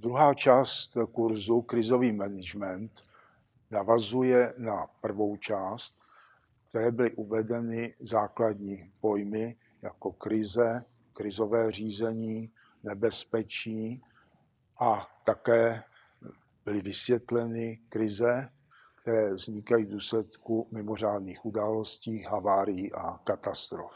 Druhá 0.00 0.34
část 0.34 0.96
kurzu, 1.12 1.62
krizový 1.62 2.12
management, 2.12 3.04
navazuje 3.70 4.54
na 4.58 4.86
prvou 5.00 5.36
část, 5.36 5.94
které 6.68 6.90
byly 6.90 7.12
uvedeny 7.12 7.94
základní 8.00 8.92
pojmy 9.00 9.56
jako 9.82 10.12
krize, 10.12 10.84
krizové 11.12 11.72
řízení, 11.72 12.50
nebezpečí 12.82 14.02
a 14.80 15.08
také 15.24 15.82
byly 16.64 16.80
vysvětleny 16.80 17.80
krize, 17.88 18.48
které 19.02 19.34
vznikají 19.34 19.84
v 19.84 19.90
důsledku 19.90 20.68
mimořádných 20.70 21.44
událostí, 21.44 22.22
havárií 22.22 22.92
a 22.92 23.18
katastrof. 23.24 23.92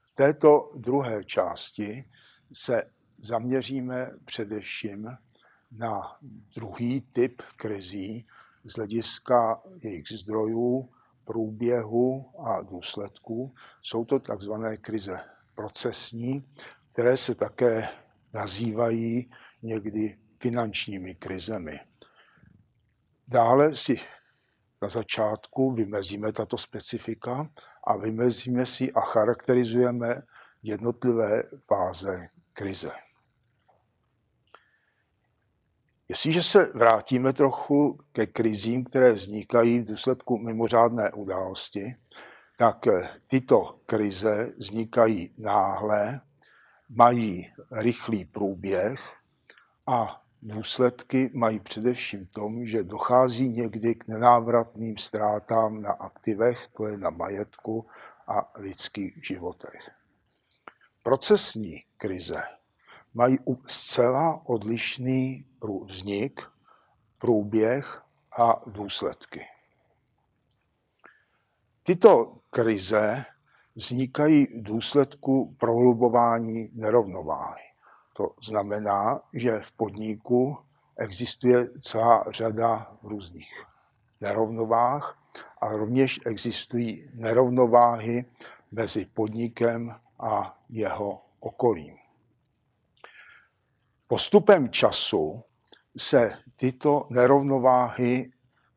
V 0.00 0.14
této 0.14 0.72
druhé 0.74 1.24
části 1.24 2.04
se 2.52 2.82
zaměříme 3.22 4.10
především 4.24 5.16
na 5.72 6.16
druhý 6.54 7.00
typ 7.00 7.42
krizí 7.56 8.26
z 8.64 8.74
hlediska 8.76 9.62
jejich 9.82 10.08
zdrojů, 10.08 10.88
průběhu 11.24 12.30
a 12.46 12.62
důsledků. 12.62 13.54
Jsou 13.82 14.04
to 14.04 14.18
takzvané 14.18 14.76
krize 14.76 15.20
procesní, 15.54 16.44
které 16.92 17.16
se 17.16 17.34
také 17.34 17.88
nazývají 18.32 19.30
někdy 19.62 20.18
finančními 20.40 21.14
krizemi. 21.14 21.80
Dále 23.28 23.76
si 23.76 24.00
na 24.82 24.88
začátku 24.88 25.72
vymezíme 25.72 26.32
tato 26.32 26.58
specifika 26.58 27.50
a 27.86 27.96
vymezíme 27.96 28.66
si 28.66 28.92
a 28.92 29.00
charakterizujeme 29.00 30.22
jednotlivé 30.62 31.42
fáze 31.66 32.28
krize. 32.52 32.90
Jestliže 36.12 36.42
se 36.42 36.72
vrátíme 36.74 37.32
trochu 37.32 37.98
ke 38.12 38.26
krizím, 38.26 38.84
které 38.84 39.12
vznikají 39.12 39.80
v 39.80 39.88
důsledku 39.88 40.38
mimořádné 40.38 41.12
události, 41.12 41.96
tak 42.58 42.86
tyto 43.26 43.80
krize 43.86 44.52
vznikají 44.58 45.34
náhle, 45.38 46.20
mají 46.88 47.52
rychlý 47.72 48.24
průběh 48.24 49.00
a 49.86 50.22
důsledky 50.42 51.30
mají 51.34 51.60
především 51.60 52.26
tom, 52.26 52.66
že 52.66 52.84
dochází 52.84 53.48
někdy 53.48 53.94
k 53.94 54.08
nenávratným 54.08 54.96
ztrátám 54.96 55.82
na 55.82 55.92
aktivech, 55.92 56.68
to 56.76 56.86
je 56.86 56.98
na 56.98 57.10
majetku 57.10 57.86
a 58.28 58.52
lidských 58.58 59.26
životech. 59.26 59.90
Procesní 61.02 61.84
krize 61.96 62.42
mají 63.14 63.38
zcela 63.66 64.42
odlišný 64.46 65.46
vznik, 65.84 66.42
průběh 67.18 68.02
a 68.38 68.62
důsledky. 68.66 69.46
Tyto 71.82 72.36
krize 72.50 73.24
vznikají 73.74 74.46
v 74.46 74.62
důsledku 74.62 75.56
prohlubování 75.58 76.70
nerovnováhy. 76.72 77.62
To 78.16 78.34
znamená, 78.42 79.20
že 79.34 79.60
v 79.60 79.72
podniku 79.72 80.58
existuje 80.98 81.68
celá 81.80 82.24
řada 82.30 82.96
různých 83.02 83.64
nerovnováh 84.20 85.18
a 85.60 85.68
rovněž 85.72 86.20
existují 86.26 87.10
nerovnováhy 87.14 88.24
mezi 88.70 89.06
podnikem 89.06 90.00
a 90.18 90.58
jeho 90.68 91.22
okolím. 91.40 91.96
Postupem 94.06 94.70
času 94.70 95.44
se 95.96 96.32
tyto 96.56 97.06
nerovnováhy 97.10 98.32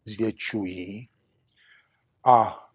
zvětšují 0.06 1.10
a 2.24 2.66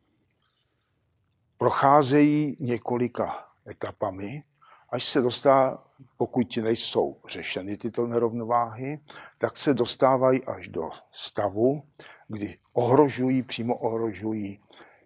procházejí 1.58 2.56
několika 2.60 3.48
etapami, 3.70 4.44
až 4.90 5.04
se 5.04 5.20
dostá, 5.20 5.84
pokud 6.16 6.56
nejsou 6.56 7.20
řešeny 7.28 7.76
tyto 7.76 8.06
nerovnováhy, 8.06 9.00
tak 9.38 9.56
se 9.56 9.74
dostávají 9.74 10.44
až 10.44 10.68
do 10.68 10.90
stavu, 11.12 11.82
kdy 12.28 12.58
ohrožují, 12.72 13.42
přímo 13.42 13.76
ohrožují 13.76 14.60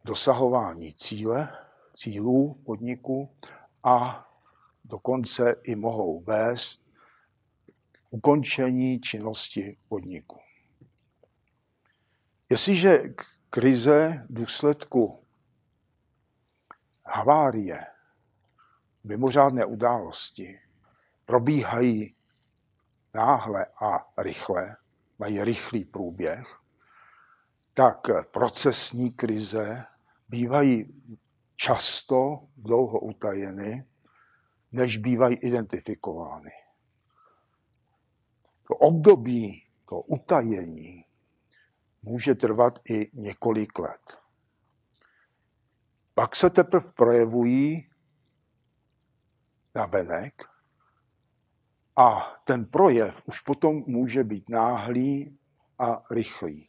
dosahování 0.04 0.94
cíle, 0.94 1.48
cílů 1.94 2.54
podniku 2.66 3.28
a 3.84 4.26
dokonce 4.84 5.54
i 5.62 5.76
mohou 5.76 6.20
vést 6.20 6.83
ukončení 8.14 9.00
činnosti 9.00 9.76
podniku. 9.88 10.38
Jestliže 12.50 12.98
krize 13.50 14.26
v 14.30 14.34
důsledku 14.34 15.24
havárie, 17.06 17.86
mimořádné 19.04 19.64
události 19.64 20.60
probíhají 21.26 22.14
náhle 23.14 23.66
a 23.66 24.06
rychle, 24.18 24.76
mají 25.18 25.44
rychlý 25.44 25.84
průběh, 25.84 26.60
tak 27.74 28.06
procesní 28.30 29.12
krize 29.12 29.84
bývají 30.28 31.02
často 31.56 32.48
dlouho 32.56 33.00
utajeny, 33.00 33.84
než 34.72 34.96
bývají 34.96 35.36
identifikovány. 35.36 36.63
To 38.68 38.74
období, 38.74 39.66
to 39.88 40.00
utajení 40.00 41.04
může 42.02 42.34
trvat 42.34 42.78
i 42.90 43.10
několik 43.12 43.78
let. 43.78 44.18
Pak 46.14 46.36
se 46.36 46.50
teprve 46.50 46.92
projevují 46.92 47.90
na 49.74 49.86
venek 49.86 50.44
a 51.96 52.36
ten 52.44 52.64
projev 52.64 53.22
už 53.24 53.40
potom 53.40 53.84
může 53.86 54.24
být 54.24 54.48
náhlý 54.48 55.38
a 55.78 56.02
rychlý. 56.10 56.68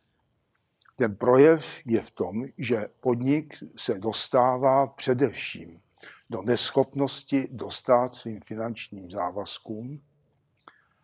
Ten 0.95 1.15
projev 1.15 1.65
je 1.85 2.01
v 2.01 2.11
tom, 2.11 2.45
že 2.57 2.87
podnik 2.99 3.53
se 3.75 3.99
dostává 3.99 4.87
především 4.87 5.81
do 6.29 6.41
neschopnosti 6.41 7.47
dostat 7.51 8.13
svým 8.13 8.41
finančním 8.45 9.11
závazkům 9.11 10.01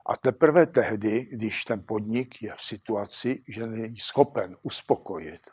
a 0.06 0.18
teprve 0.18 0.66
tehdy, 0.66 1.26
když 1.32 1.66
ten 1.66 1.84
podnik 1.86 2.42
je 2.42 2.54
v 2.56 2.64
situaci, 2.64 3.44
že 3.48 3.68
není 3.68 3.98
schopen 3.98 4.58
uspokojit 4.62 5.50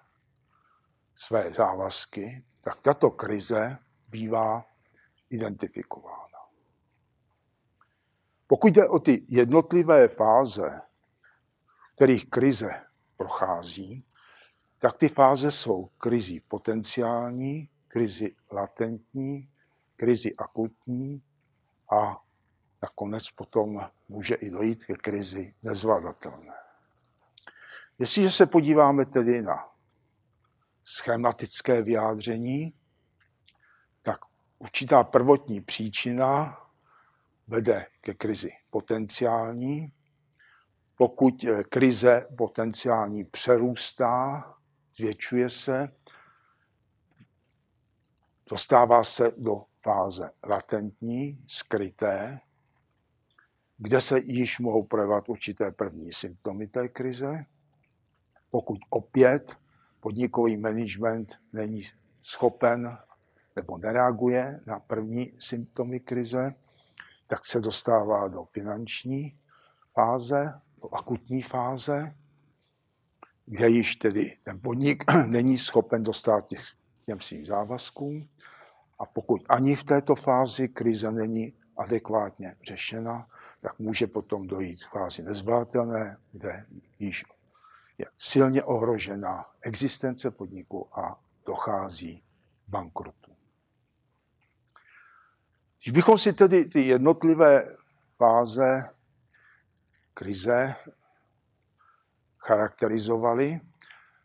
své 1.16 1.52
závazky, 1.52 2.44
tak 2.60 2.80
tato 2.80 3.10
krize 3.10 3.78
bývá 4.08 4.64
identifikována. 5.30 6.38
Pokud 8.46 8.74
jde 8.74 8.88
o 8.88 8.98
ty 8.98 9.26
jednotlivé 9.28 10.08
fáze, 10.08 10.80
kterých 11.94 12.30
krize 12.30 12.84
prochází, 13.16 14.04
tak 14.78 14.96
ty 14.96 15.08
fáze 15.08 15.50
jsou 15.50 15.86
krizi 15.98 16.40
potenciální, 16.48 17.68
krizi 17.88 18.36
latentní, 18.52 19.50
krizi 19.96 20.36
akutní 20.36 21.22
a 21.92 22.22
nakonec 22.82 23.30
potom 23.30 23.90
může 24.08 24.34
i 24.34 24.50
dojít 24.50 24.84
ke 24.84 24.94
krizi 24.94 25.54
nezvládatelné. 25.62 26.54
Jestliže 27.98 28.30
se 28.30 28.46
podíváme 28.46 29.06
tedy 29.06 29.42
na 29.42 29.68
schematické 30.84 31.82
vyjádření, 31.82 32.74
tak 34.02 34.18
určitá 34.58 35.04
prvotní 35.04 35.60
příčina 35.60 36.58
vede 37.46 37.86
ke 38.00 38.14
krizi 38.14 38.50
potenciální. 38.70 39.92
Pokud 40.94 41.44
krize 41.68 42.26
potenciální 42.38 43.24
přerůstá, 43.24 44.44
zvětšuje 44.96 45.50
se, 45.50 45.88
dostává 48.50 49.04
se 49.04 49.32
do 49.36 49.64
fáze 49.82 50.30
latentní, 50.44 51.44
skryté, 51.46 52.40
kde 53.78 54.00
se 54.00 54.20
již 54.24 54.58
mohou 54.58 54.82
projevovat 54.82 55.28
určité 55.28 55.70
první 55.70 56.12
symptomy 56.12 56.66
té 56.66 56.88
krize. 56.88 57.44
Pokud 58.50 58.78
opět 58.90 59.56
podnikový 60.00 60.56
management 60.56 61.40
není 61.52 61.82
schopen 62.22 62.98
nebo 63.56 63.78
nereaguje 63.78 64.60
na 64.66 64.80
první 64.80 65.32
symptomy 65.38 66.00
krize, 66.00 66.54
tak 67.26 67.44
se 67.44 67.60
dostává 67.60 68.28
do 68.28 68.44
finanční 68.44 69.38
fáze, 69.94 70.60
do 70.82 70.94
akutní 70.94 71.42
fáze, 71.42 72.14
kde 73.46 73.68
již 73.68 73.96
tedy 73.96 74.36
ten 74.44 74.60
podnik 74.60 75.04
není 75.26 75.58
schopen 75.58 76.02
dostat 76.02 76.46
těch, 76.46 76.62
těm 77.02 77.20
svým 77.20 77.46
závazkům. 77.46 78.28
A 78.98 79.06
pokud 79.06 79.42
ani 79.48 79.76
v 79.76 79.84
této 79.84 80.14
fázi 80.14 80.68
krize 80.68 81.12
není 81.12 81.52
adekvátně 81.76 82.56
řešena, 82.68 83.26
tak 83.60 83.78
může 83.78 84.06
potom 84.06 84.46
dojít 84.46 84.84
k 84.84 84.90
fázi 84.90 85.22
nezvládatelné, 85.22 86.16
kde 86.32 86.66
již 86.98 87.24
je 87.98 88.06
silně 88.18 88.62
ohrožena 88.62 89.46
existence 89.60 90.30
podniku 90.30 90.98
a 90.98 91.20
dochází 91.46 92.24
bankrotu. 92.68 93.36
Když 95.78 95.92
bychom 95.92 96.18
si 96.18 96.32
tedy 96.32 96.64
ty 96.64 96.80
jednotlivé 96.80 97.76
fáze 98.16 98.90
krize 100.14 100.74
charakterizovali, 102.38 103.60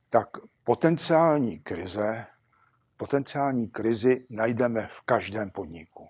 tak 0.10 0.28
potenciální 0.64 1.60
krize, 1.60 2.26
potenciální 2.98 3.68
krizi 3.70 4.26
najdeme 4.30 4.88
v 4.88 5.02
každém 5.02 5.52
podniku. 5.52 6.08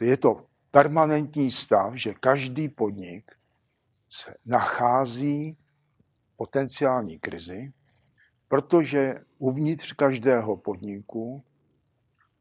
Je 0.00 0.16
to 0.16 0.49
permanentní 0.70 1.50
stav, 1.50 1.94
že 1.94 2.14
každý 2.14 2.68
podnik 2.68 3.30
se 4.08 4.34
nachází 4.46 5.56
potenciální 6.36 7.18
krizi, 7.18 7.72
protože 8.48 9.14
uvnitř 9.38 9.92
každého 9.92 10.56
podniku 10.56 11.44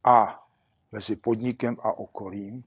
a 0.04 0.48
mezi 0.92 1.16
podnikem 1.16 1.78
a 1.80 1.92
okolím 1.92 2.64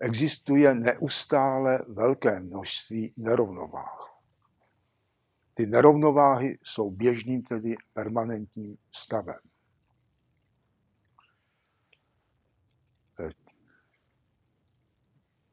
existuje 0.00 0.74
neustále 0.74 1.82
velké 1.88 2.40
množství 2.40 3.12
nerovnováh. 3.16 4.20
Ty 5.54 5.66
nerovnováhy 5.66 6.58
jsou 6.62 6.90
běžným, 6.90 7.42
tedy 7.42 7.76
permanentním 7.92 8.76
stavem. 8.94 9.47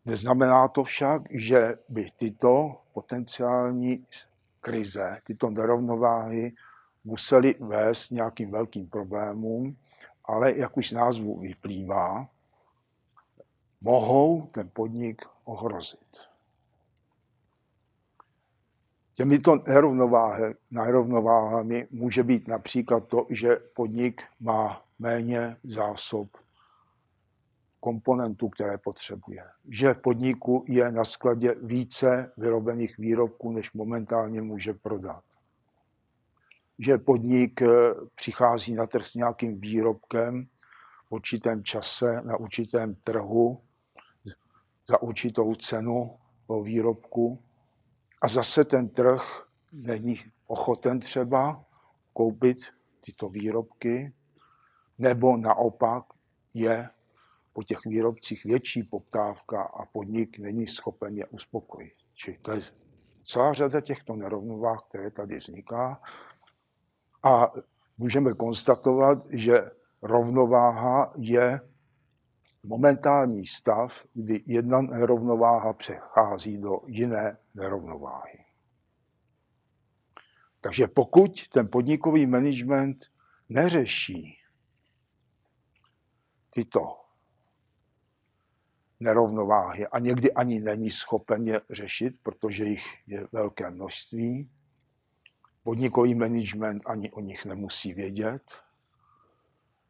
Neznamená 0.05 0.67
to 0.67 0.83
však, 0.83 1.21
že 1.31 1.75
by 1.89 2.07
tyto 2.15 2.81
potenciální 2.93 4.05
krize, 4.61 5.19
tyto 5.23 5.49
nerovnováhy 5.49 6.53
musely 7.03 7.55
vést 7.59 8.09
nějakým 8.09 8.51
velkým 8.51 8.89
problémům, 8.89 9.77
ale 10.25 10.57
jak 10.57 10.77
už 10.77 10.89
z 10.89 10.93
názvu 10.93 11.39
vyplývá, 11.39 12.27
mohou 13.81 14.47
ten 14.47 14.69
podnik 14.73 15.21
ohrozit. 15.43 16.17
Těmito 19.13 19.63
nerovnováhami 20.71 21.87
může 21.91 22.23
být 22.23 22.47
například 22.47 23.07
to, 23.07 23.25
že 23.29 23.55
podnik 23.55 24.21
má 24.39 24.85
méně 24.99 25.57
zásob 25.63 26.44
komponentů, 27.85 28.49
které 28.49 28.77
potřebuje. 28.77 29.43
Že 29.69 29.93
v 29.93 30.01
podniku 30.01 30.65
je 30.67 30.91
na 30.91 31.05
skladě 31.05 31.55
více 31.61 32.31
vyrobených 32.37 32.97
výrobků, 32.97 33.51
než 33.51 33.73
momentálně 33.73 34.41
může 34.41 34.73
prodat. 34.73 35.23
Že 36.79 36.97
podnik 36.97 37.61
eh, 37.61 37.67
přichází 38.15 38.73
na 38.73 38.87
trh 38.87 39.05
s 39.05 39.15
nějakým 39.15 39.59
výrobkem 39.61 40.47
v 41.07 41.11
určitém 41.11 41.63
čase, 41.63 42.21
na 42.25 42.37
určitém 42.37 42.95
trhu, 42.95 43.61
za 44.89 45.01
určitou 45.01 45.55
cenu 45.55 46.17
o 46.47 46.63
výrobku 46.63 47.39
a 48.21 48.27
zase 48.27 48.65
ten 48.65 48.89
trh 48.89 49.21
není 49.71 50.17
ochoten 50.47 50.99
třeba 50.99 51.65
koupit 52.13 52.57
tyto 53.05 53.29
výrobky, 53.29 54.13
nebo 54.97 55.37
naopak 55.37 56.03
je 56.53 56.89
po 57.55 57.63
těch 57.63 57.85
výrobcích 57.85 58.43
větší 58.43 58.83
poptávka 58.83 59.61
a 59.63 59.85
podnik 59.85 60.39
není 60.39 60.67
schopen 60.67 61.17
je 61.17 61.25
uspokojit. 61.25 61.93
Čili 62.13 62.37
to 62.37 62.51
je 62.51 62.61
celá 63.25 63.53
řada 63.53 63.81
těchto 63.81 64.15
nerovnovách, 64.15 64.83
které 64.89 65.11
tady 65.11 65.37
vzniká. 65.37 66.01
A 67.23 67.53
můžeme 67.97 68.33
konstatovat, 68.33 69.25
že 69.29 69.71
rovnováha 70.01 71.13
je 71.17 71.61
momentální 72.63 73.45
stav, 73.45 74.03
kdy 74.13 74.43
jedna 74.45 74.81
nerovnováha 74.81 75.73
přechází 75.73 76.57
do 76.57 76.79
jiné 76.87 77.37
nerovnováhy. 77.53 78.45
Takže 80.61 80.87
pokud 80.87 81.47
ten 81.47 81.67
podnikový 81.67 82.25
management 82.25 82.97
neřeší 83.49 84.37
tyto 86.49 87.04
nerovnováhy 88.99 89.87
a 89.87 89.99
někdy 89.99 90.33
ani 90.33 90.59
není 90.59 90.89
schopen 90.89 91.43
je 91.43 91.61
řešit, 91.69 92.13
protože 92.23 92.65
jich 92.65 92.85
je 93.07 93.27
velké 93.31 93.69
množství. 93.69 94.49
Podnikový 95.63 96.15
management 96.15 96.83
ani 96.85 97.11
o 97.11 97.21
nich 97.21 97.45
nemusí 97.45 97.93
vědět, 97.93 98.43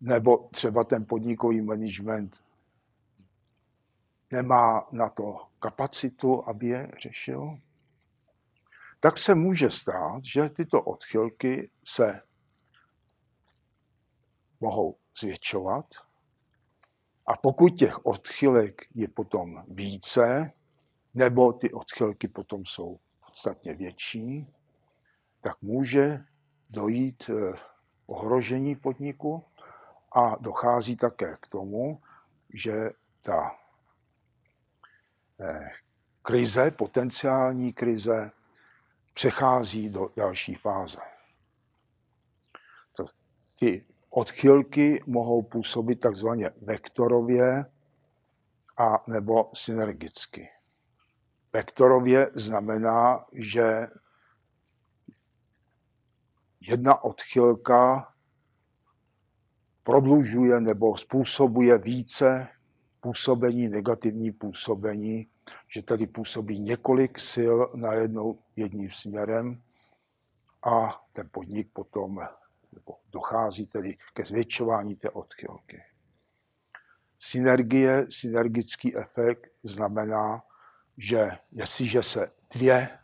nebo 0.02 0.38
třeba 0.38 0.84
ten 0.84 1.06
podnikový 1.06 1.62
management 1.62 2.44
nemá 4.32 4.88
na 4.92 5.10
to 5.10 5.48
kapacitu, 5.60 6.50
aby 6.50 6.68
je 6.68 6.92
řešil, 7.02 7.58
tak 9.00 9.18
se 9.18 9.36
může 9.36 9.70
stát, 9.70 10.24
že 10.24 10.50
tyto 10.50 10.82
odchylky 10.82 11.72
se 11.84 12.22
mohou 14.60 14.98
zvětšovat 15.20 15.86
a 17.28 17.38
pokud 17.38 17.70
těch 17.70 18.06
odchylek 18.06 18.82
je 18.96 19.08
potom 19.08 19.64
více, 19.68 20.52
nebo 21.14 21.54
ty 21.54 21.74
odchylky 21.74 22.28
potom 22.28 22.66
jsou 22.66 23.00
podstatně 23.26 23.74
větší, 23.74 24.48
tak 25.42 25.62
může 25.62 26.26
dojít 26.70 27.30
eh, 27.30 27.58
ohrožení 28.06 28.76
podniku 28.76 29.44
a 30.16 30.36
dochází 30.40 30.96
také 30.96 31.38
k 31.42 31.48
tomu, 31.48 32.02
že 32.54 32.90
ta 33.22 33.56
eh, 35.40 35.70
krize, 36.22 36.72
potenciální 36.72 37.74
krize, 37.74 38.32
přechází 39.14 39.90
do 39.90 40.10
další 40.16 40.56
fáze. 40.56 41.00
Ty 43.60 43.86
odchylky 44.16 45.04
mohou 45.08 45.42
působit 45.44 46.00
takzvaně 46.00 46.50
vektorově 46.62 47.66
a 48.78 49.04
nebo 49.08 49.50
synergicky. 49.54 50.50
Vektorově 51.54 52.32
znamená, 52.34 53.26
že 53.34 53.88
jedna 56.62 57.04
odchylka 57.04 58.14
prodlužuje 59.84 60.62
nebo 60.62 60.98
způsobuje 60.98 61.78
více 61.78 62.48
působení, 63.02 63.68
negativní 63.68 64.32
působení, 64.32 65.28
že 65.68 65.82
tady 65.82 66.08
působí 66.08 66.60
několik 66.60 67.20
sil 67.34 67.56
najednou 67.76 68.40
jedním 68.56 68.92
směrem 68.92 69.62
a 70.64 71.02
ten 71.14 71.30
podnik 71.32 71.70
potom 71.74 72.28
nebo 72.76 72.98
dochází 73.12 73.68
tedy 73.68 73.98
ke 74.14 74.24
zvětšování 74.24 74.96
té 74.96 75.10
odchylky. 75.10 75.84
Synergie, 77.18 78.06
synergický 78.10 78.98
efekt 78.98 79.52
znamená, 79.64 80.44
že 80.98 81.28
jestliže 81.52 82.04
se 82.04 82.32
dvě 82.54 83.00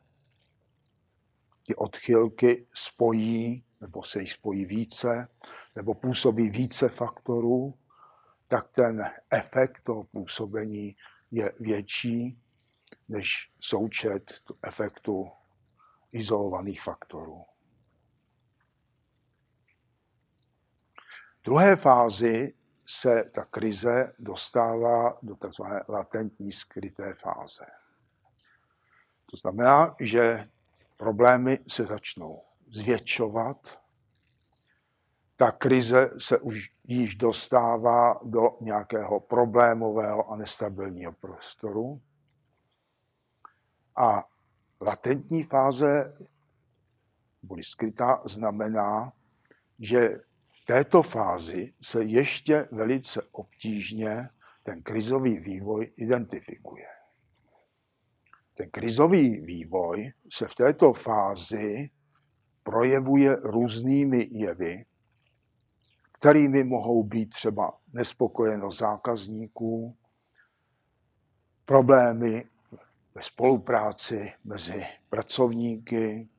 ty 1.67 1.75
odchylky 1.75 2.67
spojí, 2.73 3.65
nebo 3.81 4.03
se 4.03 4.19
jich 4.19 4.31
spojí 4.31 4.65
více, 4.65 5.27
nebo 5.75 5.93
působí 5.93 6.49
více 6.49 6.89
faktorů, 6.89 7.73
tak 8.47 8.67
ten 8.67 9.09
efekt 9.29 9.81
toho 9.83 10.03
působení 10.03 10.95
je 11.31 11.53
větší 11.59 12.41
než 13.09 13.51
součet 13.59 14.33
efektu 14.63 15.31
izolovaných 16.11 16.81
faktorů. 16.81 17.45
Druhé 21.43 21.75
fázi 21.75 22.53
se 22.85 23.23
ta 23.23 23.45
krize 23.45 24.11
dostává 24.19 25.17
do 25.21 25.35
tzv. 25.35 25.63
latentní 25.87 26.51
skryté 26.51 27.13
fáze. 27.13 27.65
To 29.25 29.37
znamená, 29.37 29.95
že 29.99 30.49
problémy 30.97 31.59
se 31.67 31.85
začnou 31.85 32.43
zvětšovat, 32.67 33.81
ta 35.35 35.51
krize 35.51 36.11
se 36.17 36.39
už 36.39 36.69
již 36.87 37.15
dostává 37.15 38.19
do 38.23 38.55
nějakého 38.61 39.19
problémového 39.19 40.31
a 40.31 40.35
nestabilního 40.35 41.11
prostoru. 41.11 42.01
A 43.95 44.23
latentní 44.81 45.43
fáze, 45.43 46.15
bude 47.43 47.63
skrytá, 47.63 48.21
znamená, 48.25 49.13
že 49.79 50.19
této 50.65 51.03
fázi 51.03 51.73
se 51.81 52.03
ještě 52.03 52.67
velice 52.71 53.21
obtížně 53.31 54.29
ten 54.63 54.83
krizový 54.83 55.39
vývoj 55.39 55.93
identifikuje. 55.97 56.85
Ten 58.53 58.69
krizový 58.69 59.39
vývoj 59.39 60.11
se 60.31 60.47
v 60.47 60.55
této 60.55 60.93
fázi 60.93 61.89
projevuje 62.63 63.35
různými 63.35 64.27
jevy, 64.31 64.85
kterými 66.11 66.63
mohou 66.63 67.03
být 67.03 67.29
třeba 67.29 67.77
nespokojenost 67.93 68.77
zákazníků, 68.77 69.97
problémy 71.65 72.45
ve 73.15 73.21
spolupráci 73.21 74.33
mezi 74.43 74.85
pracovníky, 75.09 76.29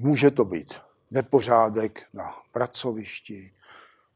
může 0.00 0.30
to 0.30 0.44
být 0.44 0.74
nepořádek 1.12 2.02
na 2.12 2.34
pracovišti, 2.52 3.52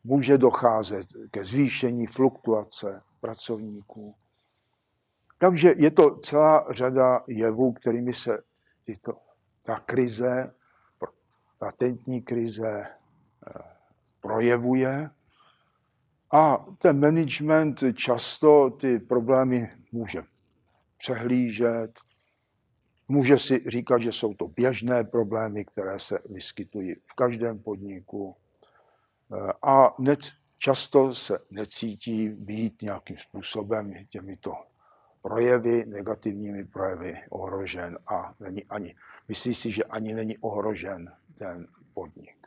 může 0.04 0.38
docházet 0.38 1.06
ke 1.30 1.44
zvýšení 1.44 2.06
fluktuace 2.06 3.02
pracovníků. 3.20 4.14
Takže 5.38 5.74
je 5.76 5.90
to 5.90 6.16
celá 6.16 6.66
řada 6.70 7.24
jevů, 7.26 7.72
kterými 7.72 8.14
se 8.14 8.42
tyto, 8.84 9.12
ta 9.62 9.80
krize, 9.80 10.54
latentní 11.60 12.22
krize 12.22 12.86
eh, 12.86 13.62
projevuje. 14.20 15.10
A 16.32 16.66
ten 16.78 17.00
management 17.00 17.82
často 17.94 18.70
ty 18.70 18.98
problémy 18.98 19.70
může 19.92 20.22
přehlížet, 20.98 22.00
může 23.08 23.38
si 23.38 23.64
říkat, 23.66 23.98
že 23.98 24.12
jsou 24.12 24.34
to 24.34 24.48
běžné 24.48 25.04
problémy, 25.04 25.64
které 25.64 25.98
se 25.98 26.18
vyskytují 26.30 26.94
v 26.94 27.14
každém 27.14 27.58
podniku 27.58 28.36
eh, 29.32 29.52
a 29.62 29.94
často 30.58 31.14
se 31.14 31.38
necítí 31.50 32.28
být 32.28 32.82
nějakým 32.82 33.16
způsobem 33.16 33.92
těmito 34.08 34.54
projevy, 35.22 35.86
negativními 35.86 36.64
projevy 36.64 37.18
ohrožen 37.30 37.98
a 38.06 38.34
není 38.40 38.64
ani, 38.64 38.94
myslí 39.28 39.54
si, 39.54 39.70
že 39.70 39.84
ani 39.84 40.14
není 40.14 40.38
ohrožen 40.38 41.12
ten 41.38 41.66
podnik. 41.94 42.46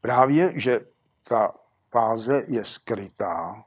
Právě, 0.00 0.60
že 0.60 0.80
ta 1.22 1.54
fáze 1.90 2.42
je 2.48 2.64
skrytá, 2.64 3.64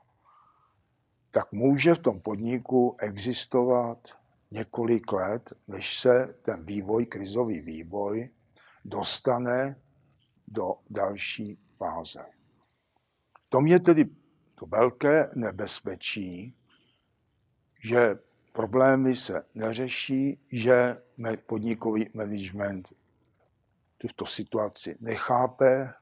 tak 1.32 1.52
může 1.52 1.96
v 1.96 2.00
tom 2.00 2.20
podniku 2.20 2.96
existovat 3.00 4.17
několik 4.52 5.12
let, 5.12 5.54
než 5.68 6.00
se 6.00 6.36
ten 6.42 6.66
vývoj, 6.66 7.06
krizový 7.06 7.62
vývoj, 7.62 8.30
dostane 8.86 9.76
do 10.48 10.76
další 10.90 11.60
fáze. 11.78 12.26
V 13.46 13.50
tom 13.50 13.68
je 13.68 13.80
tedy 13.80 14.06
to 14.56 14.66
velké 14.66 15.30
nebezpečí, 15.36 16.56
že 17.84 18.20
problémy 18.54 19.16
se 19.16 19.46
neřeší, 19.56 20.40
že 20.52 20.98
podnikový 21.46 22.10
management 22.14 22.94
tuto 23.98 24.26
situaci 24.26 24.98
nechápe, 25.00 25.94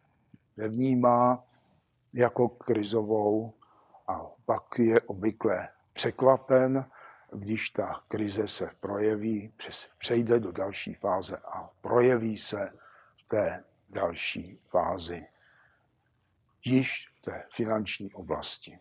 nevnímá 0.58 1.44
jako 2.14 2.50
krizovou 2.50 3.54
a 4.08 4.22
pak 4.46 4.80
je 4.80 5.02
obvykle 5.02 5.70
překvapen, 5.94 6.86
když 7.36 7.70
ta 7.70 8.04
krize 8.08 8.48
se 8.48 8.70
projeví, 8.80 9.54
přejde 9.98 10.40
do 10.40 10.52
další 10.52 10.94
fáze 10.94 11.38
a 11.38 11.70
projeví 11.82 12.38
se 12.38 12.74
v 13.16 13.24
té 13.28 13.64
další 13.90 14.60
fázi, 14.70 15.28
již 16.66 17.10
v 17.18 17.22
té 17.22 17.44
finanční 17.52 18.14
oblasti. 18.14 18.80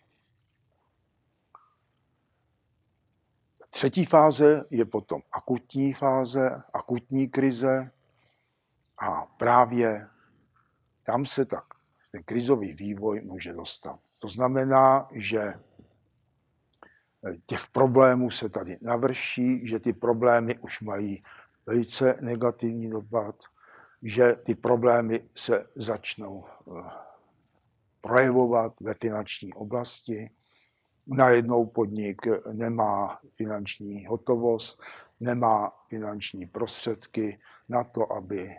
Třetí 3.71 4.05
fáze 4.05 4.65
je 4.71 4.85
potom 4.85 5.23
akutní 5.33 5.93
fáze, 5.93 6.63
akutní 6.73 7.29
krize 7.29 7.91
a 8.99 9.27
právě 9.27 10.09
tam 11.05 11.27
se 11.27 11.45
tak 11.45 11.65
ten 12.13 12.23
krizový 12.23 12.73
vývoj 12.73 13.21
může 13.21 13.53
dostat. 13.53 14.01
To 14.19 14.29
znamená, 14.29 15.09
že 15.13 15.55
těch 17.47 17.67
problémů 17.73 18.31
se 18.31 18.49
tady 18.49 18.79
navrší, 18.83 19.67
že 19.67 19.81
ty 19.81 19.93
problémy 19.93 20.59
už 20.59 20.81
mají 20.81 21.23
velice 21.67 22.19
negativní 22.21 22.91
dopad, 22.91 23.35
že 24.03 24.37
ty 24.45 24.55
problémy 24.55 25.21
se 25.37 25.67
začnou 25.75 26.45
eh, 26.45 26.83
projevovat 28.01 28.73
ve 28.81 28.95
finanční 28.95 29.53
oblasti. 29.53 30.31
Najednou 31.07 31.67
podnik 31.67 32.21
nemá 32.53 33.21
finanční 33.37 34.07
hotovost, 34.07 34.83
nemá 35.21 35.73
finanční 35.89 36.47
prostředky 36.47 37.39
na 37.69 37.85
to, 37.85 38.13
aby 38.13 38.51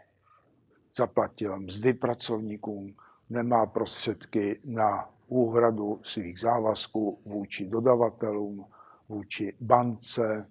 zaplatil 0.96 1.60
mzdy 1.60 1.94
pracovníkům, 1.94 2.96
nemá 3.30 3.66
prostředky 3.66 4.62
na 4.64 5.15
úhradu 5.28 6.02
svých 6.04 6.40
závazků 6.40 7.22
vůči 7.26 7.66
dodavatelům, 7.66 8.66
vůči 9.10 9.58
bance, 9.62 10.50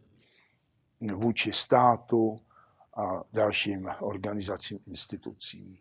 vůči 1.15 1.53
státu 1.53 2.37
a 2.97 3.25
dalším 3.33 3.91
organizacím, 4.01 4.79
institucím. 4.87 5.79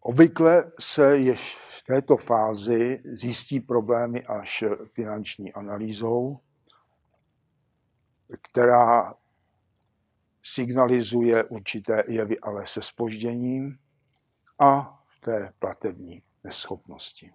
Obvykle 0.00 0.72
se 0.80 1.18
jež 1.18 1.56
v 1.56 1.82
této 1.82 2.16
fázi 2.16 3.00
zjistí 3.04 3.60
problémy 3.60 4.24
až 4.24 4.64
finanční 4.92 5.52
analýzou, 5.52 6.40
která 8.42 9.14
signalizuje 10.42 11.44
určité 11.44 12.02
jevy, 12.08 12.40
ale 12.40 12.66
se 12.66 12.82
spožděním 12.82 13.78
a 14.58 15.02
v 15.06 15.20
té 15.20 15.52
platební 15.58 16.22
neschopnosti. 16.44 17.32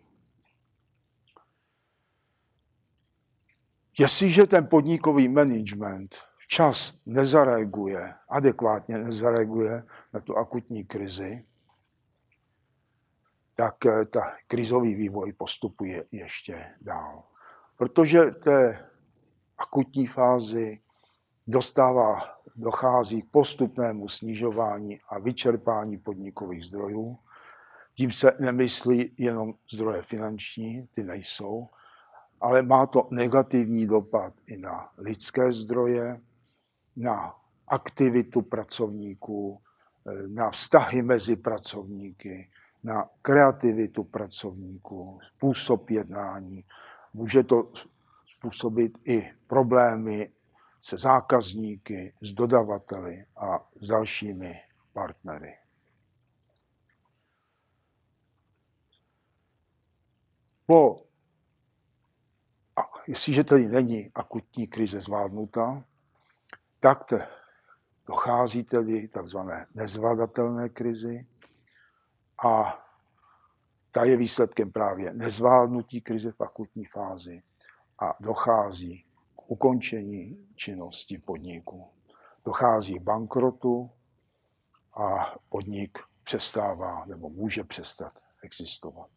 Jestliže 4.00 4.48
ten 4.48 4.68
podnikový 4.68 5.28
management 5.28 6.16
včas 6.38 6.94
nezareaguje, 7.06 8.14
adekvátně 8.30 8.98
nezareaguje 8.98 9.84
na 10.14 10.20
tu 10.20 10.38
akutní 10.38 10.84
krizi, 10.84 11.46
tak 13.56 13.86
eh, 13.86 14.06
ta 14.06 14.36
krizový 14.48 14.96
vývoj 14.96 15.34
postupuje 15.34 16.06
ještě 16.12 16.76
dál. 16.82 17.24
Protože 17.78 18.26
té 18.26 18.90
akutní 19.58 20.08
fázi 20.08 20.82
dostává, 21.48 22.22
dochází 22.56 23.22
k 23.22 23.32
postupnému 23.32 24.08
snižování 24.08 25.00
a 25.10 25.20
vyčerpání 25.20 25.98
podnikových 25.98 26.66
zdrojů 26.66 27.18
tím 27.96 28.12
se 28.12 28.36
nemyslí 28.40 29.12
jenom 29.18 29.54
zdroje 29.74 30.02
finanční, 30.02 30.88
ty 30.88 31.04
nejsou, 31.04 31.68
ale 32.42 32.62
má 32.62 32.86
to 32.86 33.08
negativní 33.12 33.88
dopad 33.88 34.34
i 34.48 34.58
na 34.58 34.90
lidské 34.98 35.52
zdroje, 35.52 36.22
na 36.96 37.36
aktivitu 37.68 38.42
pracovníků, 38.42 39.62
na 40.28 40.50
vztahy 40.52 41.02
mezi 41.02 41.36
pracovníky, 41.36 42.50
na 42.84 43.10
kreativitu 43.22 44.04
pracovníků, 44.04 45.20
způsob 45.24 45.90
jednání. 45.90 46.64
Může 47.14 47.44
to 47.44 47.70
způsobit 48.38 48.98
i 49.06 49.32
problémy 49.48 50.30
se 50.82 50.98
zákazníky, 50.98 52.14
s 52.22 52.34
dodavateli 52.34 53.26
a 53.38 53.68
s 53.76 53.88
dalšími 53.88 54.56
partnery. 54.94 55.54
Po, 60.66 61.06
a 62.76 62.82
jestliže 63.08 63.44
tedy 63.44 63.68
není 63.68 64.12
akutní 64.16 64.68
krize 64.68 65.02
zvládnuta, 65.02 65.84
tak 66.80 67.04
te, 67.04 67.28
dochází 68.08 68.64
tedy 68.64 69.08
takzvané 69.08 69.68
nezvládatelné 69.74 70.70
krizi 70.70 71.28
a 72.46 72.82
ta 73.92 74.04
je 74.04 74.18
výsledkem 74.18 74.72
právě 74.72 75.14
nezvládnutí 75.14 76.02
krize 76.02 76.32
v 76.32 76.42
akutní 76.42 76.86
fázi 76.86 77.44
a 78.00 78.16
dochází 78.20 79.06
k 79.36 79.52
ukončení 79.52 80.48
činnosti 80.56 81.18
podniku. 81.18 81.88
Dochází 82.46 83.00
k 83.00 83.02
bankrotu 83.02 83.92
a 84.94 85.36
podnik 85.50 86.00
přestává 86.24 87.06
nebo 87.06 87.30
může 87.30 87.64
přestat 87.64 88.20
existovat. 88.44 89.10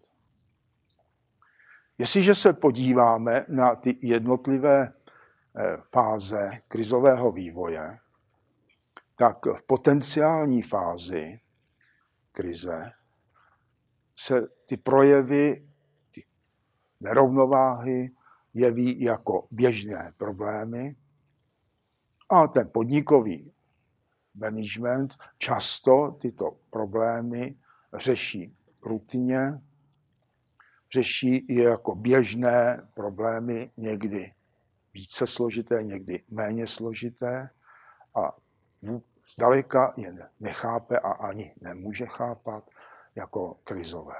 Jestliže 1.98 2.34
se 2.34 2.52
podíváme 2.52 3.44
na 3.48 3.74
ty 3.74 3.98
jednotlivé 4.02 4.92
eh, 4.92 5.76
fáze 5.92 6.50
krizového 6.68 7.32
vývoje, 7.32 7.98
tak 9.16 9.46
v 9.46 9.62
potenciální 9.66 10.62
fázi 10.62 11.40
krize 12.32 12.92
se 14.16 14.48
ty 14.66 14.76
projevy, 14.76 15.64
ty 16.14 16.24
nerovnováhy 17.00 18.10
jeví 18.54 19.00
jako 19.00 19.46
běžné 19.50 20.12
problémy 20.16 20.96
a 22.28 22.46
ten 22.46 22.70
podnikový 22.72 23.52
management 24.34 25.14
často 25.38 26.16
tyto 26.20 26.56
problémy 26.70 27.56
řeší 27.94 28.56
rutině, 28.82 29.60
řeší 30.92 31.46
je 31.48 31.64
jako 31.64 31.94
běžné 31.94 32.88
problémy, 32.94 33.70
někdy 33.76 34.32
více 34.94 35.26
složité, 35.26 35.82
někdy 35.82 36.22
méně 36.28 36.66
složité 36.66 37.50
a 38.14 38.36
zdaleka 39.34 39.94
je 39.96 40.12
nechápe 40.40 40.98
a 40.98 41.10
ani 41.10 41.54
nemůže 41.60 42.06
chápat 42.06 42.70
jako 43.14 43.56
krizové. 43.64 44.14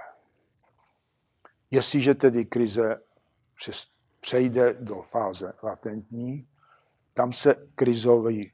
Jestliže 1.71 2.15
tedy 2.15 2.45
krize 2.45 3.01
přejde 4.21 4.75
do 4.81 5.03
fáze 5.03 5.53
latentní, 5.63 6.49
tam 7.15 7.33
se 7.33 7.69
krizový 7.75 8.53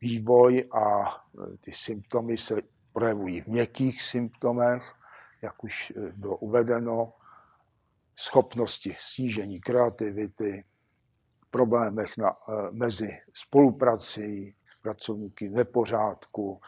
vývoj 0.00 0.68
a 0.72 1.16
ty 1.60 1.72
symptomy 1.72 2.38
se 2.38 2.54
projevují 2.92 3.40
v 3.40 3.46
měkkých 3.46 4.02
symptomech, 4.02 4.82
jak 5.42 5.64
už 5.64 5.92
bylo 6.16 6.36
uvedeno, 6.36 7.08
schopnosti 8.16 8.96
snížení 8.98 9.60
kreativity, 9.60 10.64
problémech 11.50 12.16
na, 12.18 12.36
mezi 12.70 13.08
spoluprací, 13.34 14.56
pracovníky, 14.82 15.48
nepořádku, 15.48 16.60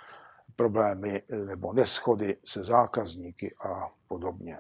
problémy 0.57 1.23
nebo 1.47 1.73
neschody 1.73 2.37
se 2.45 2.63
zákazníky 2.65 3.55
a 3.55 3.89
podobně. 4.09 4.59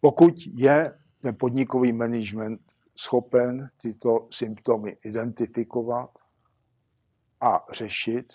Pokud 0.00 0.34
je 0.46 0.98
ten 1.20 1.36
podnikový 1.36 1.92
management 1.92 2.60
schopen 2.96 3.68
tyto 3.82 4.28
symptomy 4.30 4.96
identifikovat 5.04 6.10
a 7.40 7.66
řešit, 7.72 8.32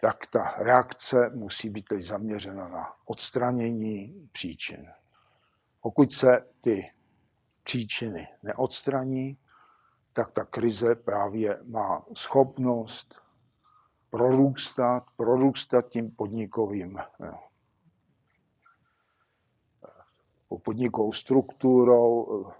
tak 0.00 0.26
ta 0.26 0.54
reakce 0.58 1.30
musí 1.34 1.70
být 1.70 1.84
teď 1.84 2.02
zaměřena 2.02 2.68
na 2.68 2.92
odstranění 3.04 4.28
příčin. 4.32 4.86
Pokud 5.80 6.12
se 6.12 6.46
ty 6.60 6.92
příčiny 7.62 8.28
neodstraní, 8.42 9.38
tak 10.12 10.32
ta 10.32 10.44
krize 10.44 10.94
právě 10.94 11.58
má 11.64 12.04
schopnost 12.14 13.22
prorůstat, 14.10 15.04
prorůstat 15.16 15.88
tím 15.88 16.10
podnikovým 16.10 16.98
eh, 16.98 17.32
podnikovou 20.62 21.12
strukturou 21.12 22.46
eh, 22.48 22.54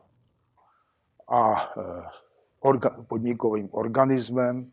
a 1.28 1.72
eh, 1.78 3.02
podnikovým 3.08 3.68
organismem 3.72 4.72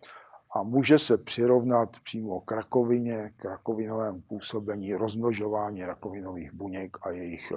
a 0.52 0.64
může 0.64 1.00
se 1.00 1.18
přirovnat 1.18 2.00
přímo 2.00 2.42
k 2.42 2.52
rakovině, 2.52 3.34
k 3.36 3.46
rakovinovému 3.46 4.22
působení, 4.22 4.94
rozmnožování 4.94 5.86
rakovinových 5.86 6.52
buněk 6.52 6.98
a 7.02 7.10
jejich 7.10 7.54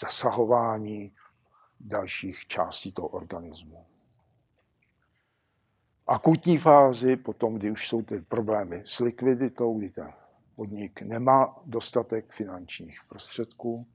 zasahování 0.00 1.12
dalších 1.80 2.46
částí 2.46 2.92
toho 2.92 3.08
organismu. 3.08 3.86
Akutní 6.06 6.58
fázi, 6.58 7.16
potom, 7.16 7.54
kdy 7.54 7.70
už 7.70 7.88
jsou 7.88 8.02
ty 8.02 8.20
problémy 8.20 8.82
s 8.86 9.00
likviditou, 9.00 9.78
kdy 9.78 9.90
ten 9.90 10.12
podnik 10.56 11.02
nemá 11.02 11.62
dostatek 11.66 12.32
finančních 12.32 13.00
prostředků, 13.08 13.86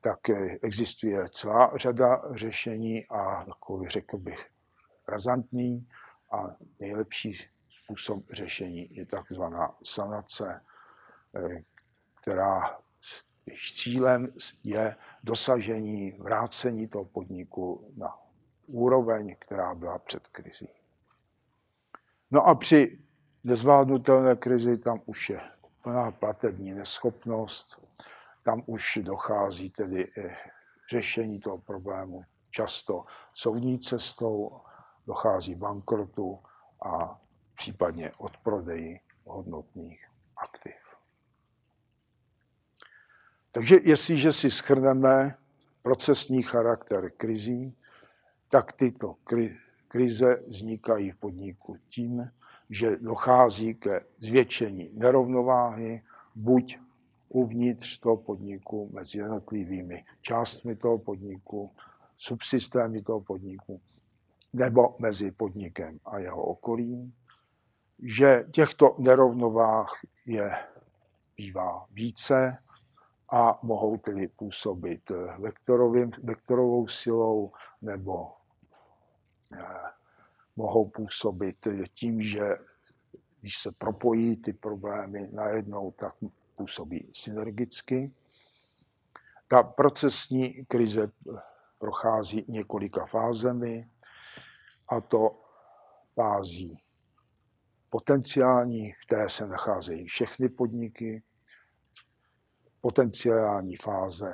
tak 0.00 0.18
existuje 0.62 1.28
celá 1.28 1.72
řada 1.76 2.22
řešení 2.34 3.06
a 3.06 3.44
takový, 3.44 3.88
řekl 3.88 4.18
bych, 4.18 4.46
razantní 5.08 5.88
a 6.30 6.56
nejlepší 6.80 7.34
způsob 7.68 8.24
řešení 8.30 8.94
je 8.94 9.06
takzvaná 9.06 9.74
sanace, 9.84 10.60
eh, 11.36 11.62
která 12.20 12.78
cílem 13.74 14.28
je 14.64 14.96
dosažení, 15.22 16.12
vrácení 16.12 16.88
toho 16.88 17.04
podniku 17.04 17.92
na 17.96 18.18
úroveň, 18.66 19.36
která 19.38 19.74
byla 19.74 19.98
před 19.98 20.28
krizí. 20.28 20.68
No 22.30 22.46
a 22.46 22.54
při 22.54 22.98
nezvládnutelné 23.44 24.36
krizi 24.36 24.78
tam 24.78 25.02
už 25.06 25.30
je 25.30 25.40
plná 25.82 26.10
platební 26.10 26.72
neschopnost, 26.72 27.82
tam 28.42 28.62
už 28.66 28.98
dochází 29.02 29.70
tedy 29.70 30.08
řešení 30.90 31.40
toho 31.40 31.58
problému 31.58 32.24
často 32.50 33.04
soudní 33.34 33.78
cestou, 33.78 34.60
dochází 35.06 35.54
bankrotu 35.54 36.38
a 36.84 37.20
případně 37.54 38.12
odprodeji 38.18 39.00
hodnotných 39.24 40.06
aktiv. 40.36 40.74
Takže 43.52 43.76
jestliže 43.82 44.32
si 44.32 44.50
schrneme 44.50 45.38
procesní 45.82 46.42
charakter 46.42 47.10
krizí, 47.10 47.76
tak 48.48 48.72
tyto 48.72 49.16
krize 49.88 50.42
vznikají 50.46 51.10
v 51.10 51.16
podniku 51.16 51.76
tím, 51.88 52.30
že 52.70 52.96
dochází 52.96 53.74
ke 53.74 54.04
zvětšení 54.18 54.90
nerovnováhy, 54.94 56.02
buď 56.34 56.78
uvnitř 57.28 57.98
toho 57.98 58.16
podniku 58.16 58.90
mezi 58.92 59.18
jednotlivými 59.18 60.04
částmi 60.20 60.76
toho 60.76 60.98
podniku, 60.98 61.70
subsystémy 62.16 63.02
toho 63.02 63.20
podniku, 63.20 63.80
nebo 64.52 64.96
mezi 64.98 65.30
podnikem 65.30 65.98
a 66.04 66.18
jeho 66.18 66.42
okolím, 66.42 67.14
že 68.02 68.44
těchto 68.50 68.96
nerovnovách 68.98 70.00
je 70.26 70.50
bývá 71.36 71.86
více 71.90 72.58
a 73.32 73.58
mohou 73.62 73.96
tedy 73.96 74.28
působit 74.28 75.12
vektorovým, 75.38 76.10
vektorovou 76.22 76.88
silou 76.88 77.52
nebo 77.82 78.32
eh, 79.52 79.64
mohou 80.56 80.88
působit 80.88 81.68
tím, 81.92 82.22
že 82.22 82.56
když 83.40 83.58
se 83.58 83.72
propojí 83.72 84.36
ty 84.36 84.52
problémy 84.52 85.28
najednou, 85.32 85.90
tak 85.90 86.14
působí 86.56 87.10
synergicky. 87.12 88.12
Ta 89.48 89.62
procesní 89.62 90.64
krize 90.68 91.10
prochází 91.78 92.44
několika 92.48 93.06
fázemi, 93.06 93.88
a 94.88 95.00
to 95.00 95.40
fází 96.14 96.82
potenciální, 97.90 98.94
které 99.06 99.28
se 99.28 99.46
nacházejí 99.46 100.06
všechny 100.06 100.48
podniky, 100.48 101.22
potenciální 102.80 103.76
fáze 103.76 104.32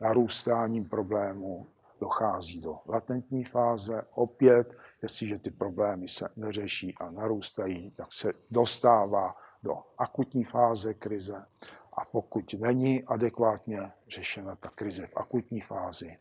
narůstáním 0.00 0.88
problémů 0.88 1.66
dochází 2.00 2.60
do 2.60 2.78
latentní 2.86 3.44
fáze. 3.44 4.02
Opět, 4.10 4.76
jestliže 5.02 5.38
ty 5.38 5.50
problémy 5.50 6.08
se 6.08 6.28
neřeší 6.36 6.94
a 7.00 7.10
narůstají, 7.10 7.90
tak 7.90 8.12
se 8.12 8.32
dostává 8.50 9.36
do 9.62 9.82
akutní 9.98 10.44
fáze 10.44 10.94
krize. 10.94 11.46
A 11.92 12.04
pokud 12.04 12.54
není 12.54 13.04
adekvátně 13.04 13.92
řešena 14.08 14.56
ta 14.56 14.68
krize 14.68 15.06
v 15.06 15.16
akutní 15.16 15.60
fázi, 15.60 16.18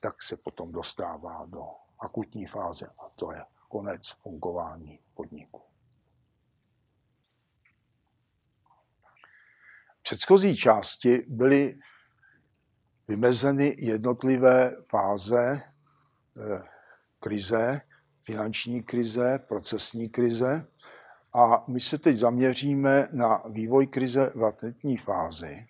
tak 0.00 0.22
se 0.22 0.36
potom 0.36 0.72
dostává 0.72 1.46
do 1.46 1.66
akutní 2.00 2.46
fáze 2.46 2.86
a 2.86 3.08
to 3.16 3.32
je 3.32 3.44
konec 3.68 4.08
fungování 4.08 5.00
podniku. 5.14 5.62
V 9.98 10.02
předchozí 10.02 10.56
části 10.56 11.24
byly 11.28 11.78
vymezeny 13.08 13.76
jednotlivé 13.78 14.76
fáze 14.90 15.62
eh, 15.62 16.62
krize, 17.20 17.80
finanční 18.22 18.82
krize, 18.82 19.38
procesní 19.38 20.08
krize. 20.08 20.66
A 21.34 21.64
my 21.68 21.80
se 21.80 21.98
teď 21.98 22.16
zaměříme 22.16 23.08
na 23.12 23.42
vývoj 23.48 23.86
krize 23.86 24.32
v 24.34 24.40
latentní 24.40 24.96
fázi, 24.96 25.66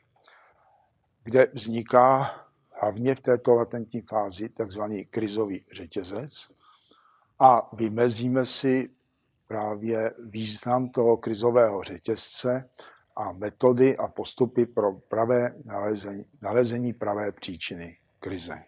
kde 1.25 1.47
vzniká 1.55 2.31
hlavně 2.81 3.15
v 3.15 3.21
této 3.21 3.55
latentní 3.55 4.01
fázi 4.01 4.49
takzvaný 4.49 5.05
krizový 5.05 5.65
řetězec 5.73 6.49
a 7.39 7.71
vymezíme 7.73 8.47
si 8.47 8.91
právě 9.47 10.15
význam 10.19 10.89
toho 10.89 11.17
krizového 11.17 11.83
řetězce 11.83 12.71
a 13.17 13.33
metody 13.33 13.97
a 13.97 14.09
postupy 14.09 14.67
pro 14.67 14.93
pravé 14.93 15.55
nalezení, 15.65 16.25
nalezení 16.43 16.93
pravé 16.93 17.33
příčiny 17.33 17.97
krize. 18.21 18.65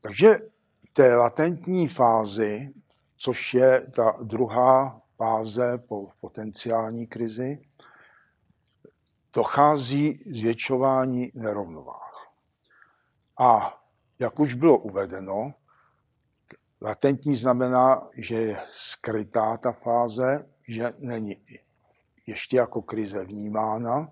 Takže 0.00 0.38
té 0.92 1.16
latentní 1.16 1.88
fázi, 1.88 2.70
což 3.16 3.54
je 3.54 3.86
ta 3.96 4.18
druhá 4.22 5.02
fáze 5.16 5.78
po 5.78 6.08
potenciální 6.20 7.06
krizi, 7.06 7.58
dochází 9.36 10.22
zvětšování 10.26 11.30
nerovnovách. 11.34 12.32
A 13.38 13.80
jak 14.18 14.40
už 14.40 14.54
bylo 14.54 14.78
uvedeno, 14.78 15.54
latentní 16.80 17.36
znamená, 17.36 18.08
že 18.16 18.34
je 18.34 18.60
skrytá 18.72 19.56
ta 19.56 19.72
fáze, 19.72 20.48
že 20.68 20.92
není 20.98 21.36
ještě 22.26 22.56
jako 22.56 22.82
krize 22.82 23.24
vnímána. 23.24 24.08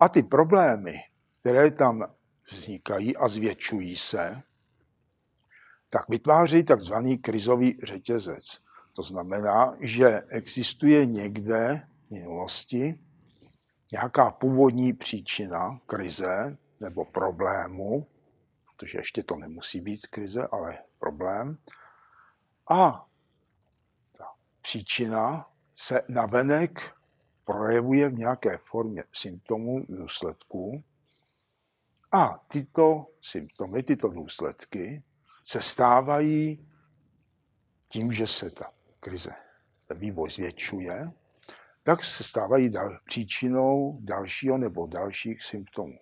A 0.00 0.08
ty 0.08 0.22
problémy, 0.22 0.98
které 1.40 1.70
tam 1.70 2.14
vznikají 2.50 3.16
a 3.16 3.28
zvětšují 3.28 3.96
se, 3.96 4.42
tak 5.90 6.08
vytváří 6.08 6.64
takzvaný 6.64 7.18
krizový 7.18 7.78
řetězec. 7.82 8.58
To 8.92 9.02
znamená, 9.02 9.76
že 9.80 10.22
existuje 10.28 11.06
někde 11.06 11.86
v 12.06 12.10
minulosti 12.10 13.07
nějaká 13.92 14.30
původní 14.30 14.92
příčina 14.92 15.80
krize 15.86 16.56
nebo 16.80 17.04
problému, 17.04 18.06
protože 18.64 18.98
ještě 18.98 19.22
to 19.22 19.36
nemusí 19.36 19.80
být 19.80 20.06
krize, 20.06 20.48
ale 20.52 20.78
problém. 20.98 21.58
A 22.70 23.06
ta 24.18 24.24
příčina 24.60 25.50
se 25.74 26.02
navenek 26.08 26.94
projevuje 27.44 28.08
v 28.08 28.18
nějaké 28.18 28.58
formě 28.58 29.04
symptomů, 29.12 29.86
důsledků. 29.88 30.84
A 32.12 32.44
tyto 32.48 33.06
symptomy, 33.20 33.82
tyto 33.82 34.08
důsledky 34.08 35.02
se 35.44 35.62
stávají 35.62 36.68
tím, 37.88 38.12
že 38.12 38.26
se 38.26 38.50
ta 38.50 38.72
krize, 39.00 39.30
ten 39.86 39.98
vývoj 39.98 40.30
zvětšuje, 40.30 41.12
tak 41.88 42.04
se 42.04 42.24
stávají 42.24 42.70
dal, 42.70 42.98
příčinou 43.04 43.98
dalšího 44.00 44.58
nebo 44.58 44.86
dalších 44.86 45.42
symptomů. 45.42 45.98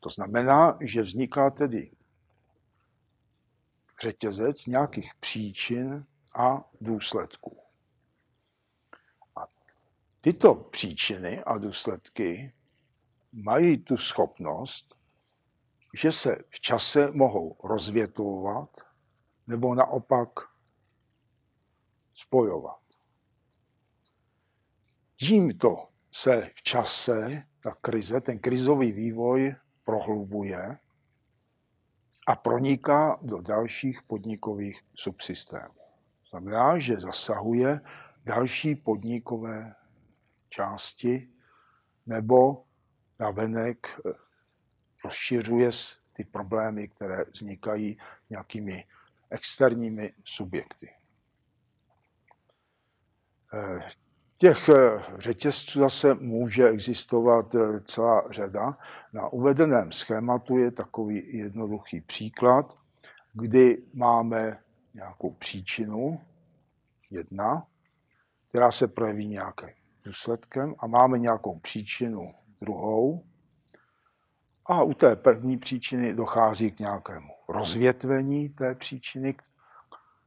To 0.00 0.10
znamená, 0.10 0.78
že 0.80 1.02
vzniká 1.02 1.50
tedy 1.50 1.92
řetězec 4.02 4.66
nějakých 4.66 5.14
příčin 5.20 6.06
a 6.38 6.70
důsledků. 6.80 7.62
A 9.36 9.40
tyto 10.20 10.54
příčiny 10.54 11.42
a 11.44 11.58
důsledky 11.58 12.54
mají 13.32 13.78
tu 13.78 13.96
schopnost, 13.96 14.94
že 15.96 16.12
se 16.12 16.36
v 16.50 16.60
čase 16.60 17.10
mohou 17.10 17.56
rozvětvovat 17.64 18.70
nebo 19.46 19.74
naopak 19.74 20.28
spojovat. 22.14 22.81
Tímto 25.26 25.88
se 26.10 26.50
v 26.54 26.62
čase 26.62 27.42
ta 27.60 27.74
krize, 27.80 28.20
ten 28.20 28.38
krizový 28.38 28.92
vývoj 28.92 29.54
prohlubuje 29.84 30.78
a 32.26 32.36
proniká 32.36 33.18
do 33.22 33.40
dalších 33.40 34.02
podnikových 34.02 34.80
subsystémů. 34.94 35.80
Znamená, 36.30 36.78
že 36.78 37.00
zasahuje 37.00 37.80
další 38.24 38.74
podnikové 38.74 39.74
části 40.48 41.28
nebo 42.06 42.64
navenek 43.18 44.00
eh, 44.06 44.12
rozšiřuje 45.04 45.70
ty 46.12 46.24
problémy, 46.24 46.88
které 46.88 47.24
vznikají 47.24 47.98
nějakými 48.30 48.84
externími 49.30 50.12
subjekty. 50.24 50.90
Těch 54.42 54.68
eh, 54.68 55.02
řetězců 55.18 55.80
zase 55.80 56.14
může 56.14 56.68
existovat 56.68 57.54
eh, 57.54 57.80
celá 57.80 58.24
řada. 58.30 58.78
Na 59.12 59.28
uvedeném 59.28 59.92
schématu 59.92 60.56
je 60.56 60.70
takový 60.70 61.36
jednoduchý 61.38 62.00
příklad, 62.00 62.78
kdy 63.32 63.82
máme 63.94 64.58
nějakou 64.94 65.30
příčinu, 65.30 66.20
jedna, 67.10 67.66
která 68.48 68.70
se 68.70 68.88
projeví 68.88 69.26
nějakým 69.26 69.68
důsledkem 70.04 70.74
a 70.78 70.86
máme 70.86 71.18
nějakou 71.18 71.58
příčinu 71.58 72.34
druhou. 72.60 73.24
A 74.66 74.82
u 74.82 74.94
té 74.94 75.16
první 75.16 75.56
příčiny 75.56 76.14
dochází 76.14 76.70
k 76.70 76.78
nějakému 76.78 77.32
rozvětvení 77.48 78.48
té 78.48 78.74
příčiny, 78.74 79.34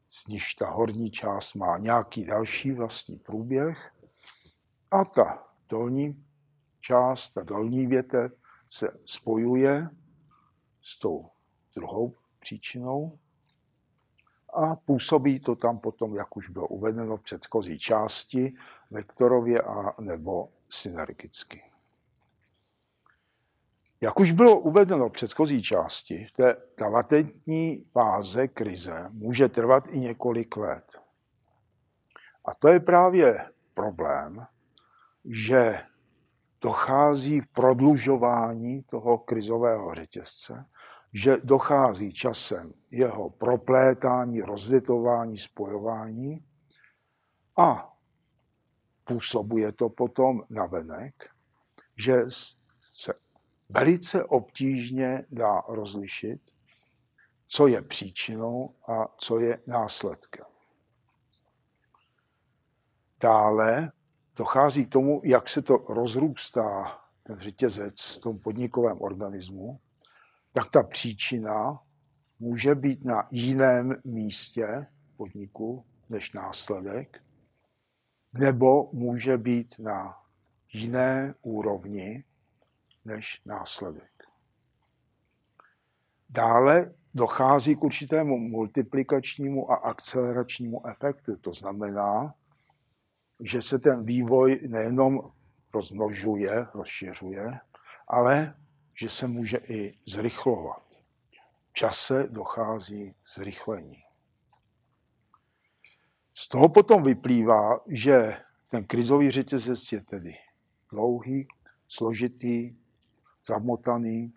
z 0.08 0.28
níž 0.28 0.54
ta 0.54 0.70
horní 0.70 1.12
část 1.12 1.54
má 1.54 1.78
nějaký 1.78 2.26
další 2.26 2.72
vlastní 2.72 3.18
průběh 3.20 3.92
a 4.92 5.06
ta 5.06 5.48
dolní 5.70 6.26
část, 6.82 7.30
ta 7.30 7.44
dolní 7.44 7.88
větev 7.88 8.32
se 8.68 9.00
spojuje 9.06 9.90
s 10.82 11.00
tou 11.00 11.30
druhou 11.76 12.14
příčinou 12.40 13.20
a 14.54 14.76
působí 14.76 15.40
to 15.40 15.56
tam 15.56 15.80
potom, 15.80 16.16
jak 16.16 16.38
už 16.38 16.50
bylo 16.50 16.68
uvedeno 16.68 17.18
v 17.18 17.22
předchozí 17.22 17.80
části, 17.80 18.54
vektorově 18.92 19.62
a 19.62 20.02
nebo 20.02 20.50
synergicky. 20.70 21.64
Jak 24.02 24.20
už 24.20 24.32
bylo 24.32 24.60
uvedeno 24.60 25.10
v 25.10 25.12
předchozí 25.12 25.64
části, 25.64 26.28
ta 26.76 26.88
latentní 26.88 27.86
fáze 27.92 28.48
krize 28.48 29.10
může 29.10 29.50
trvat 29.50 29.88
i 29.88 30.00
několik 30.00 30.58
let. 30.58 31.02
A 32.46 32.54
to 32.54 32.68
je 32.68 32.80
právě 32.80 33.50
problém, 33.74 34.48
že 35.26 35.82
dochází 36.62 37.42
k 37.42 37.48
prodlužování 37.54 38.84
toho 38.84 39.18
krizového 39.18 39.96
řetězce, 39.96 40.66
že 41.14 41.38
dochází 41.44 42.14
časem 42.14 42.74
jeho 42.92 43.30
proplétání, 43.30 44.42
rozvětování, 44.42 45.38
spojování 45.38 46.46
a 47.58 47.94
působuje 49.04 49.72
to 49.72 49.90
potom 49.90 50.44
na 50.50 50.66
venek, 50.66 51.30
že 51.98 52.24
se 52.94 53.14
velice 53.70 54.24
obtížně 54.24 55.26
dá 55.32 55.62
rozlišit, 55.68 56.42
co 57.48 57.68
je 57.68 57.82
příčinou 57.82 58.76
a 58.88 59.08
co 59.18 59.40
je 59.40 59.62
následkem. 59.68 60.46
Dále 63.20 63.92
dochází 64.36 64.86
k 64.86 64.90
tomu, 64.90 65.22
jak 65.24 65.50
se 65.50 65.62
to 65.62 65.78
rozrůstá, 65.78 66.98
ten 67.24 67.40
řetězec 67.40 68.02
v 68.02 68.20
tom 68.20 68.40
podnikovém 68.40 69.02
organismu, 69.02 69.80
tak 70.54 70.70
ta 70.70 70.84
příčina 70.84 71.80
může 72.40 72.76
být 72.76 73.06
na 73.06 73.28
jiném 73.32 73.96
místě 74.06 74.88
podniku 75.18 75.86
než 76.10 76.34
následek, 76.34 77.24
nebo 78.34 78.90
může 78.94 79.38
být 79.38 79.80
na 79.80 80.18
jiné 80.74 81.34
úrovni 81.42 82.24
než 83.06 83.42
následek. 83.46 84.12
Dále 86.30 86.94
dochází 87.14 87.76
k 87.76 87.84
určitému 87.84 88.38
multiplikačnímu 88.38 89.72
a 89.72 89.76
akceleračnímu 89.76 90.88
efektu. 90.88 91.36
To 91.36 91.54
znamená, 91.54 92.34
že 93.40 93.62
se 93.62 93.80
ten 93.80 94.06
vývoj 94.06 94.60
nejenom 94.68 95.32
rozmnožuje, 95.74 96.66
rozšiřuje, 96.74 97.60
ale 98.08 98.56
že 98.94 99.10
se 99.10 99.28
může 99.28 99.58
i 99.58 100.00
zrychlovat. 100.06 100.84
V 101.70 101.74
čase 101.74 102.28
dochází 102.32 103.16
zrychlení. 103.36 104.04
Z 106.34 106.48
toho 106.48 106.70
potom 106.70 107.04
vyplývá, 107.04 107.80
že 107.88 108.38
ten 108.68 108.86
krizový 108.86 109.32
řetězec 109.32 109.92
je 109.92 110.02
tedy 110.02 110.34
dlouhý, 110.92 111.48
složitý, 111.88 112.70
zamotaný 113.48 114.34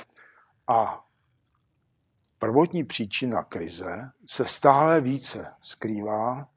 a 0.67 1.05
prvotní 2.39 2.85
příčina 2.85 3.45
krize 3.45 4.11
se 4.27 4.45
stále 4.45 5.01
více 5.01 5.55
skrývá 5.63 6.49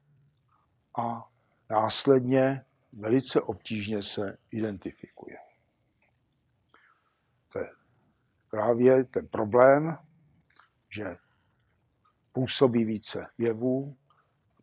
a 0.98 1.31
následně 1.72 2.64
velice 2.92 3.40
obtížně 3.40 4.02
se 4.02 4.36
identifikuje. 4.50 5.36
To 7.52 7.58
je 7.58 7.70
právě 8.50 9.04
ten 9.04 9.28
problém, 9.28 9.98
že 10.88 11.16
působí 12.32 12.84
více 12.84 13.22
jevů, 13.38 13.96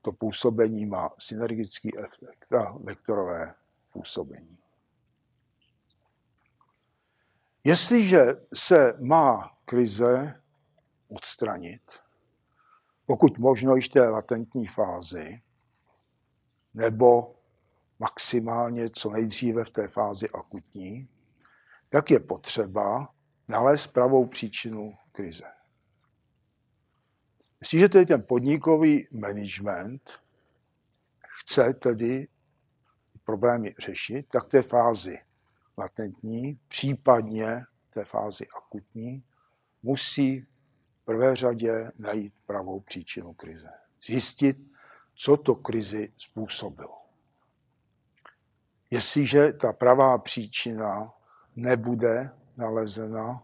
to 0.01 0.11
působení 0.11 0.85
má 0.85 1.09
synergický 1.19 1.97
efekt 1.97 2.53
a 2.53 2.77
vektorové 2.77 3.55
působení. 3.93 4.57
Jestliže 7.63 8.25
se 8.53 8.93
má 9.01 9.57
krize 9.65 10.41
odstranit, 11.07 11.99
pokud 13.05 13.37
možno 13.37 13.75
již 13.75 13.89
té 13.89 14.09
latentní 14.09 14.67
fázi, 14.67 15.41
nebo 16.73 17.35
maximálně 17.99 18.89
co 18.89 19.09
nejdříve 19.09 19.63
v 19.63 19.71
té 19.71 19.87
fázi 19.87 20.29
akutní, 20.29 21.09
tak 21.89 22.11
je 22.11 22.19
potřeba 22.19 23.13
nalézt 23.47 23.87
pravou 23.87 24.25
příčinu 24.25 24.93
krize. 25.11 25.43
Jestliže 27.61 27.89
tedy 27.89 28.05
ten 28.05 28.23
podnikový 28.23 29.07
management 29.11 30.19
chce 31.39 31.73
tedy 31.73 32.27
problémy 33.23 33.75
řešit, 33.79 34.27
tak 34.31 34.47
té 34.47 34.61
fázi 34.61 35.17
latentní, 35.77 36.59
případně 36.67 37.63
té 37.89 38.05
fázi 38.05 38.47
akutní, 38.57 39.23
musí 39.83 40.39
v 40.39 41.05
prvé 41.05 41.35
řadě 41.35 41.91
najít 41.97 42.33
pravou 42.45 42.79
příčinu 42.79 43.33
krize. 43.33 43.69
Zjistit, 44.05 44.57
co 45.21 45.37
to 45.37 45.55
krizi 45.55 46.13
způsobilo. 46.17 47.01
Jestliže 48.91 49.53
ta 49.53 49.73
pravá 49.73 50.17
příčina 50.17 51.13
nebude 51.55 52.29
nalezena, 52.57 53.43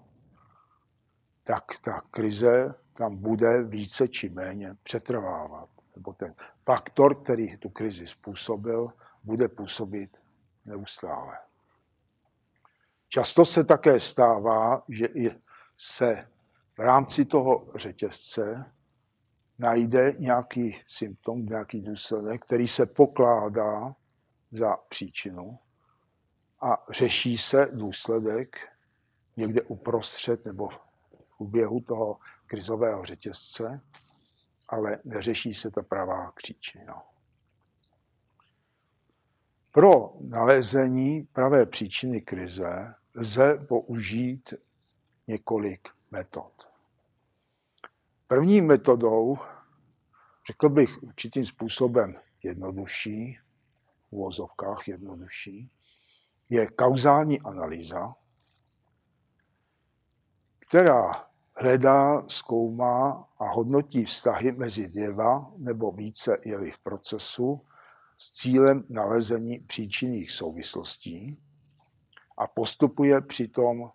tak 1.43 1.63
ta 1.79 2.01
krize 2.11 2.75
tam 2.93 3.15
bude 3.15 3.63
více 3.63 4.07
či 4.07 4.29
méně 4.29 4.75
přetrvávat. 4.83 5.69
Nebo 5.95 6.13
ten 6.13 6.31
faktor, 6.65 7.23
který 7.23 7.57
tu 7.57 7.69
krizi 7.69 8.07
způsobil, 8.07 8.93
bude 9.23 9.47
působit 9.47 10.21
neustále. 10.65 11.38
Často 13.07 13.45
se 13.45 13.63
také 13.63 13.99
stává, 13.99 14.83
že 14.89 15.07
se 15.77 16.19
v 16.77 16.79
rámci 16.79 17.25
toho 17.25 17.71
řetězce 17.75 18.71
najde 19.59 20.13
nějaký 20.19 20.81
symptom, 20.87 21.45
nějaký 21.45 21.81
důsledek, 21.81 22.45
který 22.45 22.67
se 22.67 22.85
pokládá 22.85 23.95
za 24.51 24.77
příčinu 24.77 25.59
a 26.61 26.85
řeší 26.89 27.37
se 27.37 27.67
důsledek 27.73 28.57
někde 29.37 29.61
uprostřed 29.61 30.45
nebo 30.45 30.69
v 30.69 30.79
průběhu 31.37 31.81
toho 31.81 32.19
krizového 32.47 33.05
řetězce, 33.05 33.81
ale 34.67 34.97
neřeší 35.03 35.53
se 35.53 35.71
ta 35.71 35.83
pravá 35.83 36.31
příčina. 36.31 37.03
Pro 39.71 40.13
nalezení 40.21 41.23
pravé 41.23 41.65
příčiny 41.65 42.21
krize 42.21 42.93
lze 43.15 43.65
použít 43.67 44.53
několik 45.27 45.89
metod. 46.11 46.74
První 48.27 48.61
metodou, 48.61 49.38
řekl 50.47 50.69
bych 50.69 51.03
určitým 51.03 51.45
způsobem 51.45 52.15
jednodušší, 52.43 53.39
v 54.09 54.13
uvozovkách 54.13 54.88
jednodušší, 54.88 55.71
je 56.49 56.67
kauzální 56.67 57.41
analýza, 57.41 58.15
která 60.59 61.27
hledá, 61.55 62.27
zkoumá 62.27 63.27
a 63.39 63.47
hodnotí 63.49 64.05
vztahy 64.05 64.51
mezi 64.51 64.88
dvěma 64.88 65.51
nebo 65.57 65.91
více 65.91 66.38
jevých 66.45 66.77
procesů 66.77 67.61
s 68.17 68.31
cílem 68.31 68.83
nalezení 68.89 69.59
příčinných 69.59 70.31
souvislostí 70.31 71.38
a 72.38 72.47
postupuje 72.47 73.21
přitom 73.21 73.91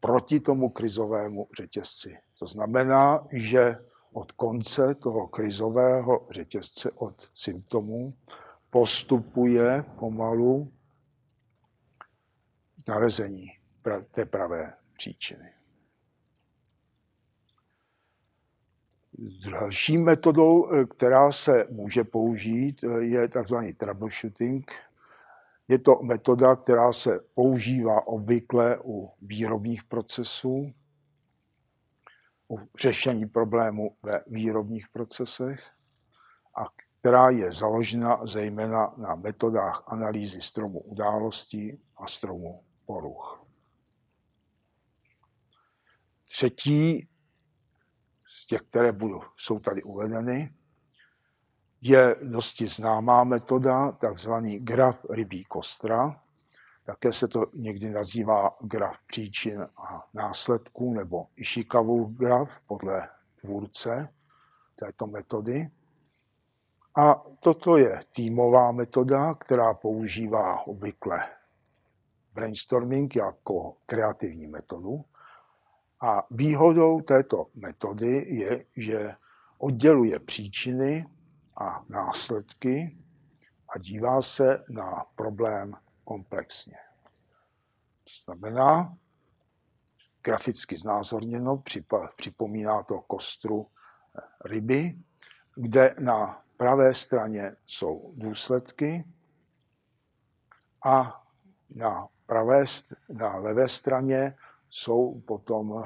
proti 0.00 0.40
tomu 0.40 0.68
krizovému 0.68 1.48
řetězci. 1.56 2.18
To 2.38 2.46
znamená, 2.46 3.26
že 3.32 3.76
od 4.12 4.32
konce 4.32 4.94
toho 4.94 5.28
krizového 5.28 6.26
řetězce, 6.30 6.90
od 6.90 7.30
symptomů, 7.34 8.14
postupuje 8.70 9.84
pomalu 9.98 10.72
nalezení 12.88 13.46
té 14.10 14.24
pravé 14.24 14.74
příčiny. 14.96 15.52
Další 19.50 19.98
metodou, 19.98 20.68
která 20.86 21.32
se 21.32 21.66
může 21.70 22.04
použít, 22.04 22.84
je 22.98 23.28
tzv. 23.28 23.54
troubleshooting. 23.78 24.72
Je 25.68 25.78
to 25.78 26.02
metoda, 26.02 26.56
která 26.56 26.92
se 26.92 27.20
používá 27.34 28.06
obvykle 28.06 28.78
u 28.84 29.10
výrobních 29.22 29.84
procesů, 29.84 30.70
u 32.50 32.58
řešení 32.78 33.26
problémů 33.26 33.96
ve 34.02 34.24
výrobních 34.26 34.88
procesech 34.88 35.60
a 36.56 36.64
která 37.00 37.30
je 37.30 37.52
založena 37.52 38.26
zejména 38.26 38.94
na 38.96 39.14
metodách 39.14 39.84
analýzy 39.86 40.40
stromu 40.42 40.80
událostí 40.80 41.80
a 41.96 42.06
stromu 42.06 42.64
poruch. 42.86 43.44
Třetí 46.24 47.08
těch, 48.46 48.62
které 48.62 48.92
budu, 48.92 49.20
jsou 49.36 49.58
tady 49.58 49.82
uvedeny, 49.82 50.54
je 51.80 52.16
dosti 52.22 52.68
známá 52.68 53.24
metoda, 53.24 53.92
takzvaný 53.92 54.58
graf 54.58 55.04
rybí 55.10 55.44
kostra. 55.44 56.22
Také 56.88 57.12
se 57.12 57.28
to 57.28 57.46
někdy 57.54 57.90
nazývá 57.90 58.56
graf 58.60 58.96
příčin 59.06 59.62
a 59.76 60.08
následků 60.14 60.94
nebo 60.94 61.26
Ishikavův 61.36 62.10
graf 62.10 62.50
podle 62.66 63.08
tvůrce 63.40 64.08
této 64.76 65.06
metody. 65.06 65.70
A 66.96 67.22
toto 67.40 67.76
je 67.76 68.00
týmová 68.14 68.72
metoda, 68.72 69.34
která 69.34 69.74
používá 69.74 70.66
obvykle 70.66 71.28
brainstorming 72.34 73.16
jako 73.16 73.76
kreativní 73.86 74.46
metodu. 74.46 75.04
A 76.00 76.26
výhodou 76.30 77.00
této 77.00 77.46
metody 77.54 78.34
je, 78.34 78.64
že 78.76 79.14
odděluje 79.58 80.18
příčiny 80.18 81.06
a 81.56 81.84
následky 81.88 82.98
a 83.74 83.78
dívá 83.78 84.22
se 84.22 84.64
na 84.70 85.04
problém 85.16 85.74
komplexně. 86.08 86.76
To 88.04 88.10
znamená, 88.24 88.96
graficky 90.22 90.76
znázorněno, 90.76 91.62
připomíná 92.16 92.82
to 92.82 93.00
kostru 93.00 93.66
ryby, 94.44 94.98
kde 95.54 95.94
na 96.00 96.44
pravé 96.56 96.94
straně 96.94 97.56
jsou 97.66 98.12
důsledky 98.16 99.04
a 100.84 101.24
na, 101.70 102.08
pravé, 102.26 102.64
na 103.08 103.36
levé 103.36 103.68
straně 103.68 104.36
jsou 104.70 105.20
potom 105.20 105.84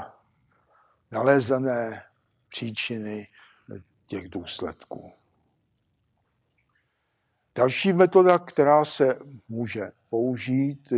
nalezené 1.11 2.03
příčiny 2.49 3.29
těch 4.07 4.29
důsledků. 4.29 5.13
Další 7.55 7.93
metoda, 7.93 8.39
která 8.39 8.85
se 8.85 9.19
může 9.49 9.93
použít, 10.11 10.93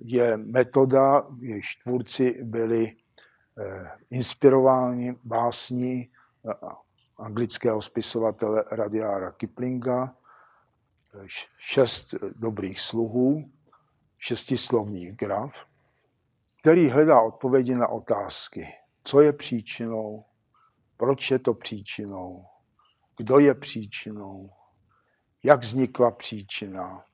je 0.00 0.36
metoda, 0.36 1.26
jejíž 1.40 1.76
tvůrci 1.76 2.44
byli 2.44 2.96
eh, 3.58 3.90
inspirováni 4.10 5.16
básní 5.24 6.10
eh, 6.50 6.52
anglického 7.18 7.82
spisovatele 7.82 8.64
Radiára 8.70 9.32
Kiplinga, 9.32 10.16
eh, 11.14 11.24
šest 11.58 12.14
dobrých 12.36 12.80
sluhů, 12.80 13.50
šestislovný 14.18 15.06
graf, 15.06 15.52
který 16.60 16.88
hledá 16.88 17.22
odpovědi 17.22 17.74
na 17.74 17.88
otázky, 17.88 18.66
co 19.04 19.20
je 19.20 19.32
příčinou, 19.32 20.24
proč 20.96 21.30
je 21.30 21.38
to 21.38 21.54
příčinou, 21.54 22.44
kdo 23.16 23.38
je 23.38 23.54
příčinou, 23.54 24.50
jak 25.44 25.60
vznikla 25.60 26.10
příčina, 26.10 27.04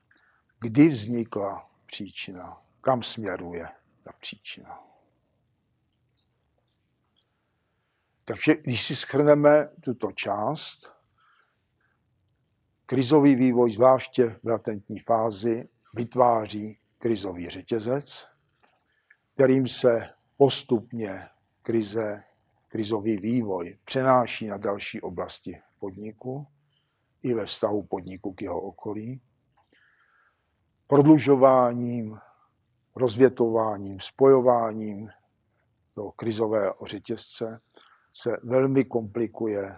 kdy 0.60 0.88
vznikla 0.88 1.70
příčina, 1.86 2.62
kam 2.80 3.02
směruje 3.02 3.68
ta 4.02 4.12
příčina. 4.20 4.80
Takže 8.24 8.54
když 8.54 8.86
si 8.86 8.96
schrneme 8.96 9.68
tuto 9.80 10.12
část, 10.12 10.92
krizový 12.86 13.34
vývoj, 13.34 13.72
zvláště 13.72 14.38
v 14.42 14.48
latentní 14.48 14.98
fázi, 14.98 15.68
vytváří 15.94 16.78
krizový 16.98 17.48
řetězec, 17.48 18.26
kterým 19.34 19.68
se 19.68 20.14
postupně 20.36 21.28
krize, 21.62 22.22
krizový 22.68 23.16
vývoj 23.16 23.78
přenáší 23.84 24.46
na 24.46 24.56
další 24.56 25.00
oblasti 25.00 25.60
podniku 25.78 26.46
i 27.22 27.34
ve 27.34 27.46
vztahu 27.46 27.82
podniku 27.82 28.32
k 28.32 28.42
jeho 28.42 28.60
okolí, 28.60 29.20
prodlužováním, 30.86 32.18
rozvětováním, 32.96 34.00
spojováním 34.00 35.10
toho 35.94 36.12
krizového 36.12 36.74
řetězce 36.86 37.60
se 38.12 38.36
velmi 38.42 38.84
komplikuje 38.84 39.76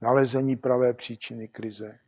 nalezení 0.00 0.56
pravé 0.56 0.94
příčiny 0.94 1.48
krize 1.48 1.98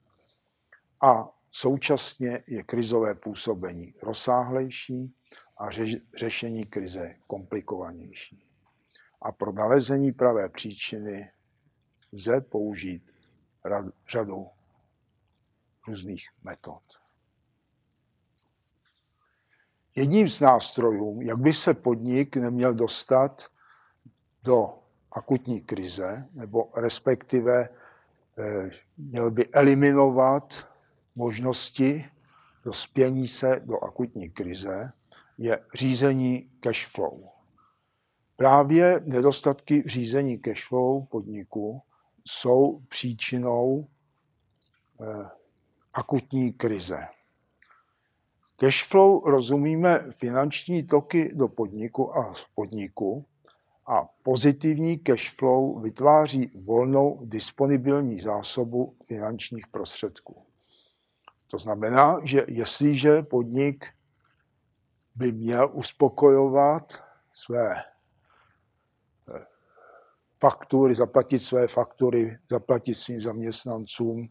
a 1.03 1.31
současně 1.51 2.43
je 2.47 2.63
krizové 2.63 3.15
působení 3.15 3.95
rozsáhlejší 4.03 5.15
a 5.59 5.69
řešení 6.17 6.65
krize 6.65 7.15
komplikovanější. 7.27 8.47
A 9.23 9.33
pro 9.33 9.53
nalezení 9.53 10.13
pravé 10.13 10.49
příčiny 10.49 11.31
lze 12.13 12.41
použít 12.41 13.11
řadu 14.09 14.47
různých 15.89 16.29
metod. 16.43 16.83
Jedním 19.97 20.29
z 20.29 20.41
nástrojů, 20.41 21.21
jak 21.21 21.39
by 21.39 21.53
se 21.55 21.75
podnik 21.75 22.37
neměl 22.37 22.75
dostat 22.75 23.47
do 24.43 24.79
akutní 25.13 25.61
krize, 25.61 26.29
nebo 26.33 26.73
respektive 26.77 27.69
eh, 28.39 28.71
měl 28.97 29.31
by 29.31 29.49
eliminovat 29.49 30.69
možnosti 31.15 32.11
dospění 32.65 33.29
se 33.29 33.61
do 33.65 33.85
akutní 33.85 34.31
krize, 34.31 34.93
je 35.39 35.65
řízení 35.75 36.51
cash 36.61 36.87
flow. 36.87 37.29
Právě 38.37 39.01
nedostatky 39.05 39.83
v 39.83 39.87
řízení 39.87 40.39
cash 40.39 40.69
flow 40.69 41.07
podniku 41.07 41.83
jsou 42.27 42.81
příčinou 42.89 43.89
eh, 45.01 45.42
akutní 45.93 46.53
krize. 46.53 47.07
Cash 48.57 48.85
flow 48.85 49.23
rozumíme 49.25 49.99
finanční 50.11 50.87
toky 50.87 51.33
do 51.35 51.49
podniku 51.49 52.17
a 52.17 52.35
z 52.35 52.45
podniku 52.55 53.27
a 53.87 54.09
pozitivní 54.23 54.99
cash 54.99 55.31
flow 55.37 55.81
vytváří 55.81 56.51
volnou 56.65 57.21
disponibilní 57.25 58.21
zásobu 58.21 58.97
finančních 59.07 59.67
prostředků. 59.67 60.47
To 61.49 61.59
znamená, 61.59 62.21
že 62.25 62.45
jestliže 62.49 63.23
podnik 63.23 63.87
by 65.15 65.33
měl 65.33 65.71
uspokojovat 65.73 66.93
své 67.33 67.75
eh, 67.77 67.85
faktury, 70.41 70.95
zaplatit 70.95 71.39
své 71.39 71.69
faktury, 71.69 72.39
zaplatit 72.51 72.95
svým 72.95 73.21
zaměstnancům, 73.21 74.29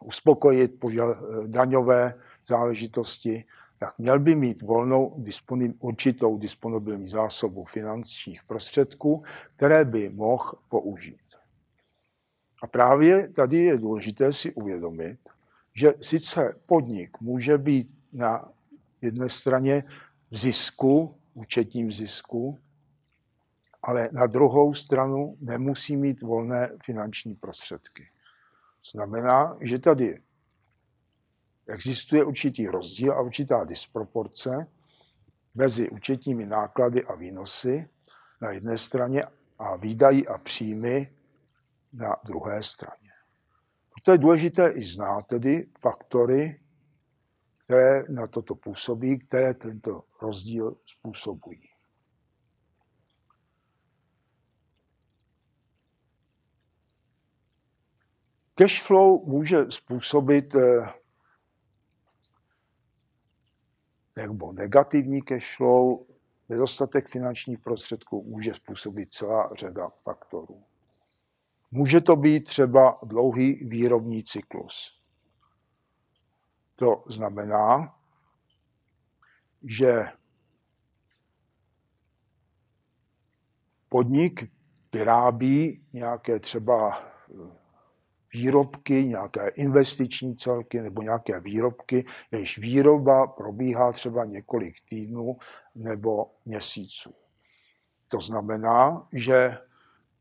uspokojit 0.00 0.80
poža- 0.80 1.46
daňové 1.46 2.14
záležitosti, 2.46 3.44
tak 3.78 3.98
měl 3.98 4.18
by 4.18 4.36
mít 4.36 4.62
volnou 4.62 5.14
disponib, 5.18 5.76
určitou 5.78 6.38
disponibilní 6.38 7.06
zásobu 7.06 7.64
finančních 7.64 8.44
prostředků, 8.44 9.24
které 9.56 9.84
by 9.84 10.08
mohl 10.08 10.52
použít. 10.68 11.20
A 12.62 12.66
právě 12.66 13.28
tady 13.28 13.56
je 13.56 13.78
důležité 13.78 14.32
si 14.32 14.54
uvědomit, 14.54 15.18
že 15.74 15.94
sice 16.00 16.60
podnik 16.66 17.20
může 17.20 17.58
být 17.58 17.98
na 18.12 18.48
jedné 19.02 19.28
straně 19.28 19.84
v 20.30 20.36
zisku, 20.38 21.14
účetním 21.34 21.92
zisku, 21.92 22.58
ale 23.82 24.08
na 24.12 24.26
druhou 24.26 24.74
stranu 24.74 25.36
nemusí 25.40 25.96
mít 25.96 26.22
volné 26.22 26.70
finanční 26.84 27.34
prostředky. 27.34 28.08
Znamená, 28.92 29.58
že 29.60 29.78
tady 29.78 30.22
existuje 31.66 32.24
určitý 32.24 32.68
rozdíl 32.68 33.12
a 33.12 33.20
určitá 33.20 33.64
disproporce 33.64 34.66
mezi 35.54 35.90
účetními 35.90 36.46
náklady 36.46 37.04
a 37.04 37.14
výnosy 37.14 37.88
na 38.40 38.50
jedné 38.50 38.78
straně 38.78 39.24
a 39.58 39.76
výdají 39.76 40.28
a 40.28 40.38
příjmy 40.38 41.14
na 41.92 42.16
druhé 42.24 42.62
straně. 42.62 43.10
To 44.02 44.12
je 44.12 44.18
důležité 44.18 44.70
i 44.70 44.82
znát 44.82 45.26
tedy 45.26 45.66
faktory, 45.80 46.60
které 47.64 48.02
na 48.08 48.26
toto 48.26 48.54
působí, 48.54 49.18
které 49.18 49.54
tento 49.54 50.02
rozdíl 50.22 50.76
způsobují. 50.86 51.73
Cash 58.54 58.82
flow 58.82 59.26
může 59.26 59.70
způsobit 59.70 60.54
eh, 60.54 60.92
nebo 64.16 64.52
negativní 64.52 65.22
cash 65.22 65.56
flow, 65.56 66.06
nedostatek 66.48 67.08
finančních 67.08 67.58
prostředků 67.58 68.24
může 68.24 68.54
způsobit 68.54 69.12
celá 69.12 69.50
řada 69.54 69.88
faktorů. 69.88 70.64
Může 71.70 72.00
to 72.00 72.16
být 72.16 72.44
třeba 72.44 72.98
dlouhý 73.02 73.64
výrobní 73.64 74.24
cyklus. 74.24 75.00
To 76.76 77.04
znamená, 77.06 77.98
že 79.62 80.04
podnik 83.88 84.52
vyrábí 84.92 85.80
nějaké 85.92 86.40
třeba 86.40 87.02
výrobky, 88.34 89.04
nějaké 89.04 89.48
investiční 89.48 90.36
celky 90.36 90.80
nebo 90.80 91.02
nějaké 91.02 91.40
výrobky, 91.40 92.06
jejichž 92.32 92.58
výroba 92.58 93.26
probíhá 93.26 93.92
třeba 93.92 94.24
několik 94.24 94.74
týdnů 94.88 95.36
nebo 95.74 96.30
měsíců. 96.44 97.14
To 98.08 98.20
znamená, 98.20 99.08
že 99.12 99.58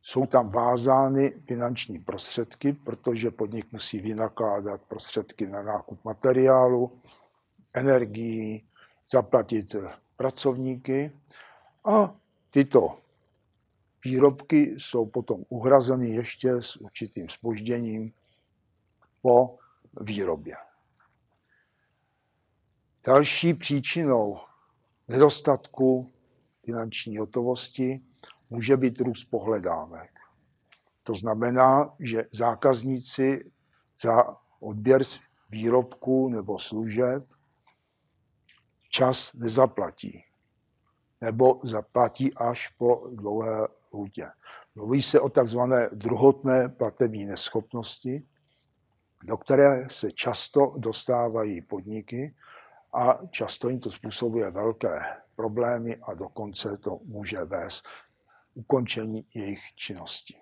jsou 0.01 0.25
tam 0.25 0.49
vázány 0.51 1.33
finanční 1.47 1.99
prostředky, 1.99 2.73
protože 2.73 3.31
podnik 3.31 3.71
musí 3.71 3.99
vynakládat 3.99 4.81
prostředky 4.81 5.47
na 5.47 5.63
nákup 5.63 6.03
materiálu, 6.03 6.97
energii, 7.73 8.63
zaplatit 9.09 9.75
pracovníky 10.17 11.11
a 11.85 12.15
tyto 12.49 13.02
výrobky 14.05 14.75
jsou 14.77 15.05
potom 15.05 15.43
uhrazeny 15.49 16.09
ještě 16.09 16.49
s 16.49 16.75
určitým 16.75 17.29
spožděním 17.29 18.13
po 19.21 19.57
výrobě. 20.01 20.55
Další 23.05 23.53
příčinou 23.53 24.39
nedostatku 25.07 26.11
finanční 26.65 27.17
hotovosti 27.17 28.01
může 28.49 28.77
být 28.77 28.99
růst 28.99 29.23
pohledávek. 29.23 30.11
To 31.03 31.15
znamená, 31.15 31.95
že 31.99 32.23
zákazníci 32.31 33.51
za 34.01 34.37
odběr 34.59 35.01
výrobků 35.49 36.29
nebo 36.29 36.59
služeb 36.59 37.25
čas 38.89 39.33
nezaplatí. 39.33 40.23
Nebo 41.21 41.59
zaplatí 41.63 42.33
až 42.33 42.69
po 42.69 43.07
dlouhé 43.11 43.67
lhůtě. 43.93 44.27
Mluví 44.75 45.01
se 45.01 45.19
o 45.19 45.29
takzvané 45.29 45.89
druhotné 45.93 46.69
platební 46.69 47.25
neschopnosti, 47.25 48.27
do 49.23 49.37
které 49.37 49.89
se 49.89 50.11
často 50.11 50.73
dostávají 50.77 51.61
podniky 51.61 52.35
a 52.93 53.19
často 53.29 53.69
jim 53.69 53.79
to 53.79 53.91
způsobuje 53.91 54.51
velké 54.51 54.99
problémy 55.35 55.97
a 55.97 56.13
dokonce 56.13 56.77
to 56.77 56.99
může 57.05 57.43
vést 57.43 57.85
ukončení 58.53 59.25
jejich 59.35 59.61
činnosti. 59.75 60.35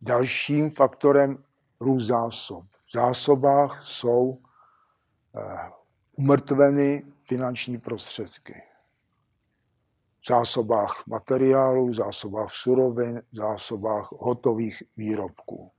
Dalším 0.00 0.70
faktorem 0.70 1.44
růst 1.80 2.06
zásob. 2.06 2.64
V 2.64 2.92
zásobách 2.92 3.82
jsou 3.82 4.38
eh, 5.36 5.70
umrtveny 6.16 7.04
finanční 7.22 7.78
prostředky. 7.78 8.62
Zásobách 10.28 11.06
materiálů, 11.06 11.94
zásobách 11.94 12.54
surovin, 12.54 13.22
zásobách 13.32 14.08
hotových 14.12 14.82
výrobků. 14.96 15.70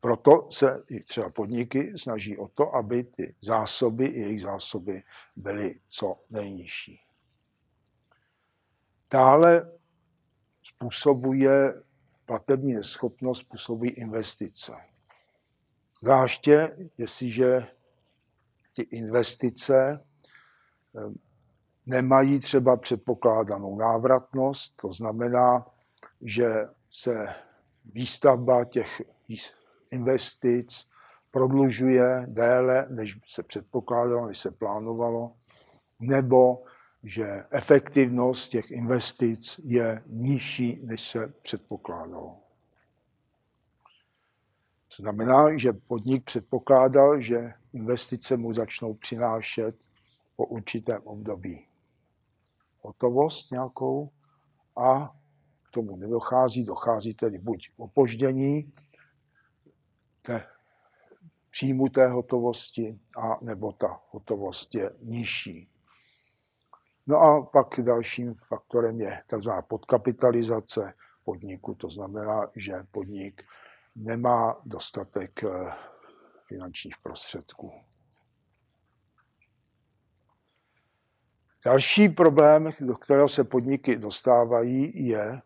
Proto 0.00 0.50
se 0.50 0.84
třeba 1.04 1.30
podniky 1.30 1.98
snaží 1.98 2.38
o 2.38 2.48
to, 2.48 2.74
aby 2.74 3.04
ty 3.04 3.34
zásoby, 3.40 4.04
jejich 4.04 4.42
zásoby 4.42 5.02
byly 5.36 5.80
co 5.88 6.20
nejnižší. 6.30 7.00
Dále 9.10 9.72
způsobuje 10.62 11.82
platební 12.26 12.74
neschopnost, 12.74 13.38
způsobí 13.38 13.88
investice. 13.88 14.72
Zvláště, 16.02 16.76
jestliže 16.98 17.66
ty 18.72 18.82
investice 18.82 20.04
nemají 21.86 22.38
třeba 22.38 22.76
předpokládanou 22.76 23.76
návratnost, 23.76 24.76
to 24.76 24.92
znamená, 24.92 25.66
že 26.20 26.68
se 26.90 27.26
výstavba 27.84 28.64
těch 28.64 29.02
investic 29.90 30.88
prodlužuje 31.30 32.26
déle, 32.26 32.86
než 32.90 33.18
se 33.26 33.42
předpokládalo, 33.42 34.26
než 34.26 34.38
se 34.38 34.50
plánovalo, 34.50 35.32
nebo 36.00 36.64
že 37.02 37.44
efektivnost 37.50 38.50
těch 38.50 38.70
investic 38.70 39.60
je 39.64 40.02
nižší, 40.06 40.80
než 40.82 41.10
se 41.10 41.32
předpokládalo. 41.42 42.36
To 44.96 45.02
znamená, 45.02 45.56
že 45.56 45.72
podnik 45.72 46.24
předpokládal, 46.24 47.20
že 47.20 47.52
investice 47.72 48.36
mu 48.36 48.52
začnou 48.52 48.94
přinášet 48.94 49.76
po 50.36 50.46
určitém 50.46 51.02
období 51.04 51.66
hotovost 52.86 53.50
nějakou 53.50 54.10
a 54.76 55.08
k 55.62 55.70
tomu 55.70 55.96
nedochází, 55.96 56.64
dochází 56.64 57.14
tedy 57.14 57.38
buď 57.38 57.70
opoždění 57.76 58.72
té 60.22 60.46
příjmu 61.50 61.88
té 61.88 62.08
hotovosti, 62.08 62.98
a 63.16 63.44
nebo 63.44 63.72
ta 63.72 64.00
hotovost 64.10 64.74
je 64.74 64.90
nižší. 65.00 65.68
No 67.06 67.16
a 67.16 67.42
pak 67.52 67.80
dalším 67.80 68.34
faktorem 68.48 69.00
je 69.00 69.22
tzv. 69.26 69.50
podkapitalizace 69.68 70.94
podniku, 71.24 71.74
to 71.74 71.88
znamená, 71.88 72.46
že 72.56 72.86
podnik 72.90 73.42
nemá 73.94 74.60
dostatek 74.64 75.44
eh, 75.44 75.48
finančních 76.48 76.94
prostředků. 77.02 77.72
Další 81.66 82.08
problém, 82.08 82.70
do 82.80 82.94
kterého 82.94 83.28
se 83.28 83.44
podniky 83.44 83.96
dostávají, 83.96 85.06
je, 85.06 85.40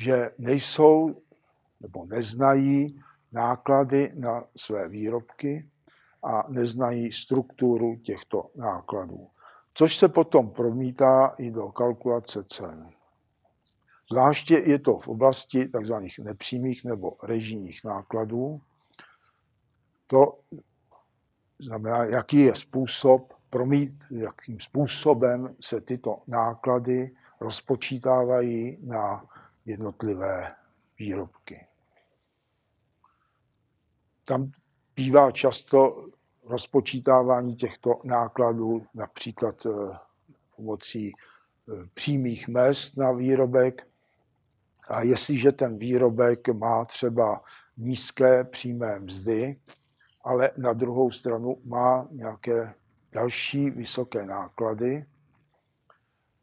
že 0.00 0.30
nejsou 0.38 1.22
nebo 1.80 2.06
neznají 2.06 3.00
náklady 3.32 4.12
na 4.14 4.44
své 4.56 4.88
výrobky 4.88 5.70
a 6.22 6.44
neznají 6.48 7.12
strukturu 7.12 7.96
těchto 7.96 8.50
nákladů, 8.54 9.28
což 9.74 9.96
se 9.96 10.08
potom 10.08 10.50
promítá 10.50 11.34
i 11.38 11.50
do 11.50 11.68
kalkulace 11.68 12.44
cen. 12.44 12.90
Zvláště 14.10 14.54
je 14.54 14.78
to 14.78 14.98
v 14.98 15.08
oblasti 15.08 15.68
tzv. 15.68 15.94
nepřímých 16.22 16.84
nebo 16.84 17.16
režijních 17.22 17.84
nákladů. 17.84 18.60
To 20.06 20.38
znamená, 21.58 22.04
jaký 22.04 22.40
je 22.40 22.56
způsob, 22.56 23.41
promít, 23.52 24.04
jakým 24.10 24.60
způsobem 24.60 25.56
se 25.60 25.80
tyto 25.80 26.22
náklady 26.26 27.16
rozpočítávají 27.40 28.78
na 28.82 29.24
jednotlivé 29.64 30.54
výrobky. 30.98 31.66
Tam 34.24 34.50
bývá 34.96 35.30
často 35.30 36.06
rozpočítávání 36.44 37.54
těchto 37.54 38.00
nákladů 38.04 38.86
například 38.94 39.66
eh, 39.66 39.96
pomocí 40.56 41.12
eh, 41.12 41.72
přímých 41.94 42.48
mest 42.48 42.96
na 42.96 43.12
výrobek. 43.12 43.86
A 44.88 45.02
jestliže 45.02 45.52
ten 45.52 45.78
výrobek 45.78 46.48
má 46.48 46.84
třeba 46.84 47.44
nízké 47.76 48.44
přímé 48.44 48.98
mzdy, 48.98 49.56
ale 50.24 50.50
na 50.56 50.72
druhou 50.72 51.10
stranu 51.10 51.56
má 51.64 52.08
nějaké 52.10 52.74
další 53.12 53.70
vysoké 53.70 54.26
náklady, 54.26 55.06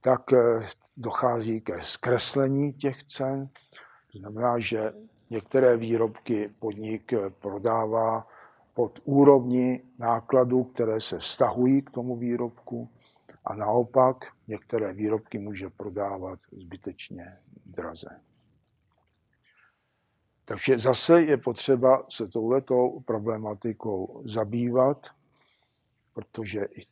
tak 0.02 0.34
eh, 0.34 0.68
dochází 0.98 1.62
ke 1.62 1.84
zkreslení 1.84 2.74
těch 2.74 3.04
cen. 3.04 3.50
To 4.12 4.18
znamená, 4.18 4.60
že 4.60 4.94
některé 5.30 5.78
výrobky 5.78 6.54
podnik 6.60 7.14
eh, 7.14 7.30
prodává 7.30 8.28
pod 8.74 9.00
úrovni 9.04 9.84
nákladů, 9.98 10.64
které 10.64 11.02
se 11.02 11.20
vztahují 11.20 11.82
k 11.82 11.90
tomu 11.90 12.16
výrobku 12.16 12.90
a 13.46 13.56
naopak 13.56 14.26
některé 14.48 14.94
výrobky 14.94 15.40
může 15.40 15.70
prodávat 15.70 16.40
zbytečně 16.52 17.38
draze. 17.66 18.22
Takže 20.46 20.80
zase 20.80 21.22
je 21.22 21.38
potřeba 21.38 22.06
se 22.10 22.28
touhletou 22.28 23.00
problematikou 23.00 24.22
zabývat, 24.26 25.08
protože 26.20 26.66
i, 26.66 26.86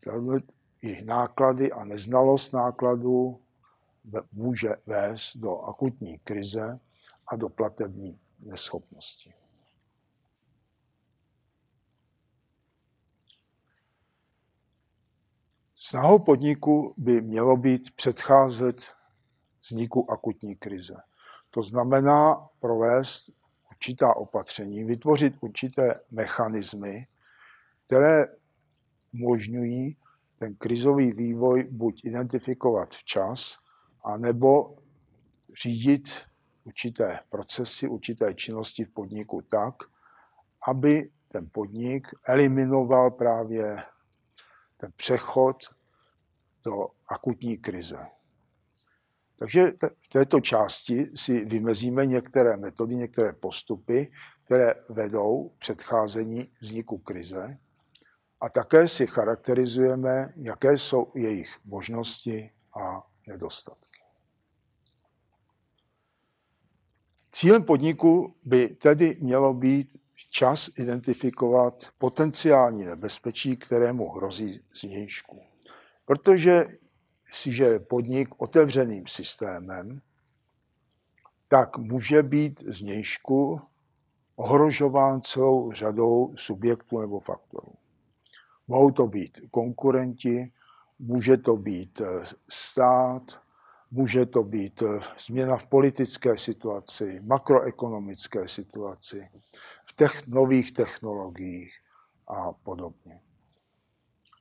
i 0.82 1.06
náklady 1.06 1.72
a 1.72 1.86
neznalost 1.86 2.54
nákladů 2.54 3.42
může 4.32 4.70
vést 4.86 5.38
do 5.38 5.60
akutní 5.60 6.20
krize 6.20 6.80
a 7.28 7.36
do 7.36 7.50
platební 7.50 8.20
neschopnosti. 8.40 9.34
Snahou 15.76 16.20
podniku 16.20 16.94
by 16.98 17.22
mělo 17.22 17.58
být 17.58 17.92
předcházet 17.96 18.82
vzniku 19.62 20.12
akutní 20.12 20.56
krize. 20.56 20.96
To 21.50 21.62
znamená 21.62 22.50
provést 22.60 23.32
určitá 23.72 24.16
opatření, 24.16 24.84
vytvořit 24.84 25.34
určité 25.42 25.94
mechanismy, 26.12 27.08
které 27.88 28.26
umožňují 29.14 29.98
ten 30.40 30.56
krizový 30.56 31.12
vývoj 31.12 31.68
buď 31.72 32.06
identifikovat 32.06 32.94
včas, 32.94 33.58
anebo 34.04 34.78
řídit 35.62 36.10
určité 36.64 37.20
procesy, 37.30 37.88
určité 37.88 38.34
činnosti 38.34 38.86
v 38.86 38.90
podniku 38.90 39.42
tak, 39.42 39.76
aby 40.68 41.10
ten 41.32 41.50
podnik 41.52 42.08
eliminoval 42.28 43.12
právě 43.12 43.84
ten 44.78 44.92
přechod 44.96 45.58
do 46.64 46.88
akutní 47.08 47.58
krize. 47.58 48.08
Takže 49.40 49.72
v 50.00 50.08
této 50.10 50.40
části 50.42 51.06
si 51.16 51.46
vymezíme 51.46 52.06
některé 52.06 52.58
metody, 52.58 52.96
některé 52.96 53.34
postupy, 53.34 54.12
které 54.46 54.74
vedou 54.90 55.52
předcházení 55.60 56.52
vzniku 56.62 56.98
krize 56.98 57.58
a 58.42 58.50
také 58.50 58.88
si 58.88 59.08
charakterizujeme, 59.08 60.34
jaké 60.36 60.78
jsou 60.78 61.12
jejich 61.16 61.58
možnosti 61.66 62.52
a 62.80 63.08
nedostatky. 63.28 64.00
Cílem 67.32 67.64
podniku 67.64 68.36
by 68.44 68.68
tedy 68.68 69.18
mělo 69.20 69.54
být 69.54 69.98
čas 70.30 70.70
identifikovat 70.78 71.88
potenciální 71.98 72.86
nebezpečí, 72.86 73.58
kterému 73.58 74.10
hrozí 74.10 74.62
zvnějšku. 74.74 75.42
Protože 76.06 76.68
jestliže 77.28 77.64
je 77.64 77.80
podnik 77.80 78.30
otevřeným 78.38 79.08
systémem, 79.08 80.02
tak 81.48 81.78
může 81.78 82.24
být 82.24 82.60
zvnějšku 82.60 83.62
ohrožován 84.36 85.22
celou 85.22 85.72
řadou 85.72 86.34
subjektů 86.38 87.00
nebo 87.00 87.20
faktorů. 87.20 87.74
Mohou 88.68 88.92
to 88.92 89.08
být 89.08 89.40
konkurenti, 89.52 90.54
může 91.00 91.38
to 91.38 91.58
být 91.58 92.02
eh, 92.02 92.26
stát, 92.50 93.42
může 93.92 94.26
to 94.26 94.44
být 94.44 94.82
eh, 94.82 95.00
změna 95.26 95.58
v 95.58 95.66
politické 95.66 96.38
situaci, 96.38 97.20
makroekonomické 97.24 98.48
situaci, 98.48 99.30
v 99.86 99.94
těch 99.96 100.28
nových 100.28 100.72
technologiích 100.72 101.74
a 102.28 102.52
podobně. 102.52 103.22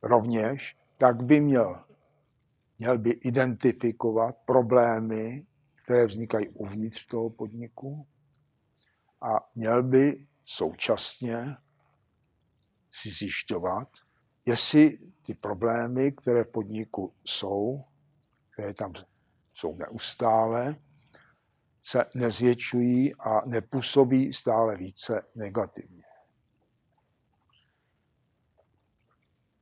Rovněž 0.03 0.79
tak 0.99 1.22
by 1.24 1.41
měl, 1.41 1.85
měl 2.79 2.99
by 2.99 3.11
identifikovat 3.11 4.37
problémy, 4.45 5.47
které 5.85 6.07
vznikají 6.07 6.49
uvnitř 6.49 7.07
toho 7.07 7.31
podniku 7.31 8.07
a 9.20 9.49
měl 9.55 9.83
by 9.83 10.16
současně 10.45 11.57
si 12.91 13.11
zjišťovat, 13.11 13.89
jestli 14.47 14.99
ty 15.22 15.34
problémy, 15.34 16.12
které 16.12 16.44
v 16.44 16.51
podniku 16.51 17.14
jsou, 17.24 17.84
které 18.51 18.74
tam 18.74 18.92
jsou 19.55 19.76
neustále, 19.76 20.76
se 21.82 22.05
nezvětšují 22.14 23.14
a 23.14 23.47
nepůsobí 23.47 24.32
stále 24.32 24.76
více 24.76 25.22
negativně. 25.34 26.03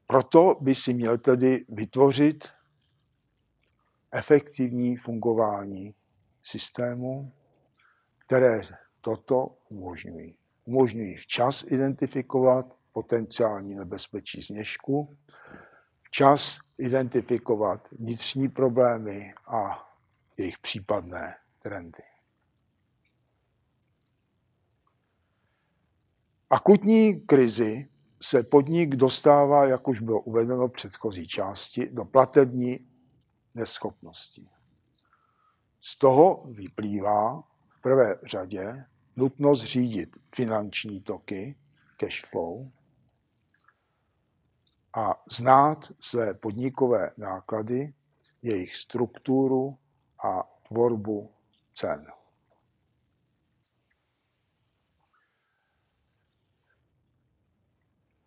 Proto 0.06 0.56
by 0.60 0.74
si 0.74 0.94
měl 0.94 1.18
tedy 1.18 1.64
vytvořit 1.68 2.48
efektivní 4.12 4.96
fungování 4.96 5.94
systému, 6.42 7.32
které 8.18 8.60
toto 9.00 9.56
umožňují. 9.68 10.36
Umožňují 10.64 11.16
včas 11.16 11.64
identifikovat 11.68 12.76
potenciální 12.94 13.74
nebezpečí 13.74 14.42
změšku, 14.42 15.16
včas 16.02 16.58
identifikovat 16.78 17.88
vnitřní 17.92 18.48
problémy 18.48 19.34
a 19.46 19.88
jejich 20.38 20.58
případné 20.58 21.36
trendy. 21.58 22.02
Akutní 26.50 27.20
krizi 27.20 27.88
se 28.22 28.42
podnik 28.42 28.96
dostává, 28.96 29.66
jak 29.66 29.88
už 29.88 30.00
bylo 30.00 30.20
uvedeno 30.20 30.68
v 30.68 30.72
předchozí 30.72 31.26
části, 31.26 31.88
do 31.90 32.04
platební 32.04 32.88
neschopnosti. 33.54 34.48
Z 35.80 35.98
toho 35.98 36.46
vyplývá 36.50 37.42
v 37.68 37.80
prvé 37.80 38.18
řadě 38.22 38.84
nutnost 39.16 39.62
řídit 39.62 40.16
finanční 40.34 41.00
toky, 41.00 41.56
cash 42.00 42.24
flow, 42.30 42.70
a 44.96 45.22
znát 45.30 45.92
své 45.98 46.34
podnikové 46.34 47.10
náklady, 47.16 47.94
jejich 48.42 48.74
strukturu 48.74 49.78
a 50.24 50.42
tvorbu 50.68 51.30
cen. 51.72 52.06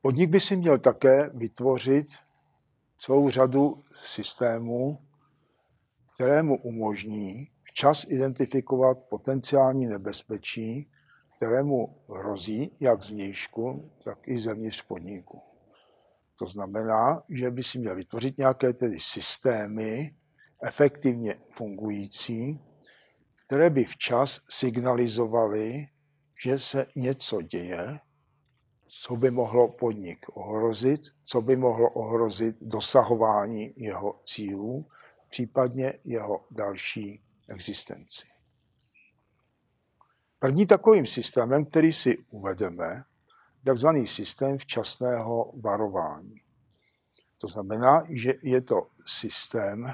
Podnik 0.01 0.29
by 0.29 0.39
si 0.39 0.55
měl 0.55 0.77
také 0.79 1.29
vytvořit 1.29 2.07
celou 2.99 3.29
řadu 3.29 3.83
systémů, 4.03 5.07
které 6.15 6.43
mu 6.43 6.61
umožní 6.61 7.51
včas 7.63 8.05
identifikovat 8.07 8.97
potenciální 9.09 9.85
nebezpečí, 9.85 10.91
kterému 11.35 11.97
hrozí 12.09 12.77
jak 12.79 13.03
zvnějšku, 13.03 13.91
tak 14.03 14.27
i 14.27 14.39
zevnitř 14.39 14.81
podniku. 14.81 15.41
To 16.39 16.45
znamená, 16.45 17.23
že 17.29 17.51
by 17.51 17.63
si 17.63 17.79
měl 17.79 17.95
vytvořit 17.95 18.37
nějaké 18.37 18.73
tedy 18.73 18.99
systémy, 18.99 20.15
efektivně 20.63 21.39
fungující, 21.51 22.59
které 23.45 23.69
by 23.69 23.83
včas 23.85 24.41
signalizovaly, 24.49 25.87
že 26.43 26.59
se 26.59 26.85
něco 26.95 27.41
děje, 27.41 27.99
co 28.87 29.15
by 29.15 29.31
mohlo 29.31 29.67
podnik 29.67 30.25
ohrozit, 30.33 31.01
co 31.25 31.41
by 31.41 31.55
mohlo 31.55 31.89
ohrozit 31.89 32.55
dosahování 32.61 33.73
jeho 33.77 34.21
cílů, 34.25 34.85
případně 35.29 35.93
jeho 36.03 36.45
další 36.51 37.23
existenci. 37.49 38.27
První 40.39 40.65
takovým 40.65 41.05
systémem, 41.05 41.65
který 41.65 41.93
si 41.93 42.17
uvedeme, 42.29 43.03
takzvaný 43.67 44.07
systém 44.07 44.57
včasného 44.57 45.51
varování. 45.61 46.41
To 47.37 47.47
znamená, 47.47 48.03
že 48.09 48.33
je 48.41 48.61
to 48.61 48.87
systém, 49.05 49.93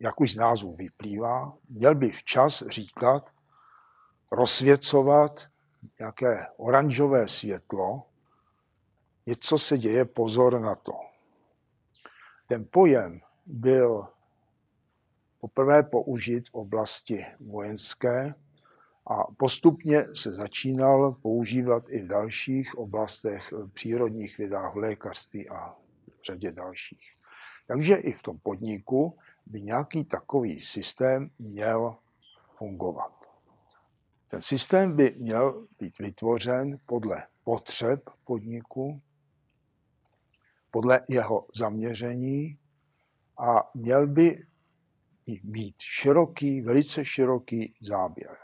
jak 0.00 0.20
už 0.20 0.32
z 0.32 0.36
názvu 0.36 0.76
vyplývá, 0.76 1.56
měl 1.68 1.94
by 1.94 2.10
včas 2.10 2.62
říkat, 2.68 3.30
rozsvěcovat 4.32 5.46
nějaké 5.98 6.46
oranžové 6.56 7.28
světlo, 7.28 8.02
něco 9.26 9.58
se 9.58 9.78
děje, 9.78 10.04
pozor 10.04 10.60
na 10.60 10.74
to. 10.74 10.92
Ten 12.46 12.66
pojem 12.70 13.20
byl 13.46 14.08
poprvé 15.40 15.82
použit 15.82 16.48
v 16.48 16.54
oblasti 16.54 17.26
vojenské 17.40 18.34
a 19.06 19.24
postupně 19.36 20.04
se 20.14 20.32
začínal 20.32 21.12
používat 21.12 21.84
i 21.88 22.02
v 22.02 22.06
dalších 22.06 22.78
oblastech 22.78 23.52
přírodních 23.72 24.38
vědách, 24.38 24.74
lékařství 24.76 25.48
a 25.48 25.74
řadě 26.26 26.52
dalších. 26.52 27.12
Takže 27.66 27.94
i 27.94 28.12
v 28.12 28.22
tom 28.22 28.38
podniku 28.38 29.18
by 29.46 29.62
nějaký 29.62 30.04
takový 30.04 30.60
systém 30.60 31.30
měl 31.38 31.96
fungovat. 32.58 33.12
Ten 34.28 34.42
systém 34.42 34.96
by 34.96 35.14
měl 35.18 35.66
být 35.78 35.98
vytvořen 35.98 36.78
podle 36.86 37.22
potřeb 37.44 38.10
podniku, 38.24 39.02
podle 40.70 41.00
jeho 41.08 41.46
zaměření 41.56 42.58
a 43.38 43.70
měl 43.74 44.06
by 44.06 44.46
mít 45.42 45.76
široký, 45.80 46.60
velice 46.60 47.04
široký 47.04 47.74
záběr. 47.80 48.43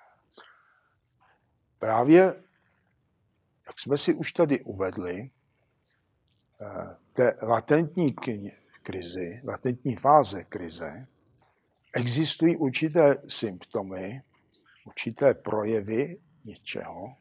Právě, 1.81 2.23
jak 3.67 3.79
jsme 3.79 3.99
si 3.99 4.15
už 4.15 4.33
tady 4.33 4.61
uvedli, 4.61 5.31
eh, 6.61 6.97
té 7.13 7.39
latentní 7.43 8.15
krizi, 8.83 9.41
latentní 9.45 9.97
fáze 9.97 10.45
krize, 10.45 11.07
existují 11.95 12.57
určité 12.57 13.17
symptomy, 13.29 14.23
určité 14.87 15.35
projevy 15.35 16.21
něčeho, 16.45 17.17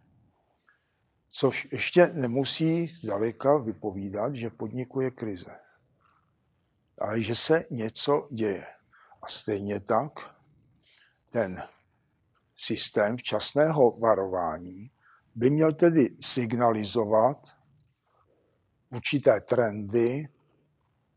což 1.29 1.67
ještě 1.71 2.07
nemusí 2.07 2.87
zdaleka 2.87 3.57
vypovídat, 3.57 4.35
že 4.35 4.49
podnikuje 4.49 5.11
krize, 5.11 5.59
ale 6.97 7.21
že 7.21 7.35
se 7.35 7.65
něco 7.71 8.27
děje. 8.31 8.65
A 9.21 9.27
stejně 9.27 9.79
tak 9.79 10.11
ten 11.29 11.63
systém 12.61 13.17
včasného 13.17 13.91
varování 13.99 14.91
by 15.35 15.49
měl 15.49 15.73
tedy 15.73 16.15
signalizovat 16.21 17.47
určité 18.89 19.41
trendy, 19.41 20.27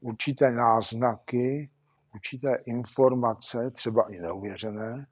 určité 0.00 0.52
náznaky, 0.52 1.70
určité 2.14 2.54
informace, 2.66 3.70
třeba 3.70 4.12
i 4.12 4.18
neuvěřené, 4.20 5.06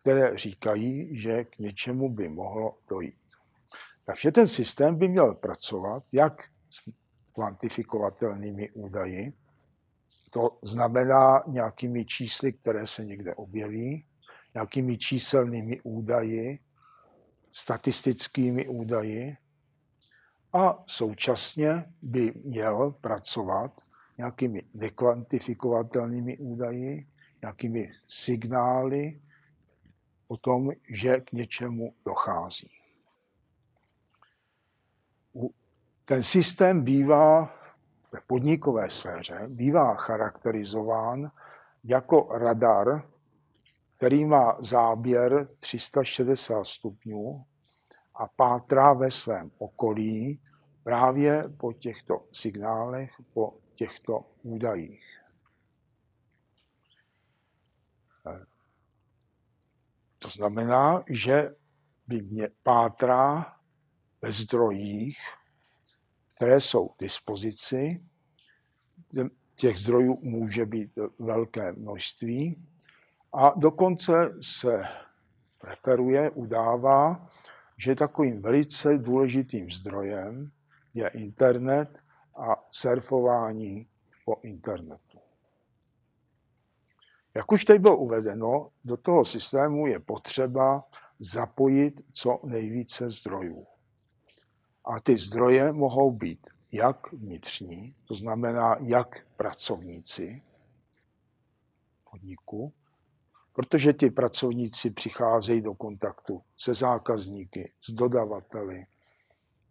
které 0.00 0.38
říkají, 0.38 1.20
že 1.20 1.44
k 1.44 1.58
něčemu 1.58 2.08
by 2.08 2.28
mohlo 2.28 2.78
dojít. 2.88 3.20
Takže 4.04 4.32
ten 4.32 4.48
systém 4.48 4.96
by 4.98 5.08
měl 5.08 5.34
pracovat 5.34 6.04
jak 6.12 6.42
s 6.70 6.90
kvantifikovatelnými 7.34 8.70
údaji, 8.70 9.32
to 10.30 10.58
znamená 10.62 11.42
nějakými 11.46 12.04
čísly, 12.04 12.52
které 12.52 12.86
se 12.86 13.04
někde 13.04 13.34
objeví, 13.34 14.05
nějakými 14.56 14.98
číselnými 14.98 15.80
údaji, 15.80 16.58
statistickými 17.52 18.68
údaji 18.68 19.36
a 20.52 20.84
současně 20.86 21.84
by 22.02 22.32
měl 22.44 22.90
pracovat 23.00 23.80
nějakými 24.18 24.62
nekvantifikovatelnými 24.74 26.38
údaji, 26.38 27.06
nějakými 27.42 27.92
signály 28.08 29.20
o 30.28 30.36
tom, 30.36 30.70
že 30.88 31.20
k 31.20 31.32
něčemu 31.32 31.94
dochází. 32.04 32.70
Ten 36.04 36.22
systém 36.22 36.84
bývá 36.84 37.44
v 38.14 38.26
podnikové 38.26 38.90
sféře 38.90 39.40
bývá 39.48 39.94
charakterizován 39.96 41.30
jako 41.84 42.28
radar, 42.38 43.15
který 43.96 44.24
má 44.24 44.56
záběr 44.60 45.46
360 45.56 46.64
stupňů 46.64 47.44
a 48.14 48.28
pátrá 48.28 48.92
ve 48.92 49.10
svém 49.10 49.50
okolí 49.58 50.40
právě 50.82 51.44
po 51.56 51.72
těchto 51.72 52.28
signálech, 52.32 53.10
po 53.32 53.58
těchto 53.74 54.30
údajích. 54.42 55.04
To 60.18 60.28
znamená, 60.28 61.04
že 61.10 61.50
by 62.06 62.22
mě 62.22 62.48
pátrá 62.62 63.56
ve 64.22 64.32
zdrojích, 64.32 65.18
které 66.34 66.60
jsou 66.60 66.88
k 66.88 66.98
dispozici. 67.00 68.04
Těch 69.54 69.76
zdrojů 69.78 70.18
může 70.22 70.66
být 70.66 70.92
velké 71.18 71.72
množství 71.72 72.66
a 73.32 73.52
dokonce 73.56 74.34
se 74.40 74.82
preferuje, 75.58 76.30
udává, 76.30 77.28
že 77.78 77.94
takovým 77.94 78.42
velice 78.42 78.98
důležitým 78.98 79.70
zdrojem 79.70 80.50
je 80.94 81.08
internet 81.08 81.98
a 82.36 82.66
surfování 82.70 83.88
po 84.24 84.36
internetu. 84.42 85.18
Jak 87.34 87.52
už 87.52 87.64
teď 87.64 87.80
bylo 87.80 87.96
uvedeno, 87.96 88.70
do 88.84 88.96
toho 88.96 89.24
systému 89.24 89.86
je 89.86 90.00
potřeba 90.00 90.84
zapojit 91.18 92.02
co 92.12 92.40
nejvíce 92.44 93.10
zdrojů. 93.10 93.66
A 94.84 95.00
ty 95.00 95.16
zdroje 95.16 95.72
mohou 95.72 96.10
být 96.10 96.46
jak 96.72 97.12
vnitřní, 97.12 97.94
to 98.04 98.14
znamená 98.14 98.76
jak 98.80 99.26
pracovníci 99.36 100.42
podniku, 102.10 102.72
protože 103.56 103.92
ti 103.92 104.10
pracovníci 104.10 104.90
přicházejí 104.90 105.60
do 105.60 105.74
kontaktu 105.74 106.42
se 106.56 106.74
zákazníky, 106.74 107.72
s 107.82 107.92
dodavateli, 107.92 108.84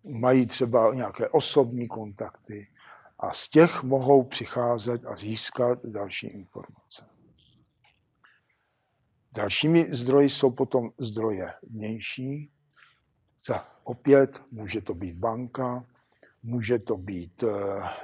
mají 0.03 0.45
třeba 0.45 0.93
nějaké 0.93 1.29
osobní 1.29 1.87
kontakty 1.87 2.67
a 3.19 3.33
z 3.33 3.49
těch 3.49 3.83
mohou 3.83 4.23
přicházet 4.23 5.05
a 5.05 5.15
získat 5.15 5.79
další 5.85 6.27
informace. 6.27 7.05
Dalšími 9.31 9.95
zdroji 9.95 10.29
jsou 10.29 10.51
potom 10.51 10.89
zdroje 10.97 11.53
vnější. 11.69 12.51
Opět 13.83 14.41
může 14.51 14.81
to 14.81 14.93
být 14.93 15.15
banka, 15.15 15.85
může 16.43 16.79
to 16.79 16.97
být 16.97 17.43
eh, 17.43 17.49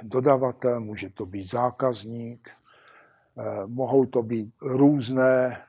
dodavatel, 0.02 0.80
může 0.80 1.10
to 1.10 1.26
být 1.26 1.50
zákazník, 1.50 2.50
eh, 2.50 3.66
mohou 3.66 4.06
to 4.06 4.22
být 4.22 4.54
různé 4.60 5.64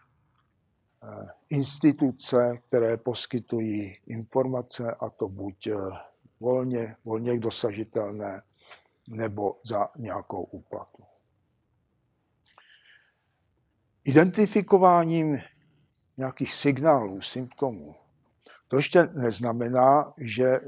instituce, 1.49 2.57
které 2.67 2.97
poskytují 2.97 3.93
informace, 4.07 4.95
a 4.99 5.09
to 5.09 5.27
buď 5.29 5.69
volně, 6.39 6.95
volně 7.05 7.39
dosažitelné, 7.39 8.41
nebo 9.09 9.59
za 9.65 9.87
nějakou 9.97 10.43
úplatu. 10.43 11.03
Identifikováním 14.03 15.37
nějakých 16.17 16.53
signálů, 16.53 17.21
symptomů, 17.21 17.95
to 18.67 18.75
ještě 18.75 19.03
neznamená, 19.03 20.13
že 20.17 20.59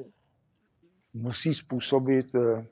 musí 1.14 1.54
způsobit 1.54 2.36
eh, 2.36 2.68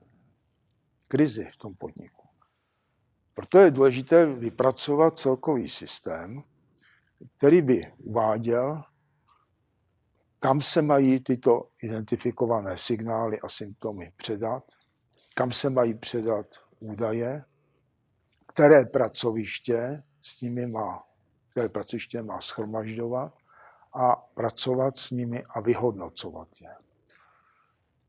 krizi 1.07 1.49
v 1.53 1.57
tom 1.57 1.75
podniku. 1.75 2.27
Proto 3.33 3.57
je 3.59 3.71
důležité 3.71 4.25
vypracovat 4.25 5.17
celkový 5.17 5.69
systém, 5.69 6.43
který 7.37 7.61
by 7.61 7.93
uváděl, 7.97 8.83
kam 10.39 10.61
se 10.61 10.81
mají 10.81 11.19
tyto 11.19 11.69
identifikované 11.81 12.77
signály 12.77 13.39
a 13.39 13.49
symptomy 13.49 14.11
předat, 14.15 14.63
kam 15.35 15.51
se 15.51 15.69
mají 15.69 15.93
předat 15.93 16.45
údaje, 16.79 17.45
které 18.47 18.85
pracoviště 18.85 20.03
s 20.21 20.41
nimi 20.41 20.67
má, 20.67 21.03
které 21.49 21.69
pracoviště 21.69 22.23
má 22.23 22.41
schromažďovat 22.41 23.33
a 23.93 24.15
pracovat 24.15 24.97
s 24.97 25.11
nimi 25.11 25.43
a 25.49 25.61
vyhodnocovat 25.61 26.47
je. 26.61 26.75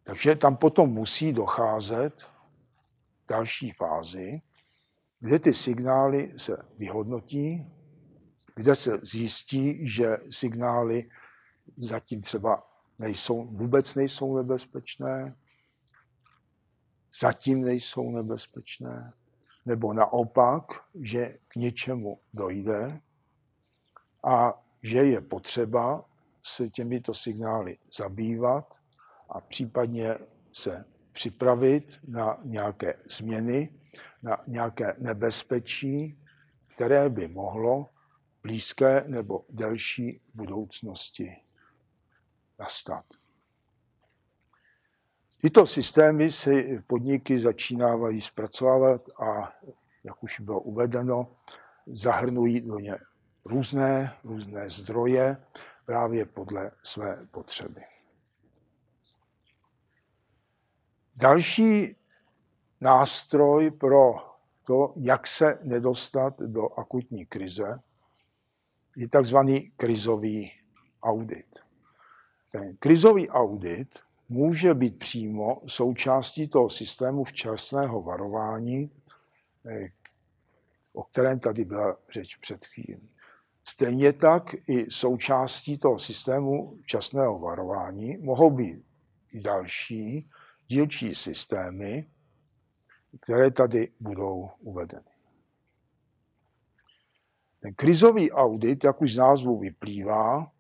Takže 0.05 0.37
tam 0.37 0.57
potom 0.57 0.91
musí 0.91 1.33
docházet 1.33 2.31
další 3.29 3.71
fázi, 3.71 4.43
kde 5.21 5.39
ty 5.39 5.55
signály 5.55 6.33
se 6.37 6.57
vyhodnotí, 6.79 7.73
kde 8.55 8.77
se 8.77 8.99
zjistí, 9.03 9.89
že 9.89 10.17
signály 10.31 11.11
zatím 11.77 12.23
třeba 12.23 12.67
nejsou, 12.99 13.45
vůbec 13.45 13.95
nejsou 13.95 14.37
nebezpečné, 14.37 15.37
zatím 17.21 17.63
nejsou 17.63 18.11
nebezpečné, 18.11 19.13
nebo 19.67 19.93
naopak, 19.93 20.65
že 21.01 21.39
k 21.49 21.57
něčemu 21.57 22.21
dojde 22.35 23.01
a 24.25 24.65
že 24.83 24.99
je 24.99 25.21
potřeba 25.21 26.05
se 26.45 26.69
těmito 26.69 27.15
signály 27.15 27.79
zabývat 27.97 28.75
a 29.29 29.41
případně 29.41 30.15
se 30.53 30.85
připravit 31.13 32.01
na 32.09 32.39
nějaké 32.45 32.95
změny, 33.11 33.75
na 34.23 34.39
nějaké 34.47 34.95
nebezpečí, 34.99 36.19
které 36.75 37.11
by 37.11 37.29
mohlo 37.29 37.94
blízké 38.45 39.05
nebo 39.09 39.45
delší 39.49 40.21
budoucnosti 40.35 41.43
nastat. 42.59 43.05
Tyto 45.41 45.67
systémy 45.67 46.33
si 46.33 46.83
podniky 46.87 47.41
začínávají 47.41 48.21
zpracovávat 48.21 49.03
a, 49.21 49.53
jak 50.05 50.23
už 50.23 50.41
bylo 50.41 50.61
uvedeno, 50.61 51.37
zahrnují 51.87 52.61
do 52.61 52.79
ně 52.79 52.97
různé, 53.45 54.17
různé 54.25 54.71
zdroje 54.71 55.37
právě 55.87 56.27
podle 56.27 56.71
své 56.83 57.27
potřeby. 57.31 57.81
Další 61.17 61.97
nástroj 62.81 63.71
pro 63.71 64.15
to, 64.65 64.93
jak 64.97 65.27
se 65.27 65.59
nedostat 65.63 66.39
do 66.39 66.79
akutní 66.79 67.27
krize, 67.27 67.81
je 68.97 69.09
takzvaný 69.09 69.73
krizový 69.77 70.53
audit. 71.03 71.59
Ten 72.51 72.77
krizový 72.77 73.29
audit 73.29 73.99
může 74.29 74.75
být 74.75 74.99
přímo 74.99 75.63
součástí 75.67 76.49
toho 76.49 76.71
systému 76.71 77.25
včasného 77.25 78.03
varování, 78.03 78.91
eh, 79.67 79.89
o 80.93 81.03
kterém 81.03 81.41
tady 81.41 81.65
byla 81.65 81.97
řeč 82.13 82.37
před 82.37 82.65
chvílí. 82.67 83.11
Stejně 83.65 84.13
tak 84.13 84.55
i 84.69 84.91
součástí 84.91 85.79
toho 85.79 85.99
systému 85.99 86.77
včasného 86.83 87.39
varování 87.39 88.17
mohou 88.17 88.51
být 88.51 88.85
i 89.33 89.41
další 89.41 90.31
dílčí 90.69 91.15
systémy, 91.15 92.11
které 93.21 93.51
tady 93.51 93.89
budou 94.01 94.51
uvedeny. 94.61 95.14
Ten 97.65 97.75
krizový 97.75 98.33
audit, 98.33 98.85
jak 98.85 99.03
už 99.03 99.15
z 99.15 99.17
názvu 99.17 99.59
vyplývá, 99.59 100.53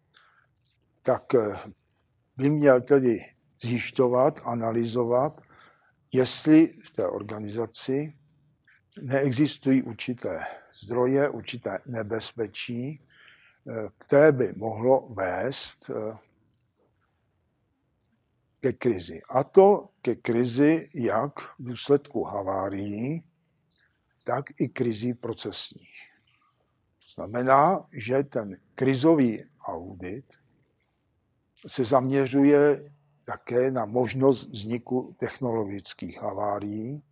tak 1.02 1.34
eh, 1.34 1.56
by 2.36 2.50
měl 2.50 2.80
tedy 2.80 3.24
zjišťovat, 3.60 4.40
analyzovat, 4.44 5.42
jestli 6.12 6.66
v 6.84 6.90
té 6.90 7.08
organizaci 7.08 8.16
neexistují 9.02 9.82
určité 9.82 10.40
zdroje, 10.82 11.28
určité 11.28 11.78
nebezpečí, 11.86 13.00
eh, 13.00 13.88
které 13.98 14.32
by 14.32 14.52
mohlo 14.56 15.08
vést 15.08 15.90
eh, 15.90 16.16
ke 18.60 18.72
krizi. 18.72 19.20
A 19.30 19.44
to 19.44 19.88
ke 20.02 20.14
krizi 20.14 20.90
jak 20.94 21.40
v 21.40 21.54
důsledku 21.58 22.24
havárií, 22.24 23.24
tak 24.24 24.44
i 24.60 24.68
krizi 24.68 25.14
procesních. 25.14 25.93
Znamená, 27.14 27.86
že 27.92 28.24
ten 28.24 28.56
krizový 28.74 29.44
audit 29.60 30.24
se 31.66 31.84
zaměřuje 31.84 32.92
také 33.26 33.70
na 33.70 33.84
možnost 33.84 34.48
vzniku 34.48 35.16
technologických 35.18 36.22
havárií, 36.22 37.02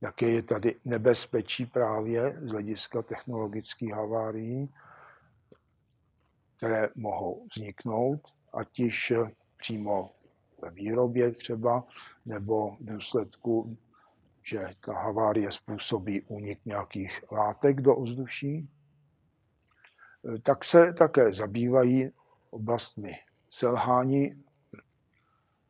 jaké 0.00 0.30
je 0.30 0.42
tady 0.42 0.80
nebezpečí 0.84 1.66
právě 1.66 2.38
z 2.42 2.50
hlediska 2.50 3.02
technologických 3.02 3.92
havárií, 3.92 4.74
které 6.56 6.88
mohou 6.94 7.46
vzniknout, 7.56 8.20
ať 8.52 8.78
již 8.78 9.12
přímo 9.56 10.10
ve 10.62 10.70
výrobě 10.70 11.30
třeba, 11.30 11.84
nebo 12.26 12.76
v 12.80 12.84
důsledku, 12.84 13.76
že 14.42 14.68
ta 14.84 14.92
havárie 14.92 15.52
způsobí 15.52 16.22
únik 16.22 16.58
nějakých 16.64 17.22
látek 17.32 17.80
do 17.80 17.96
ovzduší, 17.96 18.68
tak 20.42 20.64
se 20.64 20.92
také 20.92 21.32
zabývají 21.32 22.10
oblastmi 22.50 23.12
selhání 23.50 24.44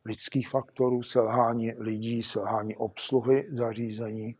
lidských 0.05 0.49
faktorů, 0.49 1.03
selhání 1.03 1.71
lidí, 1.77 2.23
selhání 2.23 2.75
obsluhy 2.75 3.45
zařízení, 3.49 4.35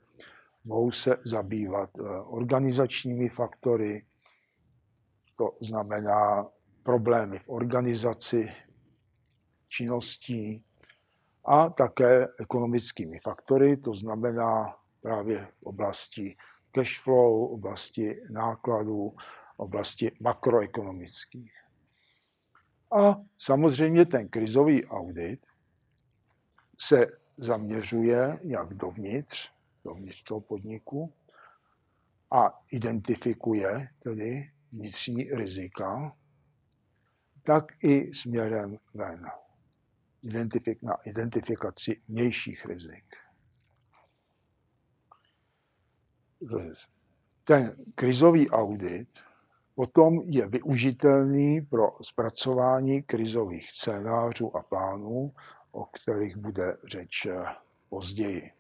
mohou 0.65 0.91
se 0.91 1.17
zabývat 1.25 1.89
eh, 1.99 2.01
organizačními 2.19 3.29
faktory, 3.29 4.05
to 5.37 5.57
znamená 5.61 6.47
problémy 6.83 7.39
v 7.39 7.49
organizaci 7.49 8.51
činností 9.67 10.63
a 11.45 11.69
také 11.69 12.27
ekonomickými 12.39 13.19
faktory, 13.19 13.77
to 13.77 13.93
znamená 13.93 14.75
právě 15.01 15.47
v 15.59 15.63
oblasti 15.63 16.37
cash 16.71 16.99
flow, 17.03 17.45
oblasti 17.45 18.21
nákladů, 18.29 19.15
oblasti 19.57 20.11
makroekonomických. 20.19 21.53
A 22.93 23.21
samozřejmě 23.37 24.05
ten 24.05 24.29
krizový 24.29 24.85
audit 24.85 25.47
se 26.79 27.07
zaměřuje 27.37 28.39
jak 28.41 28.73
dovnitř, 28.73 29.51
dovnitř 29.83 30.23
toho 30.23 30.41
podniku 30.41 31.13
a 32.31 32.63
identifikuje 32.71 33.87
tedy 33.99 34.51
vnitřní 34.71 35.23
rizika, 35.23 36.15
tak 37.43 37.83
i 37.83 38.13
směrem 38.13 38.77
ven. 38.93 39.25
Identifik, 40.23 40.81
na 40.81 40.93
identifikaci 40.93 42.01
vnějších 42.07 42.65
rizik. 42.65 43.05
Ten 47.43 47.75
krizový 47.95 48.49
audit 48.49 49.09
potom 49.75 50.19
je 50.23 50.47
využitelný 50.47 51.61
pro 51.61 51.91
zpracování 52.01 53.03
krizových 53.03 53.71
scénářů 53.71 54.57
a 54.57 54.63
plánů 54.63 55.33
o 55.73 55.85
kterých 55.85 56.37
bude 56.37 56.77
řeč 56.83 57.25
eh, 57.25 57.45
později. 57.89 58.51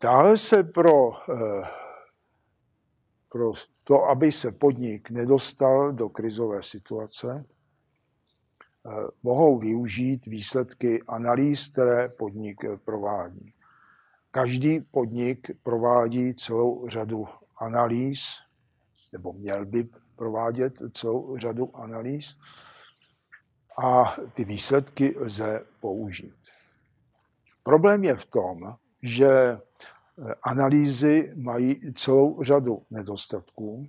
Dále 0.00 0.38
se 0.38 0.64
pro, 0.64 1.12
eh, 1.12 1.62
pro 3.28 3.52
to, 3.84 4.04
aby 4.04 4.32
se 4.32 4.52
podnik 4.52 5.10
nedostal 5.10 5.92
do 5.92 6.08
krizové 6.08 6.62
situace, 6.62 7.44
eh, 7.44 8.90
mohou 9.22 9.58
využít 9.58 10.26
výsledky 10.26 11.02
analýz, 11.08 11.70
které 11.70 12.08
podnik 12.08 12.56
provádí. 12.84 13.54
Každý 14.30 14.80
podnik 14.80 15.50
provádí 15.62 16.34
celou 16.34 16.88
řadu 16.88 17.28
analýz, 17.56 18.20
nebo 19.12 19.32
měl 19.32 19.66
by 19.66 19.88
provádět 20.16 20.82
celou 20.92 21.36
řadu 21.38 21.76
analýz 21.76 22.38
a 23.84 24.16
ty 24.32 24.44
výsledky 24.44 25.14
lze 25.18 25.66
použít. 25.80 26.34
Problém 27.62 28.04
je 28.04 28.16
v 28.16 28.26
tom, 28.26 28.76
že 29.02 29.28
eh, 29.28 29.58
analýzy 30.42 31.32
mají 31.36 31.94
celou 31.94 32.42
řadu 32.42 32.82
nedostatků 32.90 33.88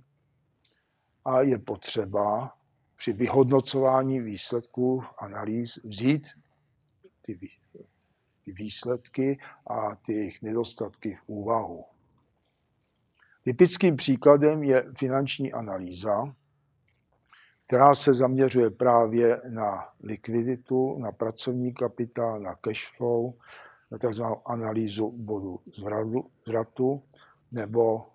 a 1.24 1.40
je 1.40 1.58
potřeba 1.58 2.56
při 2.96 3.12
vyhodnocování 3.12 4.20
výsledků 4.20 5.04
analýz 5.18 5.78
vzít 5.84 6.28
ty 7.22 7.34
výsledky 8.46 9.38
a 9.66 9.96
ty 9.96 10.12
jejich 10.12 10.42
nedostatky 10.42 11.14
v 11.14 11.28
úvahu. 11.28 11.84
Typickým 13.44 13.96
příkladem 13.96 14.62
je 14.62 14.84
finanční 14.98 15.52
analýza, 15.52 16.34
která 17.66 17.94
se 17.94 18.14
zaměřuje 18.14 18.70
právě 18.70 19.42
na 19.48 19.88
likviditu, 20.02 20.98
na 20.98 21.12
pracovní 21.12 21.74
kapitál, 21.74 22.40
na 22.40 22.54
cash 22.54 22.96
flow, 22.96 23.34
na 23.90 23.98
tzv. 23.98 24.22
analýzu 24.46 25.10
bodu 25.10 25.60
zvratu 26.46 27.02
nebo 27.52 28.06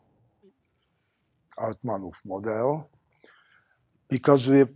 Altmanův 1.58 2.16
model. 2.24 2.86
Vykazuje 4.12 4.68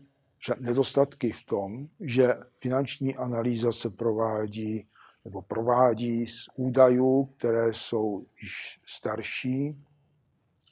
nedostatky 0.60 1.32
v 1.32 1.44
tom, 1.44 1.88
že 2.00 2.34
finanční 2.62 3.16
analýza 3.16 3.72
se 3.72 3.90
provádí 3.90 4.90
nebo 5.26 5.42
provádí 5.42 6.28
z 6.28 6.50
údajů, 6.56 7.26
které 7.26 7.74
jsou 7.74 8.26
již 8.42 8.82
starší, 8.86 9.86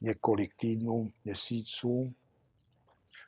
několik 0.01 0.55
týdnů, 0.55 1.11
měsíců, 1.25 2.13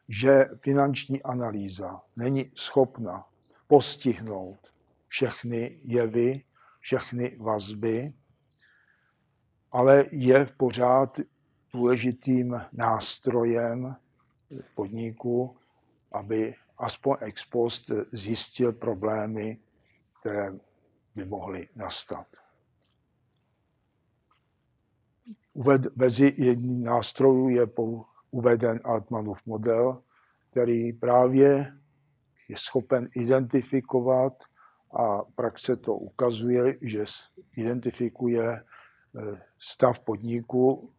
že 0.08 0.46
finanční 0.64 1.24
analýza 1.24 2.02
není 2.16 2.46
schopna 2.56 3.26
postihnout 3.68 4.74
všechny 5.08 5.80
jevy, 5.84 6.44
všechny 6.80 7.38
vazby, 7.40 8.14
ale 9.72 10.06
je 10.12 10.50
pořád 10.58 11.20
důležitým 11.74 12.62
nástrojem 12.74 13.96
podniku, 14.76 15.58
aby 16.12 16.56
aspoň 16.78 17.16
ex 17.20 17.46
post 17.46 17.92
zjistil 18.12 18.74
problémy, 18.74 19.58
které 20.20 20.52
by 21.20 21.26
mohly 21.26 21.68
nastat. 21.76 22.28
Mezi 25.96 26.34
jedním 26.38 26.84
nástrojů 26.84 27.50
je 27.50 27.68
uveden 28.32 28.80
Altmanův 28.84 29.38
model, 29.46 30.04
který 30.52 30.94
právě 30.94 31.78
je 32.50 32.58
schopen 32.58 33.10
identifikovat 33.16 34.44
a 34.92 35.24
praxe 35.36 35.76
to 35.76 35.94
ukazuje, 35.96 36.78
že 36.82 37.06
identifikuje 37.56 38.52
eh, 38.52 39.42
stav 39.60 40.00
podniku, 40.00 40.94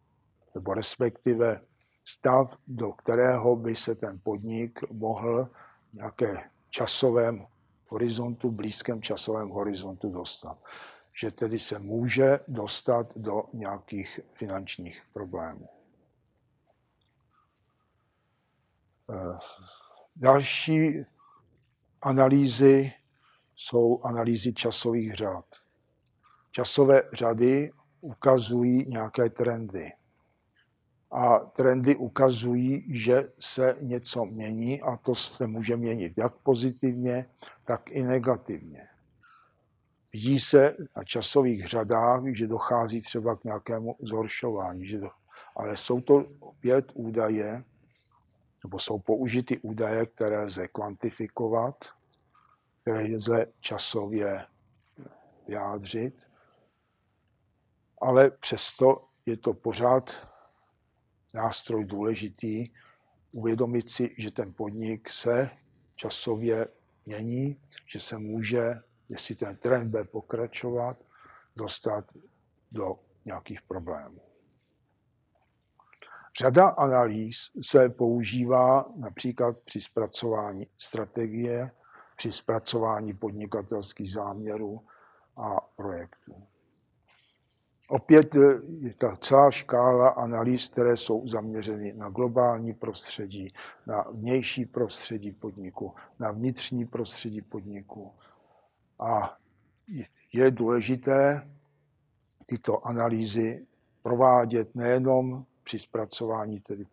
nebo 0.55 0.73
respektive 0.73 1.61
stav, 2.05 2.57
do 2.67 2.91
kterého 2.91 3.55
by 3.55 3.75
se 3.75 3.95
ten 3.95 4.19
podnik 4.23 4.79
mohl 4.91 5.45
v 5.89 5.93
nějaké 5.93 6.49
časovém 6.69 7.45
horizontu, 7.91 8.51
blízkém 8.51 9.01
časovém 9.01 9.49
horizontu 9.49 10.09
dostat. 10.09 10.57
Že 11.13 11.31
tedy 11.31 11.59
se 11.59 11.79
může 11.79 12.39
dostat 12.47 13.07
do 13.15 13.43
nějakých 13.53 14.19
finančních 14.33 15.01
problémů. 15.13 15.69
Eh, 19.09 19.37
další 20.15 21.05
analýzy 22.01 22.93
jsou 23.55 24.01
analýzy 24.03 24.53
časových 24.53 25.13
řad. 25.13 25.45
Časové 26.51 27.01
řady 27.13 27.71
ukazují 28.01 28.89
nějaké 28.89 29.29
trendy. 29.29 29.91
A 31.11 31.39
trendy 31.39 31.95
ukazují, 31.95 32.97
že 32.99 33.31
se 33.39 33.75
něco 33.81 34.25
mění 34.25 34.81
a 34.81 34.97
to 34.97 35.15
se 35.15 35.47
může 35.47 35.77
měnit 35.77 36.13
jak 36.17 36.35
pozitivně, 36.35 37.25
tak 37.65 37.91
i 37.91 38.03
negativně. 38.03 38.87
Vidí 40.13 40.39
se 40.39 40.75
na 40.97 41.03
časových 41.03 41.67
řadách, 41.67 42.21
že 42.33 42.47
dochází 42.47 43.01
třeba 43.01 43.35
k 43.35 43.43
nějakému 43.43 43.95
zhoršování, 44.01 44.85
že 44.85 44.97
do... 44.99 45.09
ale 45.55 45.77
jsou 45.77 46.01
to 46.01 46.25
opět 46.39 46.91
údaje, 46.93 47.63
nebo 48.63 48.79
jsou 48.79 48.99
použity 48.99 49.57
údaje, 49.57 50.05
které 50.05 50.43
lze 50.43 50.67
kvantifikovat, 50.67 51.75
které 52.81 53.15
lze 53.15 53.45
časově 53.59 54.45
vyjádřit, 55.47 56.29
ale 58.01 58.31
přesto 58.31 59.07
je 59.25 59.37
to 59.37 59.53
pořád 59.53 60.30
nástroj 61.33 61.85
důležitý, 61.85 62.69
uvědomit 63.31 63.89
si, 63.89 64.15
že 64.17 64.31
ten 64.31 64.53
podnik 64.53 65.09
se 65.09 65.49
časově 65.95 66.67
mění, 67.05 67.61
že 67.85 67.99
se 67.99 68.17
může, 68.17 68.73
jestli 69.09 69.35
ten 69.35 69.57
trend 69.57 69.89
bude 69.89 70.03
pokračovat, 70.03 70.97
dostat 71.55 72.05
do 72.71 72.99
nějakých 73.25 73.61
problémů. 73.61 74.21
Řada 76.39 76.69
analýz 76.69 77.37
se 77.61 77.89
používá 77.89 78.85
například 78.95 79.57
při 79.59 79.81
zpracování 79.81 80.67
strategie, 80.75 81.71
při 82.15 82.31
zpracování 82.31 83.13
podnikatelských 83.13 84.11
záměrů 84.11 84.85
a 85.37 85.61
projektů. 85.75 86.47
Opět 87.91 88.35
je 88.79 88.93
ta 88.93 89.15
celá 89.15 89.51
škála 89.51 90.09
analýz, 90.09 90.69
které 90.69 90.97
jsou 90.97 91.27
zaměřeny 91.27 91.93
na 91.93 92.09
globální 92.09 92.73
prostředí, 92.73 93.53
na 93.87 94.05
vnější 94.11 94.65
prostředí 94.65 95.31
podniku, 95.31 95.93
na 96.19 96.31
vnitřní 96.31 96.85
prostředí 96.85 97.41
podniku. 97.41 98.11
A 98.99 99.37
je 100.33 100.51
důležité 100.51 101.49
tyto 102.45 102.87
analýzy 102.87 103.67
provádět 104.03 104.75
nejenom 104.75 105.45
při 105.63 105.79
zpracování 105.79 106.59
tedy 106.59 106.85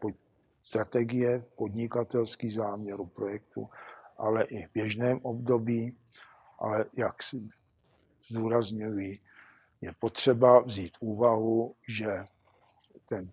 strategie, 0.60 1.44
podnikatelský 1.56 2.50
záměru 2.50 3.06
projektu, 3.06 3.68
ale 4.16 4.44
i 4.44 4.66
v 4.66 4.70
běžném 4.74 5.20
období, 5.22 5.96
ale 6.58 6.84
jak 6.96 7.22
si 7.22 7.48
zdůrazňuji, 8.30 9.18
je 9.80 9.92
potřeba 9.98 10.60
vzít 10.60 10.92
úvahu, 11.00 11.74
že 11.88 12.24
ten 13.08 13.30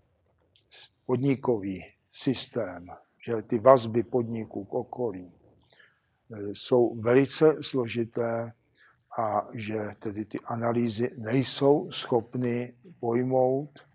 podnikový 1.06 1.86
systém, 2.08 2.88
že 3.26 3.42
ty 3.42 3.60
vazby 3.60 4.04
podniků 4.04 4.66
k 4.66 4.74
okolí 4.74 5.32
eh, 5.32 6.54
jsou 6.54 6.96
velice 6.96 7.64
složité 7.64 8.54
a 9.18 9.48
že 9.54 9.90
tedy 10.00 10.26
ty 10.26 10.40
analýzy 10.40 11.12
nejsou 11.18 11.92
schopny 11.92 12.74
pojmout 13.00 13.88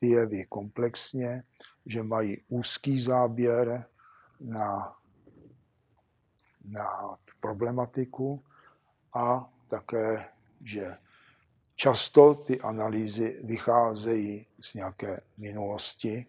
ty 0.00 0.08
jevy 0.08 0.44
komplexně, 0.44 1.42
že 1.86 2.02
mají 2.02 2.42
úzký 2.48 3.00
záběr 3.00 3.86
na, 4.40 4.96
na 6.64 7.18
problematiku 7.40 8.44
a 9.14 9.52
také, 9.68 10.28
že 10.64 10.96
často 11.78 12.34
ty 12.34 12.60
analýzy 12.60 13.40
vycházejí 13.44 14.46
z 14.60 14.74
nějaké 14.74 15.20
minulosti 15.36 16.26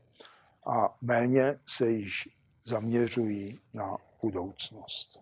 a 0.66 0.98
méně 1.02 1.60
se 1.66 1.90
již 1.90 2.30
zaměřují 2.66 3.60
na 3.74 3.98
budoucnost. 4.22 5.20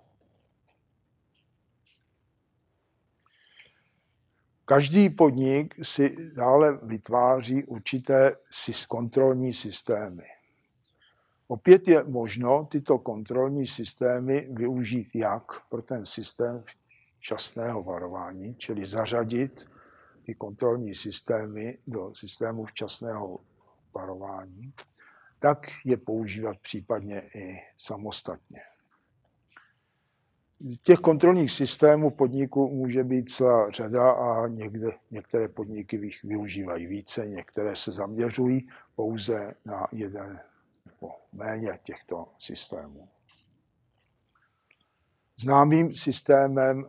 Každý 4.66 5.10
podnik 5.10 5.76
si 5.86 6.34
dále 6.36 6.80
vytváří 6.84 7.64
určité 7.64 8.36
kontrolní 8.88 9.54
systémy. 9.54 10.24
Opět 11.48 11.88
je 11.88 12.04
možno 12.04 12.66
tyto 12.66 13.00
kontrolní 13.00 13.68
systémy 13.68 14.48
využít 14.52 15.16
jak 15.16 15.68
pro 15.70 15.82
ten 15.82 16.06
systém 16.06 16.64
včasného 17.20 17.84
varování, 17.84 18.56
čili 18.56 18.86
zařadit 18.86 19.77
ty 20.28 20.36
kontrolní 20.36 20.96
systémy 20.96 21.78
do 21.88 22.16
systému 22.16 22.66
včasného 22.66 23.40
varování, 23.94 24.74
tak 25.40 25.60
je 25.86 25.98
používat 25.98 26.58
případně 26.60 27.22
i 27.36 27.56
samostatně. 27.78 28.62
Těch 30.82 31.00
kontrolních 31.00 31.52
systémů 31.52 32.12
podniku 32.12 32.70
může 32.70 33.04
být 33.04 33.30
celá 33.30 33.70
řada 33.70 34.12
a 34.12 34.48
někde, 34.48 34.88
některé 35.12 35.48
podniky 35.48 35.96
jich 35.96 36.24
využívají 36.24 36.88
více, 36.88 37.28
některé 37.28 37.76
se 37.76 37.92
zaměřují 37.92 38.70
pouze 38.96 39.54
na 39.66 39.88
jeden 39.92 40.40
nebo 40.86 41.12
méně 41.34 41.80
těchto 41.84 42.28
systémů. 42.38 43.10
Známým 45.40 45.94
systémem, 45.94 46.86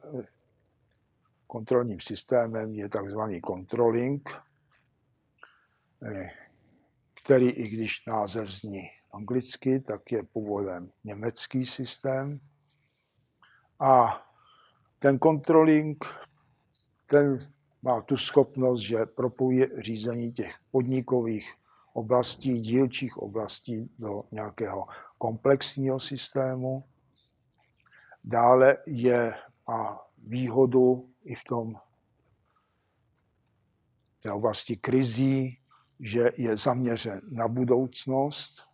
kontrolním 1.48 2.00
systémem 2.00 2.74
je 2.74 2.88
takzvaný 2.88 3.40
controlling, 3.40 4.30
který, 7.22 7.50
i 7.50 7.68
když 7.68 8.06
název 8.06 8.48
zní 8.48 8.88
anglicky, 9.12 9.80
tak 9.80 10.12
je 10.12 10.22
původem 10.22 10.90
německý 11.04 11.64
systém. 11.64 12.40
A 13.80 14.22
ten 14.98 15.18
controlling, 15.18 16.04
ten 17.06 17.52
má 17.82 18.00
tu 18.00 18.16
schopnost, 18.16 18.80
že 18.80 19.06
propojuje 19.06 19.68
řízení 19.78 20.32
těch 20.32 20.54
podnikových 20.70 21.54
oblastí, 21.92 22.60
dílčích 22.60 23.16
oblastí 23.16 23.90
do 23.98 24.22
nějakého 24.30 24.86
komplexního 25.18 26.00
systému. 26.00 26.84
Dále 28.24 28.76
je 28.86 29.34
a 29.66 30.06
výhodu 30.18 31.10
i 31.28 31.34
v 31.34 31.44
tom 31.44 31.76
té 34.20 34.32
oblasti 34.32 34.76
krizí, 34.76 35.58
že 36.00 36.30
je 36.36 36.56
zaměřen 36.56 37.20
na 37.30 37.48
budoucnost 37.48 38.66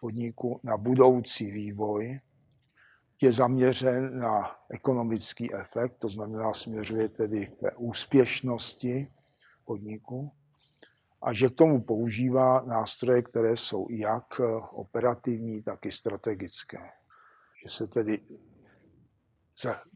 podniku, 0.00 0.60
na 0.62 0.76
budoucí 0.76 1.50
vývoj, 1.50 2.20
je 3.22 3.32
zaměřen 3.32 4.18
na 4.18 4.56
ekonomický 4.70 5.54
efekt, 5.54 5.98
to 5.98 6.08
znamená 6.08 6.54
směřuje 6.54 7.08
tedy 7.08 7.46
k 7.46 7.72
úspěšnosti 7.76 9.12
podniku 9.64 10.32
a 11.22 11.32
že 11.32 11.48
k 11.48 11.54
tomu 11.54 11.80
používá 11.82 12.60
nástroje, 12.60 13.22
které 13.22 13.56
jsou 13.56 13.86
jak 13.90 14.40
operativní, 14.72 15.62
tak 15.62 15.86
i 15.86 15.92
strategické. 15.92 16.90
Že 17.62 17.68
se 17.68 17.86
tedy 17.86 18.20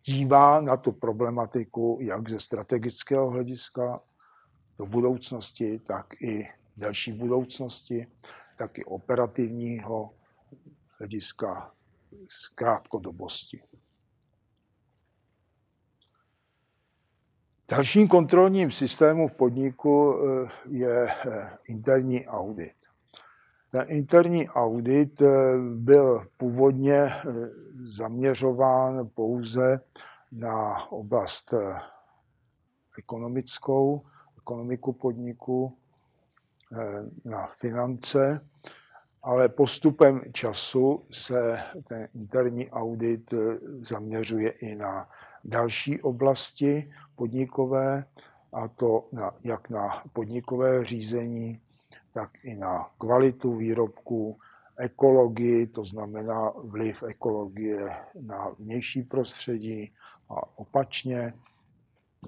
dívá 0.07 0.61
na 0.61 0.77
tu 0.77 0.93
problematiku 0.93 1.99
jak 2.01 2.29
ze 2.29 2.41
strategického 2.41 3.31
hlediska 3.31 4.01
do 4.79 4.87
budoucnosti, 4.87 5.79
tak 5.79 6.23
i 6.23 6.49
další 6.77 7.13
budoucnosti, 7.13 8.07
tak 8.59 8.79
i 8.79 8.85
operativního 8.85 10.11
hlediska 10.99 11.73
z 12.27 12.49
krátkodobosti. 12.49 13.63
Dalším 17.71 18.09
kontrolním 18.09 18.71
systémem 18.71 19.29
v 19.29 19.33
podniku 19.33 20.15
eh, 20.15 20.51
je 20.69 21.09
eh, 21.09 21.59
interní 21.69 22.27
audit. 22.27 22.84
Ten 23.75 23.85
interní 23.89 24.49
audit 24.49 25.21
eh, 25.23 25.27
byl 25.75 26.27
původně 26.37 27.11
zaměřován 27.83 29.09
pouze 29.15 29.81
na 30.33 30.91
oblast 30.93 31.55
ekonomickou, 32.99 34.03
ekonomiku 34.39 34.93
podniku, 34.93 35.77
na 37.25 37.47
finance 37.61 38.41
ale 39.25 39.49
postupem 39.49 40.21
času 40.33 41.05
se 41.11 41.59
ten 41.89 42.09
interní 42.15 42.71
audit 42.71 43.33
eh, 43.33 43.37
zaměřuje 43.81 44.51
i 44.51 44.77
na 44.77 45.09
další 45.45 46.03
oblasti 46.03 46.93
podnikové, 47.17 48.05
a 48.53 48.69
to 48.69 49.09
na, 49.13 49.31
jak 49.45 49.71
na 49.71 50.03
podnikové 50.13 50.85
řízení, 50.85 51.61
tak 52.15 52.31
i 52.45 52.57
na 52.57 52.91
kvalitu 52.99 53.57
výrobků, 53.57 54.39
ekologii, 54.77 55.67
to 55.67 55.85
znamená 55.85 56.51
vliv 56.51 57.03
ekologie 57.03 57.97
na 58.21 58.49
vnější 58.49 59.03
prostředí 59.03 59.93
a 60.29 60.59
opačně, 60.59 61.33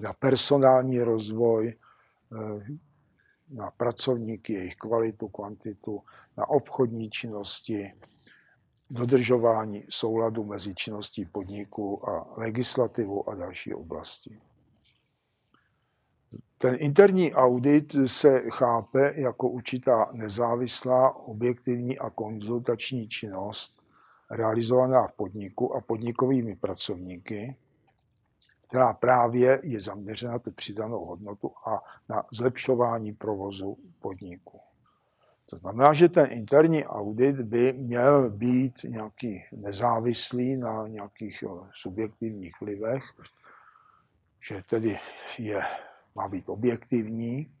na 0.01 0.13
personální 0.13 0.99
rozvoj, 0.99 1.73
eh, 1.73 2.77
na 3.49 3.71
pracovníky, 3.71 4.53
jejich 4.53 4.75
kvalitu, 4.75 5.27
kvantitu, 5.27 6.03
na 6.37 6.49
obchodní 6.49 7.09
činnosti, 7.09 7.93
dodržování 8.89 9.85
souladu 9.89 10.43
mezi 10.43 10.75
činností 10.75 11.25
podniku 11.25 12.09
a 12.09 12.33
legislativu 12.37 13.29
a 13.29 13.35
další 13.35 13.73
oblasti. 13.73 14.41
Ten 16.57 16.75
interní 16.79 17.33
audit 17.33 17.95
se 18.05 18.41
chápe 18.49 19.13
jako 19.15 19.49
určitá 19.49 20.09
nezávislá, 20.11 21.15
objektivní 21.15 21.99
a 21.99 22.09
konzultační 22.09 23.07
činnost 23.07 23.83
realizovaná 24.31 25.07
v 25.07 25.13
podniku 25.13 25.75
a 25.75 25.81
podnikovými 25.81 26.55
pracovníky, 26.55 27.55
která 28.67 28.93
právě 28.93 29.59
je 29.63 29.81
zaměřena 29.81 30.31
na 30.31 30.39
tu 30.39 30.51
přidanou 30.51 31.05
hodnotu 31.05 31.51
a 31.65 31.81
na 32.09 32.23
zlepšování 32.31 33.13
provozu 33.13 33.77
podniku. 33.99 34.59
To 35.49 35.57
znamená, 35.57 35.93
že 35.93 36.09
ten 36.09 36.27
interní 36.31 36.85
audit 36.85 37.35
by 37.41 37.73
měl 37.73 38.29
být 38.29 38.83
nějaký 38.83 39.43
nezávislý 39.51 40.57
na 40.57 40.87
nějakých 40.87 41.43
subjektivních 41.73 42.61
vlivech, 42.61 43.03
že 44.41 44.63
tedy 44.69 44.99
je, 45.37 45.61
má 46.17 46.27
být 46.27 46.49
objektivní, 46.49 47.53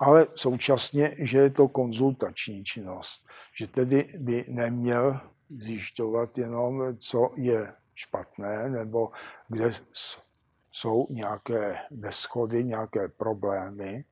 ale 0.00 0.26
současně, 0.34 1.16
že 1.18 1.38
je 1.38 1.50
to 1.50 1.68
konzultační 1.68 2.64
činnost, 2.64 3.26
že 3.56 3.66
tedy 3.66 4.14
by 4.18 4.44
neměl 4.48 5.20
zjišťovat 5.50 6.38
jenom, 6.38 6.96
co 6.98 7.30
je 7.36 7.72
špatné, 7.94 8.70
nebo 8.70 9.10
kde 9.48 9.70
jsou 10.70 11.06
nějaké 11.10 11.78
neschody, 11.90 12.64
nějaké 12.64 13.08
problémy, 13.08 14.04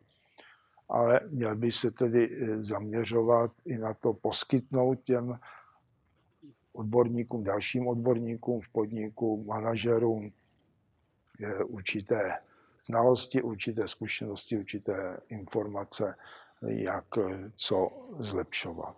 ale 0.88 1.20
měl 1.28 1.56
by 1.56 1.72
se 1.72 1.90
tedy 1.90 2.30
eh, 2.30 2.62
zaměřovat 2.62 3.52
i 3.64 3.78
na 3.78 3.94
to 3.94 4.12
poskytnout 4.12 4.94
těm 5.04 5.38
odborníkům, 6.72 7.44
dalším 7.44 7.88
odborníkům 7.88 8.60
v 8.60 8.68
podniku, 8.68 9.44
manažerům 9.44 10.32
určité 11.66 12.38
znalosti, 12.84 13.42
určité 13.42 13.88
zkušenosti, 13.88 14.58
určité 14.58 15.20
informace, 15.28 16.14
jak 16.62 17.04
eh, 17.18 17.50
co 17.56 17.90
zlepšovat. 18.12 18.96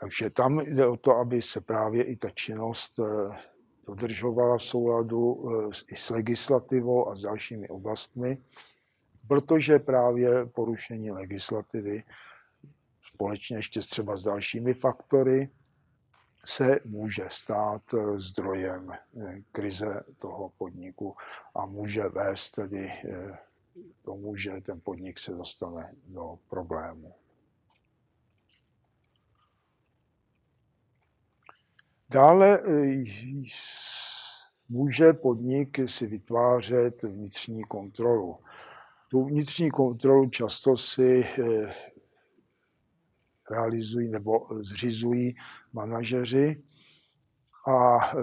Takže 0.00 0.30
tam 0.30 0.58
jde 0.58 0.86
o 0.86 0.96
to, 0.96 1.16
aby 1.16 1.42
se 1.42 1.60
právě 1.60 2.04
i 2.04 2.16
ta 2.16 2.30
činnost 2.30 2.98
eh, 2.98 3.36
dodržovala 3.86 4.58
v 4.58 4.62
souladu 4.62 5.50
eh, 5.50 5.70
i 5.88 5.96
s 5.96 6.10
legislativou 6.10 7.08
a 7.08 7.14
s 7.14 7.20
dalšími 7.20 7.68
oblastmi, 7.68 8.38
protože 9.28 9.78
právě 9.78 10.46
porušení 10.46 11.10
legislativy 11.10 12.02
společně 13.14 13.56
ještě 13.56 13.80
třeba 13.80 14.16
s 14.16 14.22
dalšími 14.22 14.74
faktory 14.74 15.48
se 16.44 16.80
může 16.84 17.24
stát 17.30 17.82
eh, 17.94 18.20
zdrojem 18.20 18.92
krize 19.52 20.04
toho 20.18 20.52
podniku 20.58 21.16
a 21.54 21.66
může 21.66 22.02
vést 22.02 22.50
tedy 22.50 22.92
tomu, 24.02 24.36
že 24.36 24.60
ten 24.60 24.80
podnik 24.80 25.18
se 25.18 25.32
dostane 25.32 25.94
do 26.06 26.38
problému. 26.48 27.14
Dále 32.10 32.60
eh, 32.60 33.04
může 34.68 35.12
podnik 35.12 35.78
si 35.86 36.06
vytvářet 36.06 37.02
vnitřní 37.02 37.62
kontrolu. 37.64 38.38
Tu 39.08 39.24
vnitřní 39.24 39.70
kontrolu 39.70 40.30
často 40.30 40.76
si 40.76 41.26
eh, 41.26 41.74
realizují 43.50 44.08
nebo 44.08 44.46
zřizují 44.60 45.34
manažeři. 45.72 46.62
A 47.68 47.98
eh, 48.06 48.22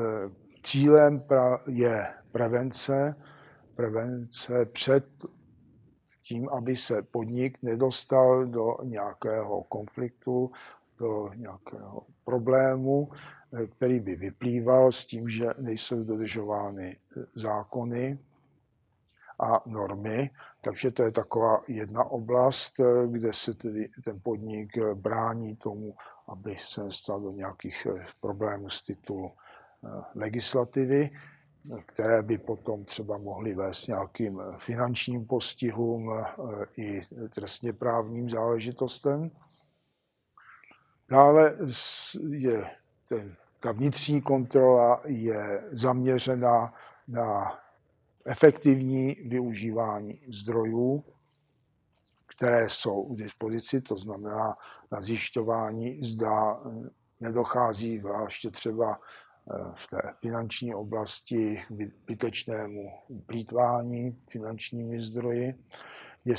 cílem 0.64 1.24
je 1.68 2.08
prevence, 2.32 3.16
prevence 3.76 4.66
před 4.66 5.06
tím, 6.24 6.50
aby 6.50 6.76
se 6.76 7.02
podnik 7.02 7.58
nedostal 7.62 8.46
do 8.46 8.78
nějakého 8.84 9.64
konfliktu, 9.64 10.52
do 11.00 11.30
nějakého 11.36 12.06
problému, 12.26 13.10
který 13.76 14.00
by 14.00 14.16
vyplýval 14.16 14.92
s 14.92 15.06
tím, 15.06 15.30
že 15.30 15.48
nejsou 15.60 16.04
dodržovány 16.04 16.98
zákony 17.36 18.20
a 19.42 19.62
normy. 19.66 20.30
Takže 20.62 20.92
to 20.92 21.04
je 21.04 21.12
taková 21.12 21.62
jedna 21.68 22.04
oblast, 22.04 22.74
kde 23.08 23.34
se 23.34 23.54
tedy 23.54 23.90
ten 24.04 24.20
podnik 24.24 24.78
brání 24.94 25.56
tomu, 25.56 25.96
aby 26.28 26.56
se 26.60 26.84
nestal 26.84 27.22
do 27.22 27.32
nějakých 27.32 27.88
problémů 28.20 28.70
z 28.70 28.84
titulu 28.84 29.32
eh, 29.32 29.90
legislativy, 30.16 31.10
které 31.86 32.22
by 32.22 32.38
potom 32.38 32.86
třeba 32.86 33.18
mohly 33.18 33.54
vést 33.54 33.88
nějakým 33.88 34.42
finančním 34.58 35.26
postihům 35.26 36.14
eh, 36.14 36.26
i 36.78 37.02
trestně 37.30 37.74
právním 37.74 38.30
záležitostem. 38.30 39.32
Dále 41.10 41.58
je 42.30 42.70
ten, 43.10 43.36
ta 43.60 43.72
vnitřní 43.72 44.22
kontrola 44.22 45.02
je 45.06 45.64
zaměřena 45.72 46.74
na 47.08 47.60
efektivní 48.26 49.16
využívání 49.26 50.22
zdrojů, 50.34 51.04
které 52.28 52.70
jsou 52.70 53.04
k 53.04 53.18
dispozici, 53.18 53.82
to 53.82 53.98
znamená 53.98 54.58
na 54.92 55.02
zjišťování, 55.02 56.04
zda 56.04 56.62
nedochází 57.20 58.00
zvláště 58.00 58.52
třeba 58.52 59.00
eh, 59.00 59.72
v 59.76 59.88
té 59.88 60.14
finanční 60.22 60.76
oblasti 60.76 61.64
k 61.70 61.92
bytečnému 62.08 62.92
plítvání 63.26 64.22
finančními 64.30 65.02
zdroji. 65.02 65.54
Je, 66.26 66.36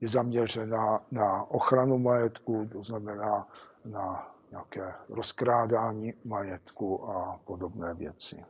je 0.00 0.08
zaměřena 0.08 1.06
na 1.10 1.42
ochranu 1.50 1.98
majetku, 1.98 2.68
to 2.72 2.82
znamená 2.82 3.48
na 3.84 4.34
nějaké 4.50 4.94
rozkrádání 5.08 6.14
majetku 6.24 7.10
a 7.10 7.40
podobné 7.44 7.94
věci. 7.94 8.44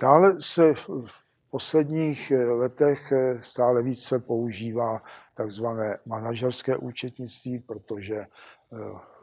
Dále 0.00 0.42
se 0.42 0.74
v 0.74 1.12
posledních 1.50 2.32
letech 2.46 3.12
stále 3.40 3.82
více 3.82 4.18
používá 4.18 5.02
takzvané 5.34 5.98
manažerské 6.06 6.76
účetnictví, 6.76 7.58
protože 7.58 8.16
eh, 8.16 8.26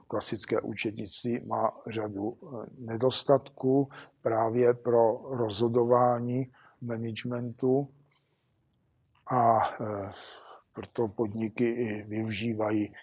klasické 0.07 0.61
účetnictví 0.61 1.39
má 1.45 1.71
řadu 1.88 2.38
eh, 2.43 2.65
nedostatků 2.78 3.89
právě 4.21 4.73
pro 4.73 5.21
rozhodování 5.23 6.51
managementu 6.82 7.88
a 9.28 9.69
eh, 9.69 10.11
proto 10.73 11.07
podniky 11.07 11.69
i 11.69 12.03
využívají 12.03 12.93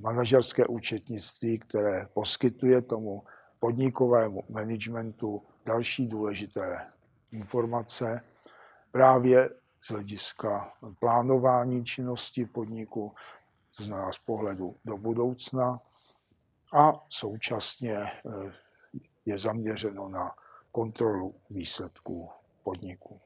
manažerské 0.00 0.66
účetnictví, 0.66 1.58
které 1.58 2.06
poskytuje 2.14 2.82
tomu 2.82 3.22
podnikovému 3.60 4.42
managementu 4.48 5.42
další 5.68 6.06
důležité 6.06 6.86
informace 7.32 8.20
právě 8.92 9.50
z 9.80 9.90
hlediska 9.90 10.72
plánování 11.00 11.84
činnosti 11.84 12.44
podniku, 12.46 13.12
to 13.76 13.84
znamená 13.84 14.12
z 14.12 14.18
pohledu 14.18 14.76
do 14.84 14.96
budoucna 14.96 15.80
a 16.72 16.92
současně 17.08 17.96
eh, 17.96 18.12
je 19.26 19.38
zaměřeno 19.38 20.08
na 20.08 20.34
kontrolu 20.72 21.34
výsledků 21.50 22.28
podniku. 22.62 23.20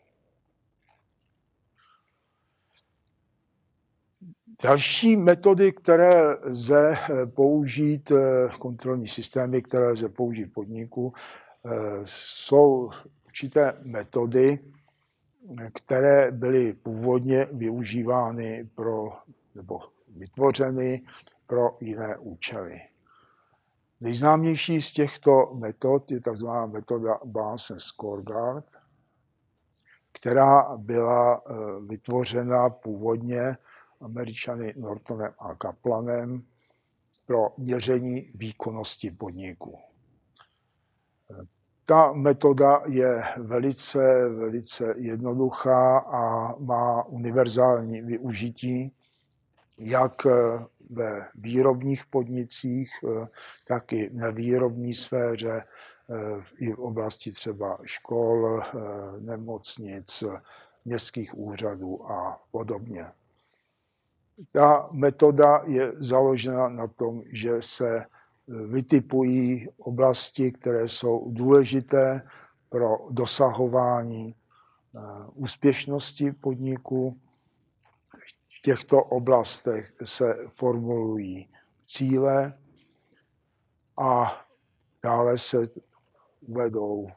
Další 4.62 5.16
metody, 5.16 5.72
které 5.72 6.34
lze 6.34 6.90
eh, 6.92 7.26
použít, 7.26 8.10
eh, 8.10 8.48
kontrolní 8.58 9.08
systémy, 9.08 9.62
které 9.62 9.90
lze 9.90 10.08
použít 10.08 10.46
podniku, 10.46 11.12
jsou 12.04 12.90
určité 13.26 13.78
metody, 13.82 14.58
které 15.74 16.30
byly 16.30 16.72
původně 16.72 17.44
využívány 17.52 18.70
pro, 18.74 19.12
nebo 19.54 19.80
vytvořeny 20.08 21.02
pro 21.46 21.76
jiné 21.80 22.18
účely. 22.18 22.80
Nejznámější 24.00 24.82
z 24.82 24.92
těchto 24.92 25.54
metod 25.54 26.10
je 26.10 26.20
tzv. 26.20 26.48
metoda 26.66 27.18
Balance 27.24 27.74
Scorecard, 27.78 28.66
která 30.12 30.76
byla 30.76 31.42
vytvořena 31.86 32.70
původně 32.70 33.56
Američany 34.00 34.74
Nortonem 34.76 35.32
a 35.38 35.54
Kaplanem 35.54 36.42
pro 37.26 37.54
měření 37.58 38.32
výkonnosti 38.34 39.10
podniku. 39.10 39.78
Ta 41.86 42.12
metoda 42.12 42.82
je 42.86 43.22
velice, 43.36 44.28
velice 44.28 44.94
jednoduchá 44.98 45.98
a 45.98 46.54
má 46.58 47.04
univerzální 47.04 48.02
využití 48.02 48.92
jak 49.78 50.26
ve 50.90 51.28
výrobních 51.34 52.06
podnicích, 52.06 52.90
tak 53.68 53.92
i 53.92 54.08
v 54.08 54.14
nevýrobní 54.14 54.94
sféře, 54.94 55.64
i 56.58 56.72
v 56.72 56.78
oblasti 56.78 57.32
třeba 57.32 57.78
škol, 57.84 58.62
nemocnic, 59.20 60.24
městských 60.84 61.38
úřadů 61.38 62.10
a 62.12 62.40
podobně. 62.50 63.06
Ta 64.52 64.88
metoda 64.92 65.62
je 65.66 65.92
založena 65.96 66.68
na 66.68 66.86
tom, 66.86 67.22
že 67.26 67.62
se 67.62 68.04
vytipují 68.52 69.68
oblasti, 69.78 70.52
které 70.52 70.88
jsou 70.88 71.30
důležité 71.30 72.22
pro 72.68 72.98
dosahování 73.10 74.28
e, 74.28 74.34
úspěšnosti 75.34 76.32
podniku. 76.32 77.20
V 78.58 78.62
těchto 78.62 79.04
oblastech 79.04 79.92
se 80.04 80.36
formulují 80.54 81.48
cíle 81.84 82.58
a 83.98 84.44
dále 85.04 85.38
se 85.38 85.68
uvedou, 86.40 87.08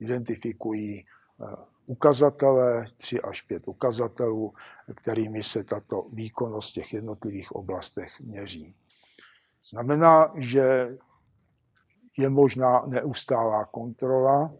identifikují 0.00 0.98
e, 1.00 1.04
ukazatele, 1.86 2.86
tři 2.96 3.20
až 3.20 3.42
pět 3.42 3.68
ukazatelů, 3.68 4.54
kterými 4.96 5.42
se 5.42 5.64
tato 5.64 6.06
výkonnost 6.12 6.70
v 6.70 6.74
těch 6.74 6.92
jednotlivých 6.92 7.52
oblastech 7.52 8.20
měří. 8.20 8.74
Znamená, 9.70 10.32
že 10.34 10.96
je 12.18 12.30
možná 12.30 12.86
neustálá 12.86 13.64
kontrola 13.64 14.54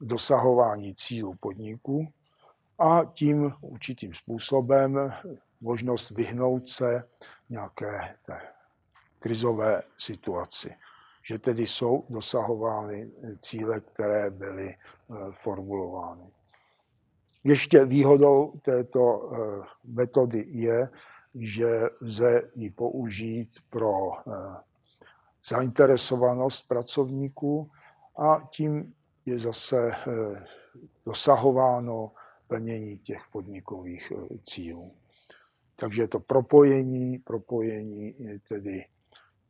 dosahování 0.00 0.94
cílu 0.94 1.34
podniku 1.40 2.06
a 2.78 3.04
tím 3.04 3.52
určitým 3.60 4.14
způsobem 4.14 5.12
možnost 5.60 6.10
vyhnout 6.10 6.68
se 6.68 7.08
nějaké 7.48 8.16
té 8.26 8.40
krizové 9.18 9.82
situaci 9.98 10.74
že 11.22 11.38
tedy 11.38 11.66
jsou 11.66 12.04
dosahovány 12.10 13.10
cíle, 13.40 13.80
které 13.80 14.30
byly 14.30 14.68
eh, 14.74 15.14
formulovány. 15.30 16.30
Ještě 17.44 17.84
výhodou 17.84 18.52
této 18.62 19.30
eh, 19.32 19.66
metody 19.84 20.44
je, 20.48 20.88
že 21.34 21.80
lze 22.00 22.50
ji 22.54 22.70
použít 22.70 23.50
pro 23.70 23.92
eh, 24.18 24.32
zainteresovanost 25.48 26.68
pracovníků 26.68 27.70
a 28.18 28.40
tím 28.50 28.94
je 29.26 29.38
zase 29.38 29.92
dosahováno 31.06 32.12
plnění 32.46 32.98
těch 32.98 33.22
podnikových 33.32 34.12
cílů. 34.42 34.94
Takže 35.76 36.08
to 36.08 36.20
propojení, 36.20 37.18
propojení 37.18 38.14
je 38.18 38.38
tedy 38.38 38.86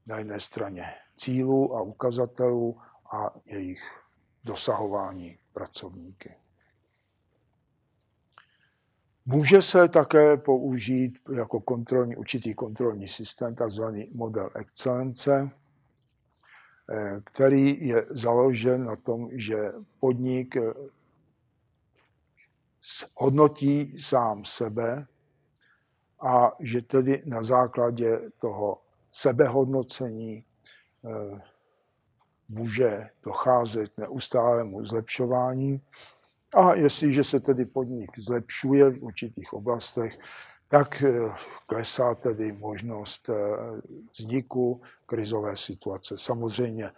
na 0.07 0.19
jedné 0.19 0.41
straně 0.41 0.85
cílů 1.17 1.77
a 1.77 1.83
ukazatelů 1.83 2.79
a 3.13 3.31
jejich 3.47 3.83
dosahování 4.45 5.39
pracovníky. 5.53 6.35
Může 9.27 9.63
se 9.63 9.89
také 9.89 10.37
použít 10.37 11.19
jako 11.35 11.61
kontrolní, 11.61 12.17
určitý 12.17 12.55
kontrolní 12.55 13.09
systém, 13.09 13.55
takzvaný 13.55 14.11
model 14.15 14.51
excelence, 14.55 15.51
eh, 16.91 17.21
který 17.25 17.87
je 17.89 18.07
založen 18.11 18.85
na 18.85 18.97
tom, 18.97 19.29
že 19.33 19.73
podnik 20.01 20.57
eh, 20.57 20.73
hodnotí 23.15 24.03
sám 24.03 24.45
sebe 24.45 25.07
a 26.21 26.53
že 26.61 26.83
tedy 26.83 27.23
na 27.27 27.43
základě 27.43 28.19
toho 28.39 28.83
sebehodnocení 29.11 30.45
eh, 31.05 31.41
může 32.49 33.09
docházet 33.23 33.99
neustálému 33.99 34.87
zlepšování. 34.87 35.81
A 36.55 36.75
jestliže 36.75 37.25
se 37.25 37.41
tedy 37.41 37.65
podnik 37.65 38.19
zlepšuje 38.19 38.91
v 38.91 39.03
určitých 39.03 39.53
oblastech, 39.53 40.19
tak 40.69 41.03
eh, 41.03 41.31
klesá 41.67 42.15
tedy 42.15 42.53
možnost 42.53 43.29
eh, 43.29 43.35
vzniku 44.19 44.83
krizové 45.07 45.57
situace. 45.57 46.19
Samozřejmě 46.19 46.91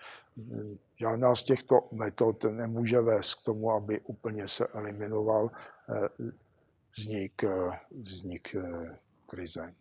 žádná 1.00 1.34
z 1.34 1.44
těchto 1.44 1.88
metod 1.92 2.44
nemůže 2.44 3.00
vést 3.00 3.34
k 3.34 3.42
tomu, 3.42 3.70
aby 3.70 4.00
úplně 4.00 4.48
se 4.48 4.66
eliminoval 4.66 5.50
vznik, 6.96 7.44
vznik 7.90 8.56
krize. 9.26 9.74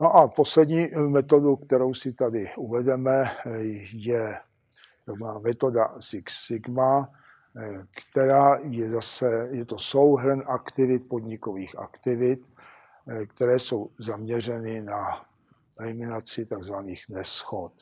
No 0.00 0.14
a 0.16 0.28
poslední 0.28 0.86
metodu, 1.08 1.56
kterou 1.56 1.94
si 1.94 2.12
tady 2.12 2.50
uvedeme, 2.56 3.36
je 3.92 4.40
metoda 5.42 5.94
Six 5.98 6.46
Sigma, 6.46 7.08
která 7.90 8.56
je 8.62 8.90
zase, 8.90 9.48
je 9.50 9.64
to 9.64 9.78
souhrn 9.78 10.42
aktivit, 10.46 11.08
podnikových 11.08 11.78
aktivit, 11.78 12.52
které 13.26 13.58
jsou 13.58 13.90
zaměřeny 13.98 14.82
na 14.82 15.26
eliminaci 15.78 16.46
tzv. 16.46 16.74
neschod. 17.08 17.72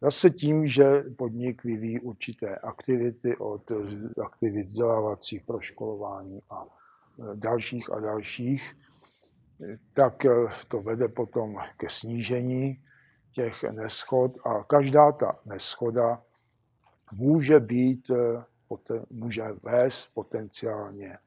Zase 0.00 0.30
tím, 0.30 0.66
že 0.66 1.02
podnik 1.16 1.64
vyvíjí 1.64 2.00
určité 2.00 2.56
aktivity 2.56 3.36
od 3.36 3.72
aktivit 4.24 4.62
vzdělávacích, 4.62 5.42
proškolování 5.42 6.42
a 6.50 6.64
dalších 7.34 7.92
a 7.92 8.00
dalších, 8.00 8.76
tak 9.92 10.14
to 10.68 10.82
vede 10.82 11.08
potom 11.08 11.56
ke 11.76 11.88
snížení 11.88 12.82
těch 13.32 13.62
neschod 13.62 14.32
a 14.46 14.64
každá 14.64 15.12
ta 15.12 15.38
neschoda 15.46 16.22
může 17.12 17.60
být, 17.60 18.10
může 19.10 19.42
vést 19.62 20.06
potenciálně 20.14 21.18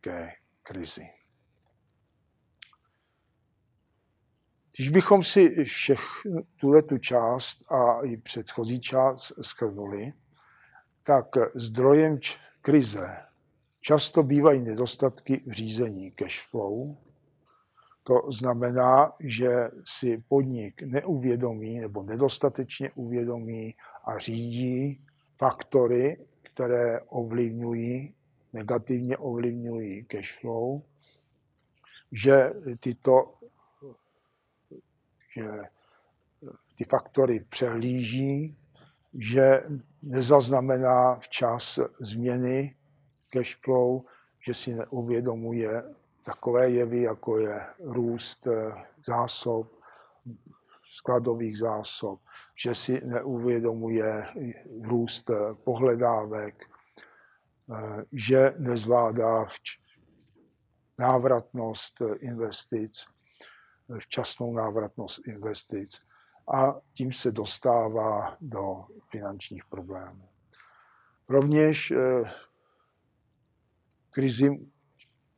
ke 0.00 0.32
krizi. 0.62 1.06
Když 4.76 4.90
bychom 4.90 5.24
si 5.24 5.64
všech 5.64 6.00
tuhle 6.60 6.82
tu 6.82 6.98
část 6.98 7.72
a 7.72 8.04
i 8.04 8.16
předchozí 8.16 8.80
část 8.80 9.32
schrnuli, 9.42 10.12
tak 11.02 11.26
zdrojem 11.54 12.18
krize 12.60 13.26
často 13.80 14.22
bývají 14.22 14.62
nedostatky 14.62 15.44
v 15.46 15.52
řízení 15.52 16.10
cash 16.10 16.46
flow. 16.46 16.96
To 18.06 18.32
znamená, 18.32 19.12
že 19.20 19.68
si 19.84 20.24
podnik 20.28 20.82
neuvědomí 20.82 21.78
nebo 21.78 22.02
nedostatečně 22.02 22.90
uvědomí 22.94 23.74
a 24.04 24.18
řídí 24.18 25.04
faktory, 25.36 26.26
které 26.42 27.00
ovlivňují, 27.00 28.14
negativně 28.52 29.16
ovlivňují 29.16 30.04
cash 30.04 30.40
flow, 30.40 30.82
že 32.12 32.50
tyto 32.80 33.34
že 35.34 35.44
ty 36.78 36.84
faktory 36.84 37.40
přehlíží, 37.48 38.56
že 39.14 39.62
nezaznamená 40.02 41.16
včas 41.16 41.78
změny 42.00 42.76
cash 43.30 43.56
flow, 43.64 44.04
že 44.46 44.54
si 44.54 44.74
neuvědomuje 44.74 45.82
takové 46.24 46.70
jevy, 46.70 47.02
jako 47.02 47.38
je 47.38 47.66
růst 47.80 48.46
eh, 48.46 48.72
zásob, 49.06 49.72
skladových 50.84 51.58
zásob, 51.58 52.20
že 52.62 52.74
si 52.74 53.06
neuvědomuje 53.06 54.26
růst 54.82 55.30
eh, 55.30 55.54
pohledávek, 55.54 56.64
eh, 56.64 58.04
že 58.12 58.54
nezvládá 58.58 59.46
návratnost 60.98 62.02
investic, 62.18 63.04
včasnou 63.98 64.54
návratnost 64.54 65.28
investic 65.28 66.00
a 66.54 66.74
tím 66.92 67.12
se 67.12 67.32
dostává 67.32 68.36
do 68.40 68.84
finančních 69.10 69.64
problémů. 69.64 70.28
Rovněž 71.28 71.92
krizi 74.10 74.50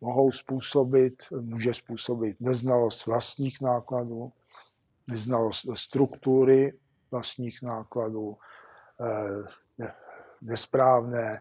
mohou 0.00 0.32
způsobit, 0.32 1.22
může 1.40 1.74
způsobit 1.74 2.40
neznalost 2.40 3.06
vlastních 3.06 3.60
nákladů, 3.60 4.32
neznalost 5.08 5.66
struktury 5.74 6.78
vlastních 7.10 7.62
nákladů, 7.62 8.36
eh, 9.00 9.86
nesprávné 10.42 11.40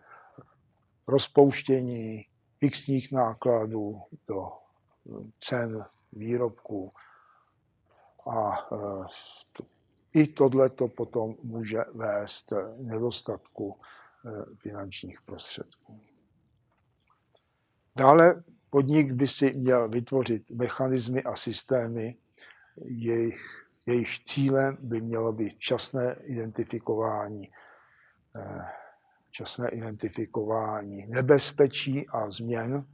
rozpouštění 1.07 2.25
fixních 2.59 3.11
nákladů 3.11 4.01
do 4.27 4.51
cen 5.39 5.85
výrobků. 6.13 6.91
A 8.31 8.57
e, 8.57 8.77
i 10.13 10.27
tohle 10.27 10.69
to 10.69 10.87
potom 10.87 11.35
může 11.43 11.77
vést 11.93 12.53
nedostatku 12.77 13.79
finančních 14.57 15.21
prostředků. 15.21 16.01
Dále 17.97 18.43
podnik 18.69 19.11
by 19.11 19.27
si 19.27 19.53
měl 19.53 19.89
vytvořit 19.89 20.51
mechanismy 20.51 21.23
a 21.23 21.35
systémy, 21.35 22.15
jejich, 22.85 23.39
jejich 23.85 24.19
cílem 24.23 24.77
by 24.81 25.01
mělo 25.01 25.33
být 25.33 25.59
časné 25.59 26.15
identifikování, 26.23 27.43
e, 27.43 28.61
časné 29.31 29.69
identifikování 29.69 31.07
nebezpečí 31.07 32.07
a 32.07 32.29
změn, 32.29 32.85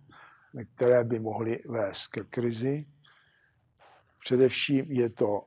které 0.75 1.03
by 1.03 1.19
mohly 1.19 1.63
vést 1.65 2.07
ke 2.07 2.23
krizi. 2.23 2.85
Především 4.19 4.85
je 4.91 5.09
to 5.09 5.45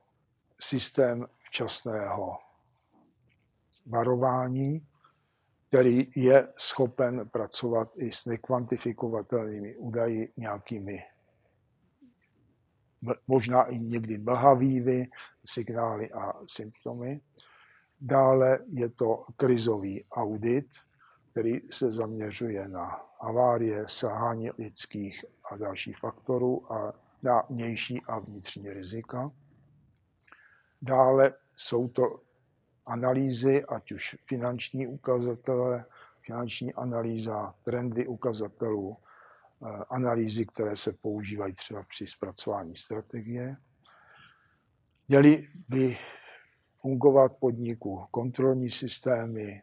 systém 0.59 1.25
včasného 1.43 2.37
varování, 3.85 4.87
který 5.75 6.07
je 6.15 6.47
schopen 6.57 7.29
pracovat 7.29 7.91
i 7.97 8.11
s 8.11 8.25
nekvantifikovatelnými 8.25 9.75
údaji 9.75 10.33
nějakými 10.37 10.99
možná 13.27 13.63
i 13.63 13.77
někdy 13.77 14.17
mlhavými 14.17 15.07
signály 15.45 16.11
a 16.11 16.33
symptomy. 16.47 17.21
Dále 18.01 18.59
je 18.67 18.89
to 18.89 19.25
krizový 19.37 20.05
audit, 20.11 20.65
který 21.31 21.61
se 21.71 21.91
zaměřuje 21.91 22.67
na 22.67 23.01
havárie, 23.21 23.85
selhání 23.87 24.51
lidských 24.57 25.25
a 25.51 25.57
dalších 25.57 25.97
faktorů 25.97 26.73
a 26.73 26.93
na 27.23 27.43
vnější 27.49 28.01
a 28.07 28.19
vnitřní 28.19 28.69
rizika. 28.69 29.31
Dále 30.81 31.33
jsou 31.55 31.87
to 31.87 32.19
analýzy, 32.85 33.65
ať 33.65 33.91
už 33.91 34.15
finanční 34.25 34.87
ukazatele, 34.87 35.85
finanční 36.21 36.73
analýza, 36.73 37.55
trendy 37.65 38.07
ukazatelů, 38.07 38.97
eh, 38.97 39.83
analýzy, 39.89 40.45
které 40.45 40.77
se 40.77 40.93
používají 40.93 41.53
třeba 41.53 41.83
při 41.83 42.07
zpracování 42.07 42.75
strategie. 42.75 43.57
Měly 45.07 45.47
by 45.69 45.97
fungovat 46.81 47.35
podniku 47.39 48.05
kontrolní 48.11 48.69
systémy, 48.69 49.61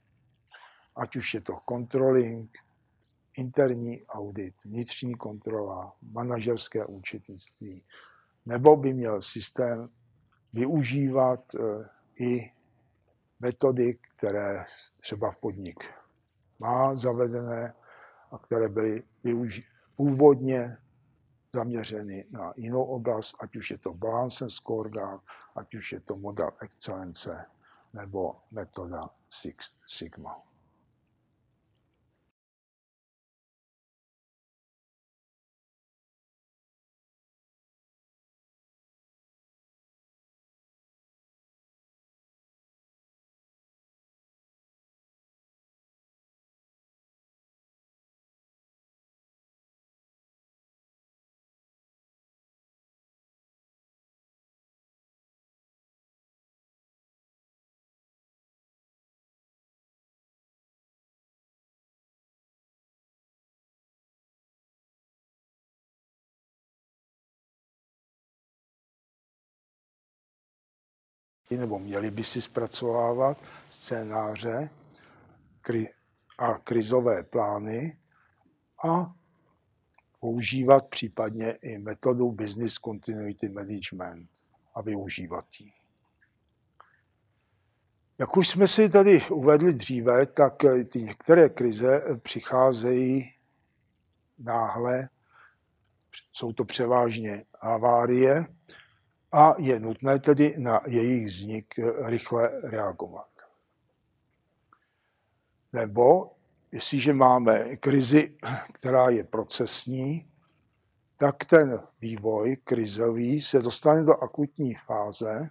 ať 0.97 1.17
už 1.17 1.35
je 1.35 1.41
to 1.41 1.59
controlling, 1.69 2.51
interní 3.37 4.07
audit, 4.07 4.55
vnitřní 4.65 5.15
kontrola, 5.15 5.93
manažerské 6.03 6.87
účetnictví, 6.87 7.85
nebo 8.47 8.77
by 8.77 8.95
měl 8.95 9.23
systém 9.23 9.89
využívat 10.53 11.55
eh, 11.55 11.89
i 12.17 12.51
metody, 13.43 13.99
které 14.17 14.65
třeba 15.01 15.31
v 15.31 15.37
podnik 15.37 15.85
má 16.59 16.95
zavedené 16.97 17.75
a 18.31 18.39
které 18.39 18.69
byly 18.69 19.03
využi- 19.25 19.65
původně 19.97 20.79
zaměřeny 21.53 22.25
na 22.31 22.53
jinou 22.57 22.85
oblast, 22.85 23.35
ať 23.41 23.57
už 23.57 23.71
je 23.71 23.79
to 23.79 23.95
balance 23.95 24.51
scorecard, 24.51 25.23
ať 25.57 25.75
už 25.75 25.93
je 25.93 26.01
to 26.01 26.17
model 26.17 26.51
excelence 26.61 27.47
nebo 27.93 28.37
metoda 28.51 29.11
Six 29.29 29.71
Sigma. 29.87 30.52
Nebo 71.59 71.79
měli 71.79 72.11
by 72.11 72.25
si 72.25 72.41
zpracovávat 72.41 73.43
scénáře 73.69 74.71
a 76.39 76.59
krizové 76.59 77.23
plány 77.23 77.99
a 78.85 79.15
používat 80.21 80.89
případně 80.89 81.53
i 81.53 81.79
metodu 81.79 82.33
Business 82.33 82.75
Continuity 82.75 83.49
Management 83.49 84.31
a 84.75 84.83
využívat 84.83 85.45
ji. 85.61 85.73
Jak 88.19 88.37
už 88.37 88.49
jsme 88.49 88.69
si 88.69 88.89
tady 88.89 89.23
uvedli 89.31 89.75
dříve, 89.75 90.27
tak 90.27 90.55
ty 90.93 91.03
některé 91.03 91.49
krize 91.49 92.03
přicházejí 92.23 93.35
náhle 94.39 95.09
jsou 96.33 96.53
to 96.53 96.65
převážně 96.65 97.45
havárie 97.61 98.47
a 99.33 99.55
je 99.59 99.81
nutné 99.81 100.19
tedy 100.19 100.55
na 100.59 100.81
jejich 100.87 101.27
vznik 101.27 101.75
rychle 102.05 102.61
reagovat. 102.63 103.29
Nebo 105.73 106.31
jestliže 106.73 107.13
máme 107.13 107.77
krizi, 107.77 108.37
která 108.73 109.09
je 109.09 109.25
procesní, 109.25 110.29
tak 111.17 111.45
ten 111.45 111.83
vývoj 112.01 112.57
krizový 112.65 113.41
se 113.41 113.63
dostane 113.63 114.03
do 114.03 114.13
akutní 114.13 114.75
fáze 114.87 115.51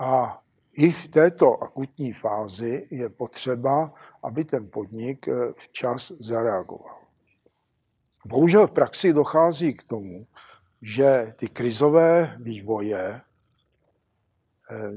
a 0.00 0.42
i 0.72 0.92
v 0.92 1.08
této 1.08 1.62
akutní 1.62 2.12
fázi 2.12 2.88
je 2.90 3.08
potřeba, 3.08 3.92
aby 4.22 4.44
ten 4.44 4.70
podnik 4.70 5.28
eh, 5.28 5.32
včas 5.56 6.12
zareagoval. 6.18 6.98
Bohužel 8.26 8.66
v 8.66 8.70
praxi 8.70 9.12
dochází 9.12 9.74
k 9.74 9.82
tomu, 9.82 10.26
že 10.82 11.32
ty 11.36 11.48
krizové 11.48 12.36
vývoje 12.40 13.20
eh, 14.70 14.90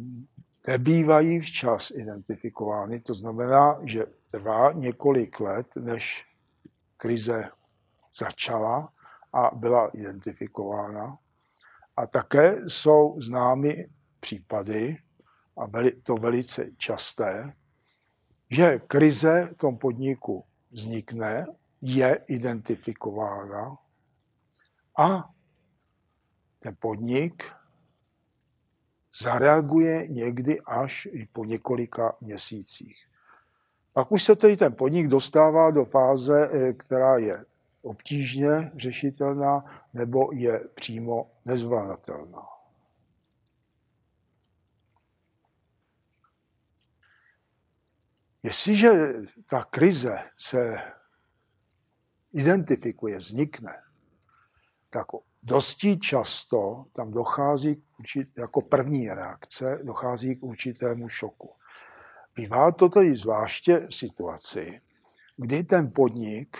nebývají 0.68 1.40
včas 1.40 1.92
identifikovány. 1.92 3.00
To 3.00 3.14
znamená, 3.14 3.80
že 3.84 4.06
trvá 4.32 4.72
několik 4.72 5.40
let, 5.40 5.76
než 5.76 6.26
krize 6.98 7.50
začala 8.20 8.94
a 9.34 9.52
byla 9.56 9.88
identifikována. 9.88 11.18
A 11.98 12.08
také 12.08 12.70
jsou 12.70 13.22
známy 13.22 13.88
případy, 14.20 14.98
a 15.58 15.66
to 16.04 16.16
velice 16.16 16.72
časté, 16.78 17.54
že 18.50 18.80
krize 18.88 19.50
v 19.54 19.58
tom 19.58 19.78
podniku 19.78 20.44
vznikne, 20.72 21.46
je 21.82 22.20
identifikována 22.28 23.78
a 25.00 25.30
ten 26.62 26.76
podnik 26.80 27.44
zareaguje 29.22 30.08
někdy 30.08 30.62
až 30.62 31.08
i 31.12 31.28
po 31.34 31.46
několika 31.46 32.16
měsících. 32.22 33.08
Pak 33.94 34.12
už 34.12 34.24
se 34.24 34.36
tedy 34.36 34.58
ten 34.58 34.74
podnik 34.74 35.08
dostává 35.08 35.72
do 35.72 35.86
fáze, 35.86 36.50
eh, 36.52 36.74
která 36.74 37.18
je 37.18 37.46
obtížně 37.82 38.72
řešitelná 38.76 39.84
nebo 39.94 40.30
je 40.34 40.60
přímo 40.60 41.32
nezvládatelná. 41.46 42.42
Jestliže 48.44 48.90
ta 49.50 49.64
krize 49.64 50.18
se 50.38 50.78
identifikuje, 52.34 53.18
vznikne, 53.18 53.84
tak 54.90 55.08
dosti 55.44 55.98
často 55.98 56.86
tam 56.94 57.12
dochází 57.12 57.76
k 57.76 58.00
určit, 58.00 58.38
jako 58.38 58.62
první 58.62 59.10
reakce, 59.10 59.80
dochází 59.84 60.36
k 60.36 60.44
určitému 60.44 61.10
šoku. 61.10 61.50
Bývá 62.36 62.72
to 62.72 62.90
tedy 62.90 63.16
zvláště 63.16 63.88
v 63.90 63.96
situaci, 63.96 64.82
kdy 65.38 65.64
ten 65.64 65.92
podnik 65.92 66.58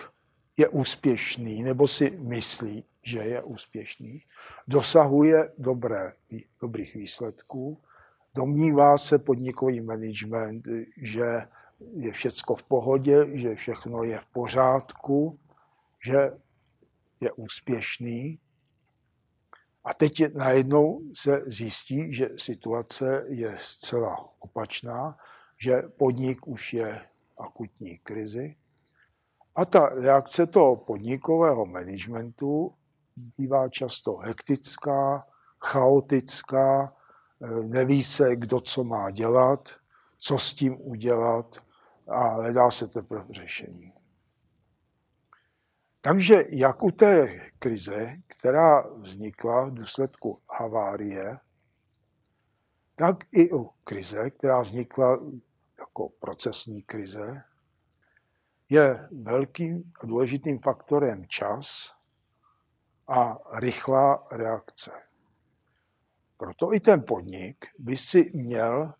je 0.56 0.68
úspěšný 0.68 1.62
nebo 1.62 1.88
si 1.88 2.10
myslí, 2.10 2.84
že 3.04 3.18
je 3.18 3.42
úspěšný, 3.42 4.22
dosahuje 4.68 5.52
dobré, 5.58 6.12
dobrých 6.60 6.94
výsledků, 6.94 7.80
domnívá 8.34 8.98
se 8.98 9.18
podnikový 9.18 9.80
management, 9.80 10.68
že 10.96 11.42
je 11.96 12.12
všecko 12.12 12.54
v 12.54 12.62
pohodě, 12.62 13.38
že 13.38 13.54
všechno 13.54 14.02
je 14.02 14.20
v 14.20 14.26
pořádku, 14.26 15.38
že 16.04 16.30
je 17.20 17.32
úspěšný. 17.32 18.38
A 19.84 19.94
teď 19.94 20.34
najednou 20.34 21.00
se 21.14 21.42
zjistí, 21.46 22.14
že 22.14 22.30
situace 22.36 23.24
je 23.28 23.56
zcela 23.58 24.28
opačná, 24.38 25.18
že 25.58 25.82
podnik 25.82 26.46
už 26.46 26.72
je 26.72 27.00
akutní 27.38 27.98
krizi. 27.98 28.56
A 29.54 29.64
ta 29.64 29.88
reakce 29.88 30.46
toho 30.46 30.76
podnikového 30.76 31.66
managementu 31.66 32.74
bývá 33.16 33.68
často 33.68 34.16
hektická, 34.16 35.26
chaotická, 35.64 36.94
neví 37.62 38.02
se, 38.02 38.36
kdo 38.36 38.60
co 38.60 38.84
má 38.84 39.10
dělat, 39.10 39.74
co 40.18 40.38
s 40.38 40.54
tím 40.54 40.76
udělat 40.80 41.56
a 42.08 42.28
hledá 42.28 42.70
se 42.70 42.88
teprve 42.88 43.24
řešení. 43.30 43.92
Takže 46.04 46.44
jak 46.48 46.82
u 46.82 46.90
té 46.90 47.40
krize, 47.58 48.16
která 48.26 48.80
vznikla 48.96 49.64
v 49.64 49.74
důsledku 49.74 50.40
havárie, 50.50 51.38
tak 52.96 53.16
i 53.32 53.52
u 53.52 53.70
krize, 53.84 54.30
která 54.30 54.60
vznikla 54.60 55.20
jako 55.78 56.08
procesní 56.08 56.82
krize, 56.82 57.42
je 58.70 59.08
velkým 59.22 59.92
a 60.00 60.06
důležitým 60.06 60.58
faktorem 60.58 61.26
čas 61.28 61.94
a 63.08 63.38
rychlá 63.58 64.26
reakce. 64.30 64.90
Proto 66.36 66.74
i 66.74 66.80
ten 66.80 67.02
podnik 67.02 67.66
by 67.78 67.96
si 67.96 68.30
měl 68.34 68.92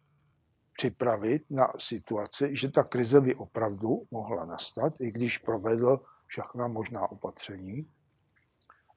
připravit 0.73 1.51
na 1.51 1.73
situaci, 1.79 2.57
že 2.57 2.71
ta 2.71 2.83
krize 2.85 3.21
by 3.21 3.35
opravdu 3.35 4.03
mohla 4.11 4.45
nastat, 4.45 5.01
i 5.01 5.11
když 5.11 5.39
provedl 5.39 6.01
všechna 6.33 6.69
možná 6.69 7.11
opatření. 7.11 7.93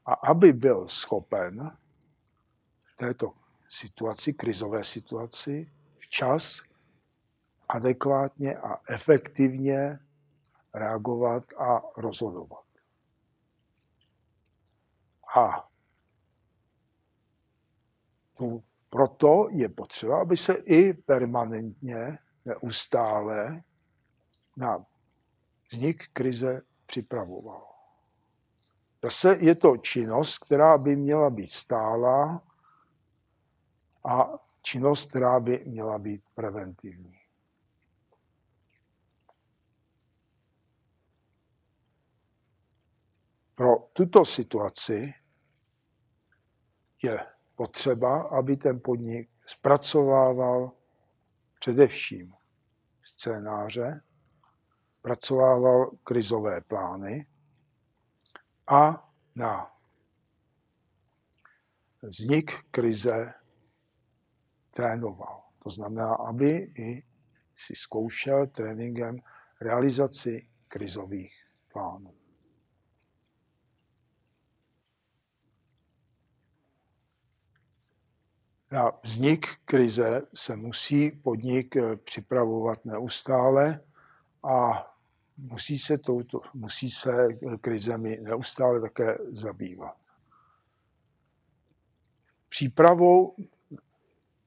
A 0.05 0.13
aby 0.13 0.53
byl 0.53 0.87
schopen 0.87 1.77
v 2.83 2.95
této 2.95 3.33
situaci, 3.67 4.33
krizové 4.33 4.83
situaci, 4.83 5.71
včas, 5.97 6.61
adekvátně 7.69 8.57
a 8.57 8.81
efektivně 8.89 9.99
reagovat 10.73 11.43
a 11.53 11.81
rozhodovat. 11.97 12.65
A 15.35 15.69
tu 18.37 18.63
proto 18.89 19.47
je 19.51 19.69
potřeba, 19.69 20.21
aby 20.21 20.37
se 20.37 20.53
i 20.53 20.93
permanentně, 20.93 22.17
neustále 22.45 23.63
na 24.57 24.85
vznik 25.71 26.03
krize 26.13 26.61
připravoval. 26.85 27.75
Zase 29.03 29.37
je 29.39 29.55
to 29.55 29.77
činnost, 29.77 30.37
která 30.37 30.77
by 30.77 30.95
měla 30.95 31.29
být 31.29 31.51
stála 31.51 32.43
a 34.05 34.29
činnost, 34.61 35.09
která 35.09 35.39
by 35.39 35.63
měla 35.65 35.99
být 35.99 36.21
preventivní. 36.35 37.19
Pro 43.55 43.77
tuto 43.93 44.25
situaci 44.25 45.13
je 47.03 47.25
potřeba, 47.55 48.21
aby 48.21 48.57
ten 48.57 48.81
podnik 48.83 49.29
zpracovával 49.45 50.71
především 51.59 52.33
scénáře, 53.03 54.01
zpracovával 55.05 55.91
krizové 56.03 56.61
plány 56.61 57.27
a 58.67 59.09
na 59.35 59.71
vznik 62.01 62.51
krize 62.71 63.33
trénoval. 64.69 65.43
To 65.63 65.69
znamená, 65.69 66.15
aby 66.15 66.49
i 66.77 67.03
si 67.55 67.75
zkoušel 67.75 68.47
tréninkem 68.47 69.17
realizaci 69.61 70.49
krizových 70.67 71.33
plánů. 71.73 72.13
Na 78.71 78.91
vznik 79.03 79.47
krize 79.65 80.21
se 80.33 80.55
musí 80.55 81.11
podnik 81.11 81.75
eh, 81.75 81.95
připravovat 81.95 82.85
neustále 82.85 83.79
a 84.43 84.91
musí 85.37 85.79
se, 85.79 85.97
touto, 85.97 86.41
musí 86.53 86.89
se 86.89 87.27
eh, 87.27 87.57
krizemi 87.57 88.19
neustále 88.21 88.81
také 88.81 89.17
zabývat. 89.27 89.95
Přípravou 92.49 93.35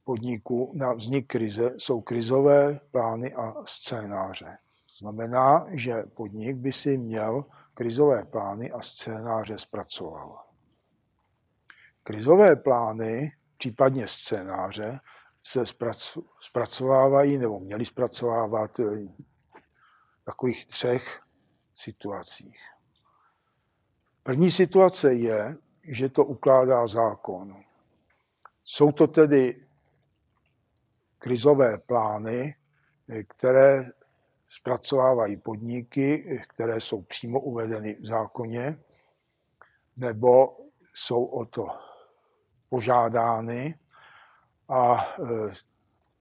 podniku 0.05 0.73
na 0.74 0.93
vznik 0.93 1.27
krize 1.27 1.74
jsou 1.78 2.01
krizové 2.01 2.81
plány 2.90 3.35
a 3.35 3.55
scénáře. 3.65 4.59
Znamená, 4.98 5.66
že 5.69 6.02
podnik 6.15 6.56
by 6.56 6.73
si 6.73 6.98
měl 6.98 7.44
krizové 7.74 8.24
plány 8.24 8.70
a 8.70 8.82
scénáře 8.82 9.59
zpracovávat. 9.59 10.47
Krizové 12.02 12.56
plány 12.56 13.32
případně 13.59 14.09
scénáře 14.09 15.01
se 15.43 15.65
zpracovávají 16.40 17.39
nebo 17.39 17.60
měli 17.60 17.85
zpracovávat 17.85 18.81
eh, 18.81 18.85
takových 20.28 20.66
třech 20.66 21.20
situacích. 21.74 22.60
První 24.22 24.50
situace 24.50 25.14
je, 25.14 25.56
že 25.84 26.09
to 26.09 26.24
ukládá 26.24 26.86
zákon. 26.86 27.64
Jsou 28.64 28.92
to 28.92 29.06
tedy 29.06 29.66
krizové 31.18 31.78
plány, 31.78 32.56
které 33.28 33.90
zpracovávají 34.48 35.36
podniky, 35.36 36.40
které 36.48 36.80
jsou 36.80 37.02
přímo 37.02 37.40
uvedeny 37.40 37.94
v 37.94 38.06
zákoně, 38.06 38.78
nebo 39.96 40.59
jsou 40.94 41.24
o 41.24 41.44
to 41.44 41.68
požádány 42.68 43.78
a 44.68 45.06
e, 45.06 45.24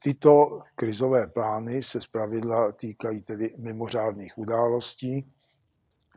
tyto 0.08 0.60
krizové 0.76 1.28
plány 1.28 1.84
se 1.84 2.02
zpravidla 2.02 2.72
týkají 2.72 3.22
tedy 3.22 3.56
mimořádných 3.58 4.38
událostí, 4.38 5.32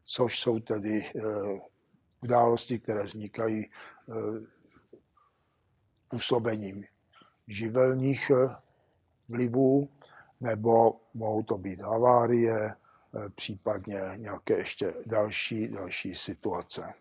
což 0.04 0.40
jsou 0.40 0.58
tedy 0.60 1.04
e, 1.04 1.10
události, 2.22 2.78
které 2.78 3.02
vznikají 3.02 3.64
e, 3.64 3.68
působením 6.08 6.84
živelních 7.48 8.30
vlivů, 9.28 9.88
nebo 10.40 11.00
mohou 11.14 11.42
to 11.42 11.58
být 11.58 11.80
havárie, 11.80 12.74
případně 13.34 14.00
nějaké 14.16 14.56
ještě 14.56 14.94
další, 15.06 15.68
další 15.68 16.14
situace. 16.14 16.94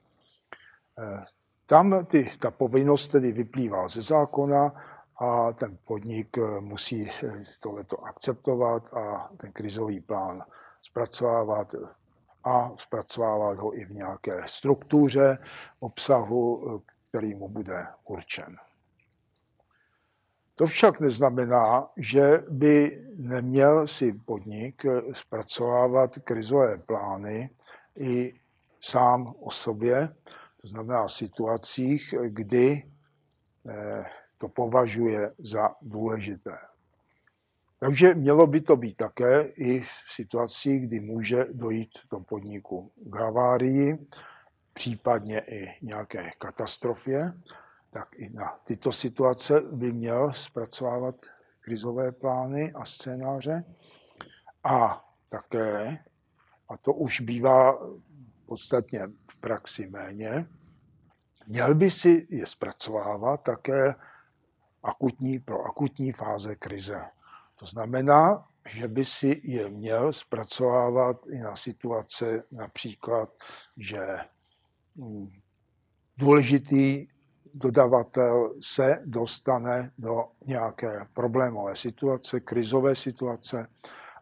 Tam 1.65 2.05
ty, 2.05 2.31
ta 2.39 2.51
povinnost 2.51 3.07
tedy 3.07 3.31
vyplývá 3.31 3.87
ze 3.87 4.01
zákona 4.01 4.73
a 5.19 5.53
ten 5.53 5.77
podnik 5.85 6.37
eh, 6.37 6.61
musí 6.61 7.09
eh, 7.09 7.43
tohleto 7.61 8.05
akceptovat 8.05 8.93
a 8.93 9.29
ten 9.37 9.51
krizový 9.51 10.01
plán 10.01 10.43
zpracovávat 10.81 11.75
a 12.43 12.71
zpracovávat 12.77 13.57
ho 13.57 13.77
i 13.77 13.85
v 13.85 13.91
nějaké 13.91 14.41
struktuře 14.45 15.37
obsahu, 15.79 16.63
eh, 16.67 16.91
který 17.09 17.35
mu 17.35 17.49
bude 17.49 17.87
určen. 18.05 18.57
To 20.55 20.67
však 20.67 20.99
neznamená, 20.99 21.89
že 21.97 22.43
by 22.49 23.05
neměl 23.17 23.87
si 23.87 24.13
podnik 24.13 24.85
zpracovávat 25.13 26.19
krizové 26.19 26.77
plány 26.77 27.49
i 27.97 28.33
sám 28.81 29.33
o 29.39 29.51
sobě, 29.51 30.09
to 30.61 30.67
znamená 30.67 31.07
v 31.07 31.11
situacích, 31.11 32.13
kdy 32.27 32.91
eh, 33.69 34.05
to 34.39 34.49
považuje 34.49 35.33
za 35.37 35.69
důležité. 35.81 36.57
Takže 37.79 38.15
mělo 38.15 38.47
by 38.47 38.61
to 38.61 38.75
být 38.75 38.97
také 38.97 39.41
i 39.41 39.79
v 39.79 39.89
situacích, 40.07 40.87
kdy 40.87 40.99
může 40.99 41.45
dojít 41.53 41.89
do 42.11 42.19
podniku 42.19 42.91
k 42.95 43.15
havárii, 43.15 44.07
případně 44.73 45.39
i 45.39 45.75
nějaké 45.81 46.31
katastrofě, 46.37 47.33
tak 47.91 48.07
i 48.15 48.29
na 48.29 48.59
tyto 48.63 48.91
situace 48.91 49.61
by 49.71 49.93
měl 49.93 50.33
zpracovávat 50.33 51.15
krizové 51.61 52.11
plány 52.11 52.73
a 52.73 52.85
scénáře. 52.85 53.63
A 54.63 55.05
také, 55.29 55.97
a 56.69 56.77
to 56.77 56.93
už 56.93 57.21
bývá 57.21 57.79
podstatně 58.45 59.01
praxi 59.39 59.89
méně, 59.89 60.47
měl 61.47 61.75
by 61.75 61.91
si 61.91 62.27
je 62.29 62.45
zpracovávat 62.45 63.43
také 63.43 63.95
akutní, 64.83 65.39
pro 65.39 65.65
akutní 65.65 66.11
fáze 66.11 66.55
krize. 66.55 67.01
To 67.55 67.65
znamená, 67.65 68.45
že 68.67 68.87
by 68.87 69.05
si 69.05 69.41
je 69.43 69.69
měl 69.69 70.13
zpracovávat 70.13 71.17
i 71.27 71.39
na 71.39 71.55
situace 71.55 72.43
například, 72.51 73.29
že 73.77 74.17
hm, 74.95 75.29
důležitý 76.17 77.07
dodavatel 77.53 78.53
se 78.61 79.01
dostane 79.05 79.91
do 79.97 80.25
nějaké 80.45 81.07
problémové 81.13 81.75
situace, 81.75 82.39
krizové 82.39 82.95
situace 82.95 83.67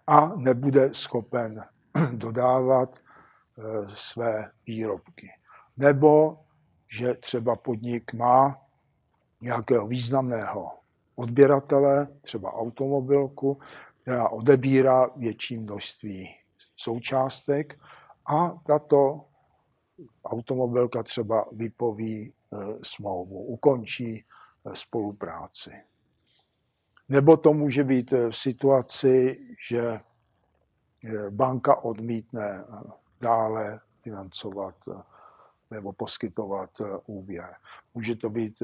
a 0.08 0.36
nebude 0.36 0.94
schopen 0.94 1.64
dodávat 2.12 3.00
Eh, 3.60 3.88
své 3.94 4.52
výrobky. 4.68 5.28
Nebo 5.78 6.40
že 6.88 7.14
třeba 7.14 7.56
podnik 7.56 8.14
má 8.14 8.62
nějakého 9.42 9.88
významného 9.88 10.72
odběratele, 11.16 12.08
třeba 12.22 12.54
automobilku, 12.54 13.60
která 14.02 14.30
odebírá 14.30 15.10
větší 15.16 15.58
množství 15.58 16.36
součástek 16.76 17.80
a 18.26 18.50
tato 18.66 19.26
automobilka 20.26 21.04
třeba 21.04 21.46
vypoví 21.52 22.34
eh, 22.34 22.58
smlouvu, 22.84 23.44
ukončí 23.44 24.26
eh, 24.26 24.76
spolupráci. 24.76 25.72
Nebo 27.10 27.38
to 27.38 27.54
může 27.54 27.84
být 27.84 28.12
v 28.12 28.32
situaci, 28.32 29.40
že 29.68 30.00
banka 31.30 31.84
odmítne 31.84 32.66
dále 33.22 33.80
financovat 34.02 34.76
nebo 35.72 35.94
poskytovat 35.94 36.70
úvěr. 37.06 37.56
Může 37.94 38.16
to 38.16 38.30
být 38.30 38.64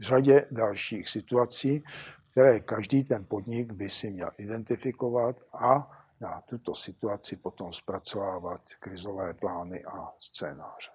řadě 0.00 0.46
dalších 0.50 1.08
situací, 1.08 1.84
které 2.30 2.60
každý 2.60 3.04
ten 3.04 3.24
podnik 3.24 3.72
by 3.72 3.90
si 3.90 4.10
měl 4.10 4.30
identifikovat 4.38 5.40
a 5.52 5.90
na 6.20 6.40
tuto 6.40 6.74
situaci 6.74 7.36
potom 7.36 7.72
zpracovávat 7.72 8.62
krizové 8.80 9.34
plány 9.34 9.84
a 9.84 10.12
scénáře. 10.18 10.90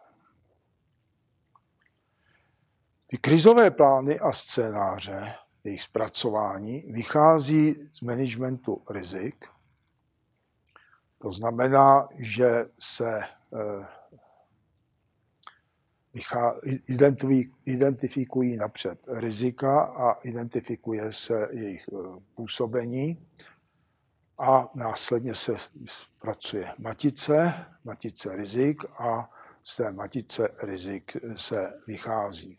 Ty 3.08 3.18
krizové 3.18 3.72
plány 3.72 4.20
a 4.20 4.32
scénáře, 4.34 5.34
jejich 5.64 5.82
zpracování, 5.82 6.92
vychází 6.92 7.74
z 7.94 8.02
managementu 8.02 8.84
rizik, 8.90 9.46
to 11.22 11.32
znamená, 11.32 12.08
že 12.20 12.66
se 12.80 13.20
eh, 13.22 13.88
identifikují 17.66 18.58
napřed 18.58 19.00
rizika 19.08 19.82
a 19.82 20.14
identifikuje 20.14 21.14
se 21.14 21.48
jejich 21.52 21.90
eh, 21.94 22.20
působení 22.36 23.28
a 24.38 24.70
následně 24.76 25.36
se 25.36 25.56
pracuje 26.22 26.74
matice, 26.78 27.54
matice 27.84 28.36
rizik 28.36 28.84
a 28.98 29.30
z 29.64 29.78
té 29.78 29.92
matice 29.92 30.50
rizik 30.64 31.18
se 31.36 31.74
vychází. 31.88 32.58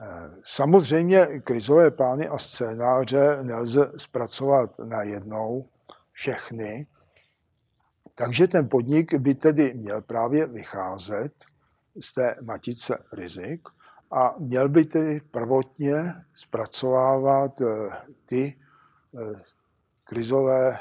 Eh, 0.00 0.30
samozřejmě 0.42 1.26
krizové 1.44 1.90
plány 1.90 2.28
a 2.28 2.38
scénáře 2.38 3.38
nelze 3.42 3.92
zpracovat 3.96 4.78
najednou, 4.78 5.68
všechny. 6.12 6.86
Takže 8.14 8.48
ten 8.48 8.68
podnik 8.68 9.14
by 9.14 9.34
tedy 9.34 9.74
měl 9.74 10.02
právě 10.02 10.46
vycházet 10.46 11.32
z 12.00 12.12
té 12.12 12.36
matice 12.42 13.04
rizik 13.12 13.68
a 14.10 14.34
měl 14.38 14.68
by 14.68 14.84
tedy 14.84 15.20
prvotně 15.20 16.14
zpracovávat 16.34 17.60
eh, 17.60 17.90
ty 18.26 18.60
eh, 19.18 19.42
krizové, 20.04 20.78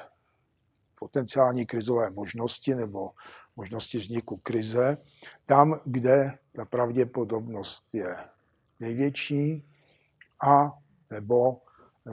potenciální 0.99 1.65
krizové 1.65 2.10
možnosti 2.10 2.76
nebo 2.76 3.11
možnosti 3.56 3.98
vzniku 3.98 4.38
krize, 4.38 4.98
tam, 5.45 5.80
kde 5.85 6.38
ta 6.56 6.65
pravděpodobnost 6.65 7.95
je 7.95 8.15
největší 8.80 9.65
a 10.48 10.72
nebo 11.11 11.61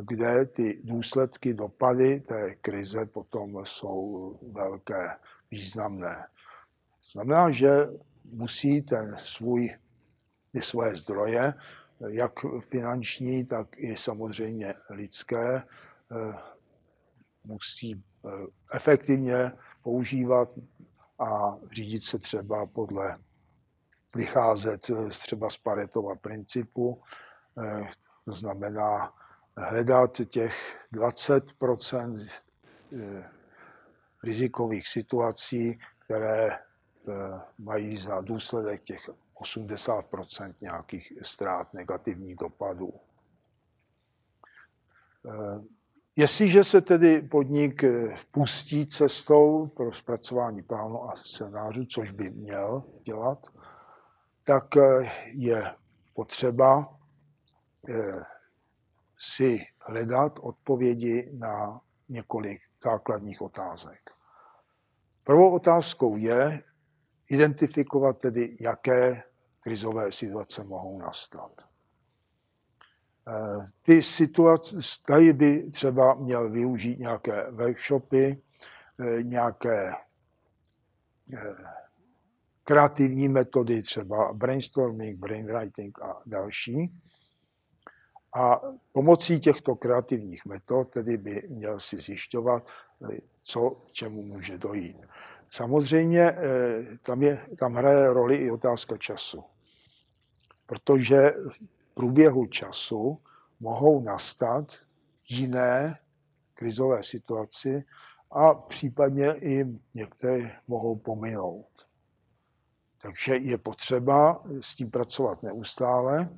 kde 0.02 0.46
ty 0.46 0.80
důsledky, 0.84 1.54
dopady 1.54 2.20
té 2.20 2.54
krize 2.54 3.06
potom 3.06 3.60
jsou 3.64 4.38
velké, 4.52 5.16
významné. 5.50 6.26
Znamená, 7.12 7.50
že 7.50 7.86
musí 8.24 8.82
ten 8.82 9.16
svůj, 9.16 9.70
ty 10.52 10.62
svoje 10.62 10.96
zdroje, 10.96 11.54
jak 12.08 12.32
finanční, 12.60 13.44
tak 13.44 13.68
i 13.76 13.96
samozřejmě 13.96 14.74
lidské, 14.90 15.56
eh, 15.56 16.34
musí 17.44 18.04
eh, 18.26 18.28
efektivně 18.72 19.52
používat 19.82 20.50
a 21.18 21.56
řídit 21.72 22.02
se 22.02 22.18
třeba 22.18 22.66
podle, 22.66 23.18
vycházet 24.16 24.80
třeba 25.08 25.50
z 25.50 25.56
Paretova 25.56 26.14
principu, 26.14 27.02
eh, 27.62 27.88
to 28.24 28.32
znamená 28.32 29.12
hledat 29.56 30.20
těch 30.28 30.86
20 30.92 31.52
eh, 32.92 33.30
rizikových 34.22 34.88
situací, 34.88 35.78
které 35.98 36.52
eh, 36.52 36.58
mají 37.58 37.96
za 37.96 38.20
důsledek 38.20 38.80
těch 38.80 39.10
80% 39.40 40.54
nějakých 40.60 41.12
ztrát, 41.22 41.74
negativních 41.74 42.36
dopadů. 42.36 42.92
Eh, 45.28 45.60
Jestliže 46.16 46.64
se 46.64 46.80
tedy 46.80 47.22
podnik 47.22 47.84
pustí 48.30 48.86
cestou 48.86 49.66
pro 49.66 49.92
zpracování 49.92 50.62
plánu 50.62 51.10
a 51.10 51.16
scénářů, 51.16 51.84
což 51.84 52.10
by 52.10 52.30
měl 52.30 52.84
dělat, 53.02 53.46
tak 54.44 54.64
je 55.26 55.74
potřeba 56.14 56.98
si 59.18 59.66
hledat 59.80 60.38
odpovědi 60.42 61.30
na 61.38 61.80
několik 62.08 62.60
základních 62.84 63.42
otázek. 63.42 64.10
Prvou 65.24 65.50
otázkou 65.54 66.16
je 66.16 66.62
identifikovat 67.28 68.18
tedy, 68.18 68.56
jaké 68.60 69.22
krizové 69.60 70.12
situace 70.12 70.64
mohou 70.64 70.98
nastat. 70.98 71.68
Eh, 73.28 73.66
ty 73.82 74.02
situace, 74.02 74.76
tady 75.06 75.32
by 75.32 75.70
třeba 75.70 76.14
měl 76.14 76.50
využít 76.50 76.98
nějaké 76.98 77.50
workshopy, 77.50 78.42
eh, 79.00 79.22
nějaké 79.22 79.92
eh, 81.34 81.54
kreativní 82.64 83.28
metody, 83.28 83.82
třeba 83.82 84.32
brainstorming, 84.32 85.18
brainwriting 85.18 86.02
a 86.02 86.22
další. 86.26 87.00
A 88.36 88.60
pomocí 88.92 89.40
těchto 89.40 89.74
kreativních 89.74 90.44
metod 90.46 90.90
tedy 90.90 91.16
by 91.16 91.42
měl 91.48 91.78
si 91.80 91.98
zjišťovat, 91.98 92.66
co 93.38 93.70
k 93.70 93.92
čemu 93.92 94.22
může 94.22 94.58
dojít. 94.58 94.96
Samozřejmě 95.54 96.20
eh, 96.20 96.98
tam, 97.02 97.22
je, 97.22 97.46
tam 97.58 97.74
hraje 97.74 98.12
roli 98.12 98.36
i 98.36 98.50
otázka 98.50 98.96
času, 98.96 99.44
protože 100.66 101.30
v 101.30 101.94
průběhu 101.94 102.46
času 102.46 103.18
mohou 103.60 104.00
nastat 104.00 104.72
jiné 105.28 105.98
krizové 106.54 107.02
situaci 107.02 107.84
a 108.30 108.54
případně 108.54 109.34
i 109.34 109.64
některé 109.94 110.50
mohou 110.68 110.96
pominout. 110.96 111.86
Takže 113.02 113.36
je 113.36 113.58
potřeba 113.58 114.42
s 114.60 114.76
tím 114.76 114.90
pracovat 114.90 115.42
neustále 115.42 116.28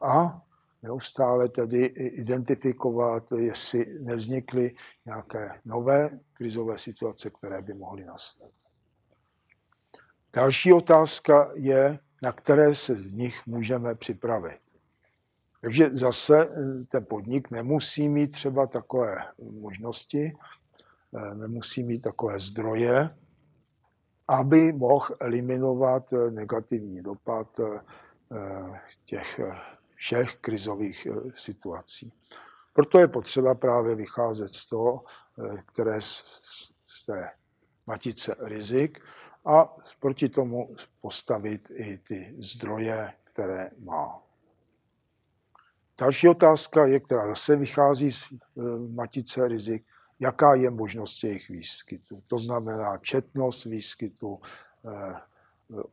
a 0.00 0.42
neustále 0.82 1.48
tedy 1.48 1.84
identifikovat, 1.96 3.32
jestli 3.36 3.98
nevznikly 4.00 4.74
nějaké 5.06 5.60
nové 5.64 6.10
krizové 6.32 6.78
situace, 6.78 7.30
které 7.30 7.62
by 7.62 7.74
mohly 7.74 8.04
nastat. 8.04 8.50
Další 10.32 10.72
otázka 10.72 11.50
je, 11.54 11.98
na 12.22 12.32
které 12.32 12.74
se 12.74 12.96
z 12.96 13.12
nich 13.12 13.46
můžeme 13.46 13.94
připravit. 13.94 14.58
Takže 15.60 15.90
zase 15.92 16.48
eh, 16.48 16.84
ten 16.84 17.06
podnik 17.08 17.50
nemusí 17.50 18.08
mít 18.08 18.32
třeba 18.32 18.66
takové 18.66 19.16
možnosti, 19.60 20.32
eh, 21.16 21.34
nemusí 21.34 21.84
mít 21.84 22.02
takové 22.02 22.38
zdroje, 22.38 23.10
aby 24.28 24.72
mohl 24.72 25.16
eliminovat 25.20 26.12
eh, 26.12 26.30
negativní 26.30 27.02
dopad 27.02 27.60
těch 29.04 29.40
všech 29.98 30.36
krizových 30.36 31.06
eh, 31.06 31.30
situací. 31.34 32.12
Proto 32.72 32.98
je 32.98 33.08
potřeba 33.08 33.54
právě 33.54 33.94
vycházet 33.94 34.48
z 34.48 34.66
toho, 34.66 35.04
eh, 35.04 35.62
které 35.66 36.00
z 36.00 37.04
té 37.06 37.30
matice 37.86 38.36
rizik 38.40 39.00
a 39.44 39.76
proti 40.00 40.28
tomu 40.28 40.74
postavit 41.00 41.70
i 41.74 41.98
ty 41.98 42.34
zdroje, 42.38 43.12
které 43.24 43.70
má. 43.78 44.22
Další 45.98 46.28
otázka 46.28 46.86
je, 46.86 47.00
která 47.00 47.28
zase 47.28 47.56
vychází 47.56 48.12
z 48.12 48.24
eh, 48.32 48.62
matice 48.94 49.48
rizik, 49.48 49.84
jaká 50.20 50.54
je 50.54 50.70
možnost 50.70 51.24
jejich 51.24 51.48
výskytu. 51.48 52.22
To 52.26 52.38
znamená 52.38 52.96
četnost 52.98 53.64
výskytu, 53.64 54.40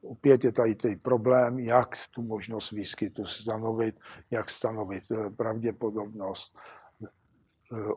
opět 0.02 0.44
je 0.44 0.52
tady 0.52 0.76
ten 0.76 1.00
problém, 1.00 1.60
jak 1.60 1.90
tu 2.12 2.22
možnost 2.22 2.72
výskytu 2.72 3.26
stanovit, 3.26 4.00
jak 4.32 4.50
stanovit 4.50 5.04
eh, 5.12 5.30
pravděpodobnost. 5.30 6.58
Eh, 7.74 7.92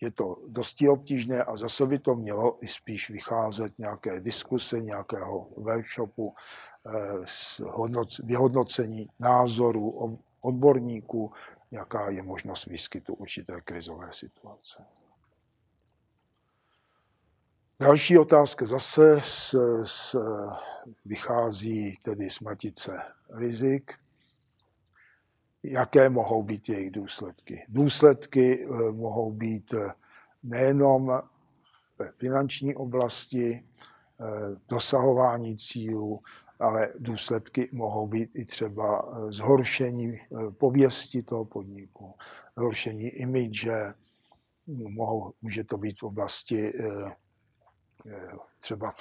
je 0.00 0.10
to 0.10 0.36
dosti 0.48 0.88
obtížné 0.88 1.44
a 1.44 1.56
zase 1.56 1.86
by 1.86 1.98
to 1.98 2.14
mělo 2.14 2.64
i 2.64 2.68
spíš 2.68 3.10
vycházet 3.10 3.78
nějaké 3.78 4.20
diskuse, 4.20 4.80
nějakého 4.80 5.48
workshopu, 5.56 6.34
eh, 6.86 7.24
vyhodnocení 8.24 9.08
názorů 9.18 10.18
odborníků, 10.40 11.32
jaká 11.70 12.10
je 12.10 12.22
možnost 12.22 12.66
výskytu 12.66 13.14
určité 13.14 13.60
krizové 13.60 14.08
situace. 14.10 14.84
Další 17.80 18.18
otázka 18.18 18.66
zase 18.66 19.20
z, 19.22 19.54
z, 19.84 20.16
vychází 21.04 21.94
tedy 22.04 22.30
z 22.30 22.40
matice 22.40 22.98
rizik. 23.34 23.92
Jaké 25.64 26.08
mohou 26.10 26.42
být 26.42 26.68
jejich 26.68 26.90
důsledky? 26.90 27.64
Důsledky 27.68 28.64
eh, 28.64 28.92
mohou 28.92 29.32
být 29.32 29.74
eh, 29.74 29.92
nejenom 30.42 31.22
ve 31.98 32.12
finanční 32.12 32.74
oblasti, 32.74 33.64
eh, 34.20 34.24
dosahování 34.68 35.56
cílů, 35.56 36.20
ale 36.58 36.92
důsledky 36.98 37.68
mohou 37.72 38.06
být 38.06 38.30
i 38.34 38.44
třeba 38.44 39.14
zhoršení 39.30 40.20
pověsti 40.58 41.22
toho 41.22 41.44
podniku, 41.44 42.14
zhoršení 42.56 43.08
imidže, 43.08 43.94
mohou, 44.88 45.32
může 45.42 45.64
to 45.64 45.78
být 45.78 45.98
v 45.98 46.02
oblasti 46.02 46.72
třeba 48.60 48.92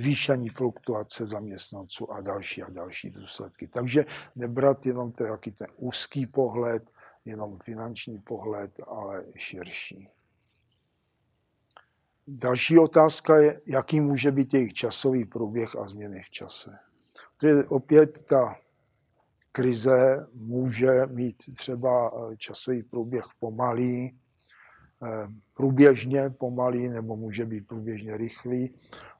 zvýšení 0.00 0.48
fluktuace 0.48 1.26
zaměstnanců 1.26 2.12
a 2.12 2.20
další 2.20 2.62
a 2.62 2.70
další 2.70 3.10
důsledky. 3.10 3.68
Takže 3.68 4.04
nebrat 4.36 4.86
jenom 4.86 5.12
ten, 5.12 5.26
jaký 5.26 5.52
ten 5.52 5.66
úzký 5.76 6.26
pohled, 6.26 6.90
jenom 7.24 7.58
finanční 7.64 8.18
pohled, 8.18 8.80
ale 8.86 9.24
širší. 9.36 10.08
Další 12.26 12.78
otázka 12.78 13.36
je, 13.36 13.60
jaký 13.66 14.00
může 14.00 14.32
být 14.32 14.54
jejich 14.54 14.72
časový 14.72 15.24
průběh 15.24 15.76
a 15.76 15.86
změny 15.86 16.22
v 16.22 16.30
čase. 16.30 16.78
To 17.36 17.46
je 17.46 17.64
opět 17.64 18.22
ta 18.22 18.56
krize 19.52 20.26
může 20.34 21.06
mít 21.06 21.36
třeba 21.56 22.12
časový 22.36 22.82
průběh 22.82 23.24
pomalý, 23.40 24.20
průběžně 25.54 26.30
pomalý, 26.30 26.88
nebo 26.88 27.16
může 27.16 27.46
být 27.46 27.66
průběžně 27.66 28.16
rychlý, 28.16 28.74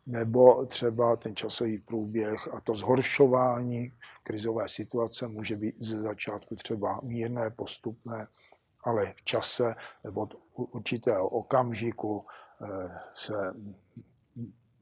nebo 0.07 0.66
třeba 0.66 1.16
ten 1.16 1.36
časový 1.36 1.78
průběh 1.78 2.55
a 2.55 2.61
to 2.61 2.74
zhoršování 2.74 3.93
krizové 4.23 4.69
situace 4.69 5.28
může 5.28 5.57
být 5.57 5.77
ze 5.78 6.01
začátku 6.01 6.57
třeba 6.57 7.01
mírné, 7.02 7.51
postupné, 7.51 8.27
ale 8.85 9.12
v 9.16 9.24
čase 9.24 9.74
nebo 10.05 10.20
od 10.20 10.35
určitého 10.55 11.28
okamžiku 11.28 12.27
eh, 12.62 12.98
se 13.15 13.35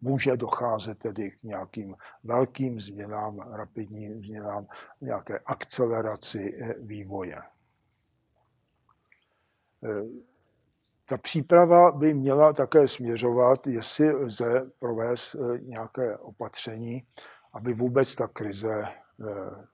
může 0.01 0.37
docházet 0.37 0.99
tedy 0.99 1.31
k 1.31 1.43
nějakým 1.43 1.97
velkým 2.25 2.81
změnám, 2.81 3.39
rapidním 3.39 4.25
změnám, 4.25 4.66
nějaké 5.01 5.39
akceleraci 5.39 6.59
eh, 6.61 6.75
vývoje. 6.79 7.37
Ta 11.09 11.18
příprava 11.18 11.93
by 11.93 12.14
měla 12.14 12.52
také 12.52 12.89
směřovat, 12.89 13.66
jestli 13.66 14.12
lze 14.12 14.70
provést 14.78 15.35
eh, 15.35 15.59
nějaké 15.60 16.18
opatření, 16.18 17.06
aby 17.52 17.74
vůbec 17.74 18.14
ta 18.14 18.28
krize 18.28 18.85
eh, 18.85 19.66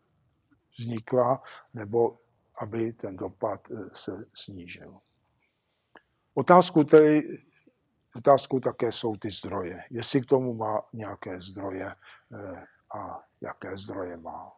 vznikla, 0.78 1.43
nebo 1.74 2.19
aby 2.59 2.93
ten 2.93 3.16
dopad 3.16 3.70
eh, 3.70 3.74
se 3.93 4.24
snížil. 4.35 4.98
Otázku 6.35 6.85
tedy, 6.85 7.39
otázkou 8.16 8.61
také 8.61 8.93
jsou 8.93 9.16
ty 9.16 9.31
zdroje. 9.31 9.82
Jestli 9.90 10.20
k 10.20 10.27
tomu 10.27 10.55
má 10.55 10.82
nějaké 10.93 11.40
zdroje 11.40 11.94
a 12.94 13.20
jaké 13.40 13.77
zdroje 13.77 14.16
má. 14.16 14.52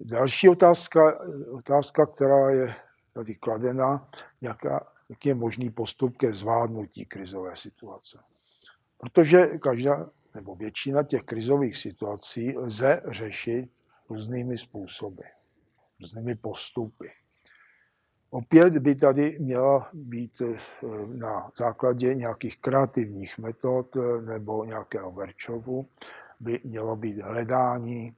Další 0.00 0.48
otázka, 0.48 1.18
otázka, 1.52 2.06
která 2.06 2.50
je 2.50 2.74
tady 3.14 3.34
kladena, 3.34 4.08
jaká, 4.40 4.92
jaký 5.10 5.28
je 5.28 5.34
možný 5.34 5.70
postup 5.70 6.16
ke 6.16 6.32
zvládnutí 6.32 7.06
krizové 7.06 7.56
situace. 7.56 8.18
Protože 8.98 9.46
každá 9.46 10.10
nebo 10.34 10.54
většina 10.54 11.02
těch 11.02 11.22
krizových 11.22 11.76
situací 11.76 12.58
lze 12.58 13.02
řešit 13.10 13.70
různými 14.10 14.58
způsoby, 14.58 15.22
různými 16.00 16.34
postupy. 16.34 17.10
Opět 18.30 18.78
by 18.78 18.94
tady 18.94 19.38
měla 19.40 19.90
být 19.92 20.42
eh, 20.42 20.56
na 21.06 21.50
základě 21.58 22.14
nějakých 22.14 22.58
kreativních 22.58 23.38
metod 23.38 23.96
eh, 23.96 24.22
nebo 24.22 24.64
nějakého 24.64 25.10
workshopu, 25.10 25.86
by 26.40 26.60
mělo 26.64 26.96
být 26.96 27.22
hledání, 27.22 28.16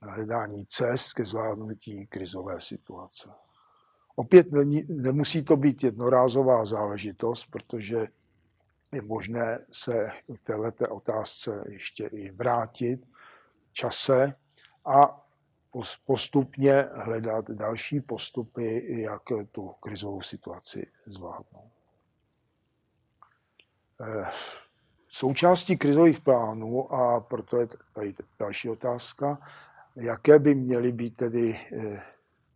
hledání 0.00 0.66
cest 0.66 1.12
ke 1.12 1.24
zvládnutí 1.24 2.06
krizové 2.06 2.60
situace. 2.60 3.43
Opět 4.16 4.52
není, 4.52 4.84
nemusí 4.88 5.44
to 5.44 5.56
být 5.56 5.84
jednorázová 5.84 6.66
záležitost, 6.66 7.46
protože 7.50 8.06
je 8.92 9.02
možné 9.02 9.58
se 9.72 10.06
k 10.34 10.46
této 10.46 10.88
otázce 10.94 11.64
ještě 11.68 12.06
i 12.06 12.30
vrátit 12.30 13.06
čase 13.72 14.34
a 14.84 15.24
postupně 16.06 16.84
hledat 16.94 17.50
další 17.50 18.00
postupy, 18.00 19.00
jak 19.02 19.22
tu 19.52 19.68
krizovou 19.68 20.22
situaci 20.22 20.86
zvládnout. 21.06 21.72
Eh, 24.00 24.30
součástí 25.08 25.76
krizových 25.76 26.20
plánů, 26.20 26.92
a 26.92 27.20
proto 27.20 27.60
je 27.60 27.66
tady 27.92 28.12
další 28.38 28.70
otázka, 28.70 29.38
jaké 29.96 30.38
by 30.38 30.54
měly 30.54 30.92
být 30.92 31.16
tedy 31.16 31.60
eh, 31.72 32.02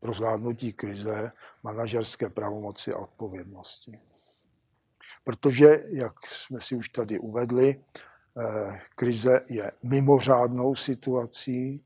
pro 0.00 0.12
zvládnutí 0.12 0.72
krize 0.72 1.32
manažerské 1.62 2.30
pravomoci 2.30 2.92
a 2.92 2.98
odpovědnosti. 2.98 4.00
Protože, 5.24 5.84
jak 5.88 6.26
jsme 6.26 6.60
si 6.60 6.76
už 6.76 6.88
tady 6.88 7.18
uvedli, 7.18 7.76
eh, 7.76 8.80
krize 8.96 9.40
je 9.48 9.72
mimořádnou 9.82 10.74
situací 10.74 11.84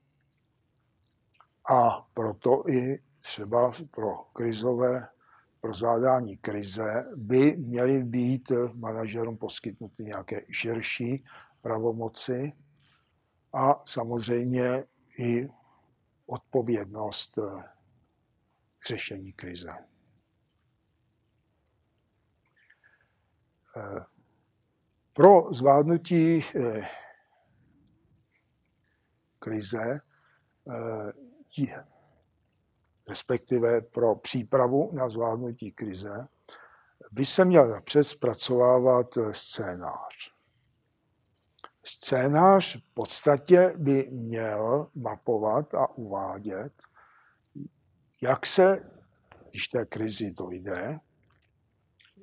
a 1.71 2.07
proto 2.15 2.69
i 2.69 3.03
třeba 3.21 3.73
pro 3.91 4.15
krizové 4.33 5.09
pro 5.63 5.75
zvládání 5.75 6.37
krize 6.37 7.07
by 7.17 7.57
měly 7.57 8.05
být 8.05 8.53
manažerům 8.75 9.37
poskytnuty 9.37 10.05
nějaké 10.05 10.45
širší 10.51 11.25
pravomoci 11.61 12.53
a 13.53 13.83
samozřejmě 13.85 14.85
i 15.19 15.49
odpovědnost 16.27 17.39
k 18.83 18.87
řešení 18.87 19.33
krize. 19.33 19.73
Pro 25.13 25.53
zvládnutí 25.53 26.45
eh, 26.57 26.89
krize 29.39 30.01
eh, 30.71 31.13
respektive 33.09 33.81
pro 33.81 34.15
přípravu 34.15 34.91
na 34.93 35.09
zvládnutí 35.09 35.73
krize, 35.73 36.29
by 37.13 37.27
se 37.27 37.45
měl 37.45 37.69
napřed 37.69 38.05
zpracovávat 38.05 39.07
scénář. 39.33 40.33
Scénář 41.85 42.77
v 42.77 42.95
podstatě 42.95 43.75
by 43.79 44.09
měl 44.11 44.91
mapovat 44.95 45.75
a 45.75 45.91
uvádět, 45.91 46.73
jak 48.23 48.47
se, 48.47 48.91
když 49.51 49.69
té 49.69 49.85
krizi 49.87 50.33
dojde, 50.33 50.99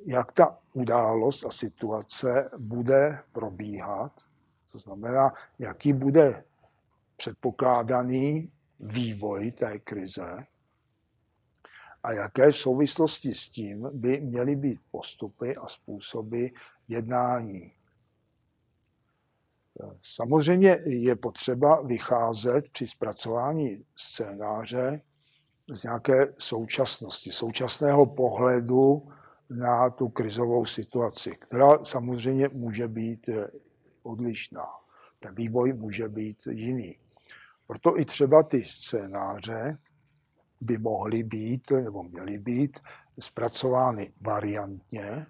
jak 0.06 0.32
ta 0.32 0.60
událost 0.74 1.46
a 1.46 1.52
situace 1.52 2.50
bude 2.58 3.24
probíhat, 3.32 4.12
to 4.72 4.78
znamená, 4.78 5.34
jaký 5.60 5.94
bude 5.94 6.44
předpokládaný 7.18 8.52
vývoj 8.80 9.52
té 9.52 9.80
krize, 9.80 10.46
a 12.04 12.12
jaké 12.12 12.54
souvislosti 12.54 13.34
s 13.34 13.50
tím 13.50 13.90
by 13.94 14.22
měly 14.22 14.56
být 14.56 14.80
postupy 14.92 15.56
a 15.56 15.68
způsoby 15.68 16.48
jednání. 16.88 17.74
Samozřejmě 20.02 20.78
je 20.86 21.16
potřeba 21.16 21.82
vycházet 21.82 22.70
při 22.70 22.88
zpracování 22.88 23.86
scénáře 23.96 25.02
z 25.76 25.84
nějaké 25.84 26.34
současnosti, 26.40 27.32
současného 27.32 28.06
pohledu 28.06 29.08
na 29.50 29.90
tu 29.90 30.10
krizovou 30.10 30.66
situaci, 30.66 31.32
která 31.32 31.84
samozřejmě 31.84 32.50
může 32.54 32.88
být 32.88 33.30
odlišná. 34.04 34.66
Ten 35.20 35.36
vývoj 35.36 35.74
může 35.74 36.10
být 36.10 36.48
jiný. 36.52 37.00
Proto 37.68 38.00
i 38.00 38.06
třeba 38.06 38.44
ty 38.44 38.64
scénáře 38.64 39.78
by 40.62 40.78
mohly 40.78 41.24
být 41.24 41.72
nebo 41.72 42.04
měly 42.04 42.38
být 42.38 42.80
zpracovány 43.20 44.14
variantně 44.22 45.26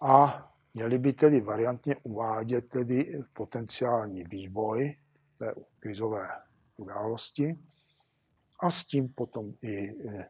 a 0.00 0.48
měly 0.74 0.98
by 0.98 1.12
tedy 1.12 1.40
variantně 1.40 1.96
uvádět 2.02 2.68
tedy 2.68 3.22
potenciální 3.32 4.24
vývoj 4.24 4.96
té 5.38 5.54
krizové 5.80 6.28
události 6.76 7.58
a 8.62 8.70
s 8.70 8.84
tím 8.84 9.08
potom 9.08 9.54
i 9.62 9.90
e, 9.90 10.28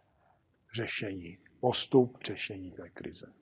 řešení, 0.75 1.39
postup 1.61 2.19
řešení 2.25 2.71
té 2.71 2.91
krize. 2.91 3.33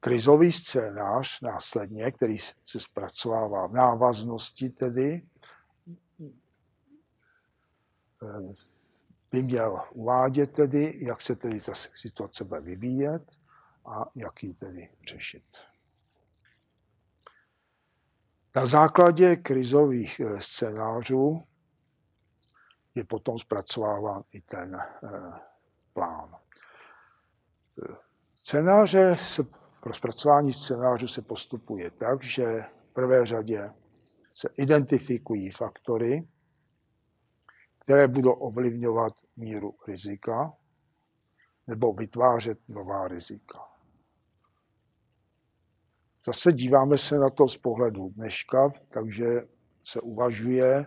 Krizový 0.00 0.52
scénář 0.52 1.40
následně, 1.40 2.12
který 2.12 2.38
se 2.64 2.80
zpracovává 2.80 3.66
v 3.66 3.72
návaznosti 3.72 4.70
tedy 4.70 5.22
by 9.30 9.42
měl 9.42 9.80
uvádět 9.92 10.52
tedy, 10.52 10.98
jak 11.04 11.20
se 11.20 11.36
tedy 11.36 11.60
ta 11.60 11.72
situace 11.74 12.44
bude 12.44 12.60
vyvíjet 12.60 13.22
a 13.86 14.04
jak 14.14 14.42
ji 14.42 14.54
tedy 14.54 14.88
řešit. 15.08 15.44
Na 18.56 18.66
základě 18.66 19.36
krizových 19.36 20.20
eh, 20.20 20.40
scénářů 20.40 21.42
je 22.94 23.04
potom 23.04 23.38
zpracováván 23.38 24.22
i 24.32 24.40
ten 24.40 24.74
eh, 24.74 25.08
plán. 25.92 26.36
Scénáře 28.36 29.16
se, 29.16 29.42
pro 29.80 29.94
zpracování 29.94 30.52
scénářů 30.52 31.08
se 31.08 31.22
postupuje 31.22 31.90
tak, 31.90 32.22
že 32.22 32.62
v 32.90 32.92
prvé 32.92 33.26
řadě 33.26 33.70
se 34.34 34.48
identifikují 34.56 35.50
faktory, 35.50 36.28
které 37.78 38.08
budou 38.08 38.32
ovlivňovat 38.32 39.12
míru 39.36 39.74
rizika 39.88 40.52
nebo 41.66 41.92
vytvářet 41.92 42.58
nová 42.68 43.08
rizika. 43.08 43.58
Zase 46.24 46.52
díváme 46.52 46.98
se 46.98 47.18
na 47.18 47.30
to 47.30 47.48
z 47.48 47.56
pohledu 47.56 48.08
dneška, 48.08 48.72
takže 48.88 49.26
se 49.84 50.00
uvažuje 50.00 50.86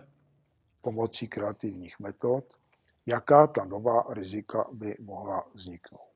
pomocí 0.86 1.28
kreativních 1.28 2.00
metod, 2.00 2.58
jaká 3.06 3.46
ta 3.46 3.64
nová 3.64 4.04
rizika 4.08 4.66
by 4.72 4.96
mohla 5.00 5.44
vzniknout. 5.54 6.14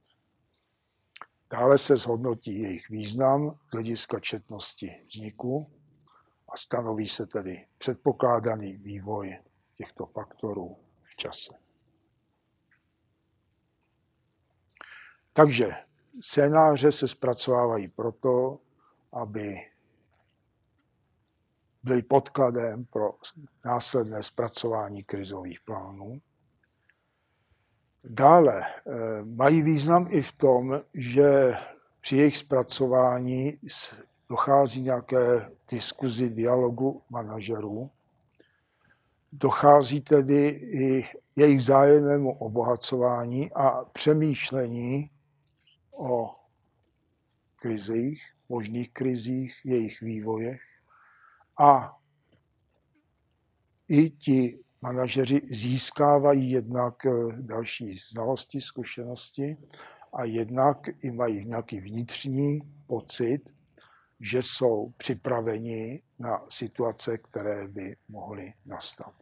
Dále 1.50 1.78
se 1.78 1.96
zhodnotí 1.96 2.60
jejich 2.62 2.88
význam 2.88 3.58
z 3.66 3.72
hlediska 3.72 4.20
četnosti 4.20 5.06
vzniku 5.08 5.70
a 6.48 6.56
stanoví 6.56 7.08
se 7.08 7.26
tedy 7.26 7.66
předpokládaný 7.78 8.76
vývoj 8.76 9.38
těchto 9.74 10.06
faktorů 10.06 10.76
v 11.02 11.16
čase. 11.16 11.52
Takže 15.32 15.70
scénáře 16.20 16.92
se 16.92 17.08
zpracovávají 17.08 17.88
proto, 17.88 18.58
aby 19.12 19.70
byly 21.82 22.02
podkladem 22.02 22.84
pro 22.84 23.14
následné 23.64 24.22
zpracování 24.22 25.04
krizových 25.04 25.60
plánů. 25.60 26.20
Dále 28.04 28.64
eh, 28.64 28.90
mají 29.24 29.62
význam 29.62 30.06
i 30.10 30.22
v 30.22 30.32
tom, 30.32 30.80
že 30.94 31.52
při 32.00 32.16
jejich 32.16 32.36
zpracování 32.36 33.58
dochází 34.28 34.82
nějaké 34.82 35.50
diskuzi, 35.70 36.30
dialogu 36.30 37.02
manažerů 37.10 37.90
Dochází 39.32 40.00
tedy 40.00 40.48
i 40.48 41.04
jejich 41.36 41.58
vzájemnému 41.58 42.38
obohacování 42.38 43.52
a 43.52 43.84
přemýšlení 43.84 45.10
o 45.92 46.36
krizích, 47.56 48.22
možných 48.48 48.92
krizích, 48.92 49.54
jejich 49.64 50.00
vývojech. 50.00 50.60
A 51.60 51.96
i 53.88 54.10
ti 54.10 54.58
manažeři 54.82 55.40
získávají 55.50 56.50
jednak 56.50 57.06
eh, 57.06 57.10
další 57.32 57.92
znalosti, 58.12 58.60
zkušenosti 58.60 59.56
a 60.12 60.24
jednak 60.24 60.78
i 61.00 61.10
mají 61.10 61.44
nějaký 61.44 61.80
vnitřní 61.80 62.60
pocit, 62.86 63.54
že 64.20 64.42
jsou 64.42 64.92
připraveni 64.96 66.02
na 66.18 66.44
situace, 66.48 67.18
které 67.18 67.68
by 67.68 67.96
mohly 68.08 68.54
nastat. 68.66 69.14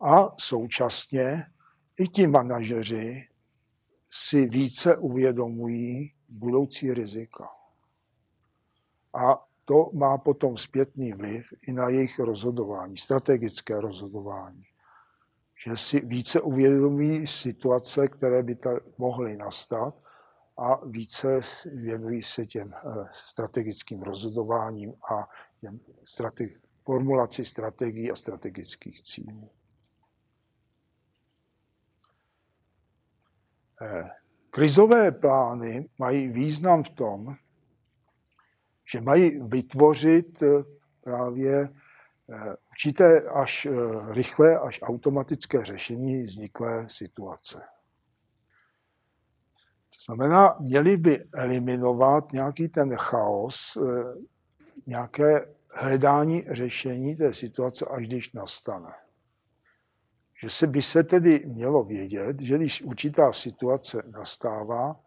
A 0.00 0.34
současně 0.38 1.46
i 1.98 2.08
ti 2.08 2.26
manažeři 2.26 3.28
si 4.10 4.46
více 4.46 4.96
uvědomují 4.96 6.14
budoucí 6.28 6.94
rizika. 6.94 7.48
A 9.14 9.45
to 9.68 9.90
má 9.92 10.18
potom 10.18 10.56
zpětný 10.56 11.12
vliv 11.12 11.46
i 11.62 11.72
na 11.72 11.88
jejich 11.88 12.18
rozhodování, 12.18 12.96
strategické 12.96 13.80
rozhodování. 13.80 14.64
že 15.64 15.76
si 15.76 16.00
více 16.00 16.40
uvědomí 16.40 17.26
situace, 17.26 18.08
které 18.08 18.42
by 18.42 18.54
ta 18.56 18.70
mohly 18.98 19.36
nastat 19.36 19.94
a 20.58 20.86
více 20.86 21.40
věnují 21.64 22.22
se 22.22 22.46
těm 22.46 22.74
eh, 22.74 23.08
strategickým 23.12 24.02
rozhodováním 24.02 24.94
a 25.10 25.28
těm 25.60 25.80
strategi- 26.04 26.60
formulaci 26.84 27.44
strategií 27.44 28.10
a 28.10 28.16
strategických 28.16 29.02
cílů. 29.02 29.50
Eh, 33.82 34.10
krizové 34.50 35.12
plány 35.12 35.88
mají 35.98 36.28
význam 36.28 36.84
v 36.84 36.90
tom, 36.90 37.36
že 38.90 39.00
mají 39.00 39.40
vytvořit 39.42 40.42
eh, 40.42 40.64
právě 41.00 41.68
určité 42.70 43.22
až 43.22 43.66
rychlé, 44.10 44.58
až 44.58 44.80
automatické 44.82 45.64
řešení 45.64 46.22
vzniklé 46.22 46.88
situace 46.88 47.62
znamená, 50.06 50.56
měli 50.60 50.96
by 50.96 51.24
eliminovat 51.34 52.32
nějaký 52.32 52.68
ten 52.68 52.96
chaos, 52.96 53.76
eh, 53.76 54.04
nějaké 54.86 55.54
hledání 55.70 56.44
řešení 56.50 57.16
té 57.16 57.34
situace, 57.34 57.86
až 57.90 58.06
když 58.06 58.32
nastane. 58.32 58.92
Že 60.40 60.50
se 60.50 60.66
by 60.66 60.82
se 60.82 61.04
tedy 61.04 61.44
mělo 61.46 61.84
vědět, 61.84 62.40
že 62.40 62.56
když 62.56 62.82
určitá 62.82 63.32
situace 63.32 64.02
nastává, 64.10 65.00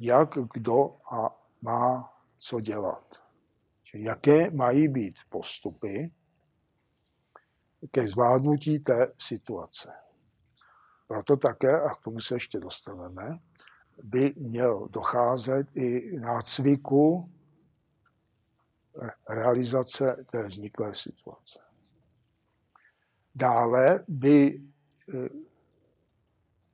jak 0.00 0.38
kdo 0.54 0.96
a 1.12 1.36
má 1.62 2.12
co 2.40 2.60
dělat. 2.60 3.22
Jaké 3.94 4.50
mají 4.50 4.88
být 4.88 5.14
postupy 5.28 6.12
ke 7.90 8.06
zvládnutí 8.06 8.78
té 8.78 9.12
situace. 9.18 9.92
Proto 11.06 11.36
také, 11.36 11.80
a 11.80 11.94
k 11.94 12.00
tomu 12.00 12.20
se 12.20 12.34
ještě 12.34 12.60
dostaneme, 12.60 13.38
by 14.02 14.34
měl 14.36 14.88
docházet 14.88 15.76
i 15.76 16.18
nácviku 16.18 17.32
realizace 19.28 20.24
té 20.30 20.46
vzniklé 20.46 20.94
situace. 20.94 21.58
Dále 23.34 24.04
by 24.08 24.62
eh, 25.14 25.28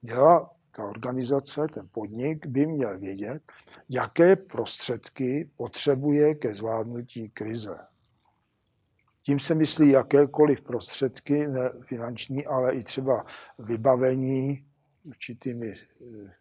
měla 0.02 0.55
ta 0.76 0.84
organizace, 0.84 1.66
ten 1.68 1.88
podnik 1.92 2.46
by 2.46 2.66
měl 2.66 2.98
vědět, 2.98 3.42
jaké 3.88 4.36
prostředky 4.36 5.50
potřebuje 5.56 6.34
ke 6.34 6.54
zvládnutí 6.54 7.30
krize. 7.30 7.78
Tím 9.22 9.40
se 9.40 9.54
myslí 9.54 9.90
jakékoliv 9.90 10.62
prostředky, 10.62 11.46
ne 11.46 11.70
finanční, 11.80 12.46
ale 12.46 12.74
i 12.74 12.82
třeba 12.82 13.24
vybavení 13.58 14.66
určitými 15.04 15.72
eh, 15.72 16.32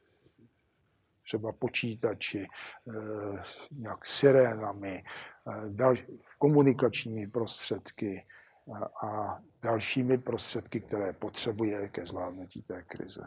třeba 1.24 1.52
počítači, 1.52 2.46
eh, 2.46 3.44
nějak 3.72 4.06
sirénami, 4.06 5.04
eh, 5.48 5.96
komunikačními 6.38 7.28
prostředky 7.28 8.26
a 9.04 9.40
dalšími 9.64 10.18
prostředky, 10.18 10.82
které 10.82 11.14
potřebuje 11.14 11.90
ke 11.90 12.06
zvládnutí 12.06 12.62
té 12.62 12.84
krize. 12.84 13.22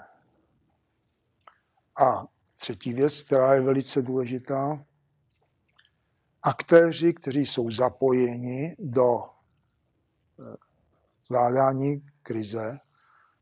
A 1.99 2.27
třetí 2.57 2.93
věc, 2.93 3.23
která 3.23 3.55
je 3.55 3.61
velice 3.61 4.03
důležitá, 4.03 4.85
aktéři, 6.43 7.15
kteří 7.15 7.47
jsou 7.47 7.71
zapojeni 7.71 8.77
do 8.79 9.23
eh, 9.23 10.57
zvládání 11.27 12.07
krize, 12.23 12.79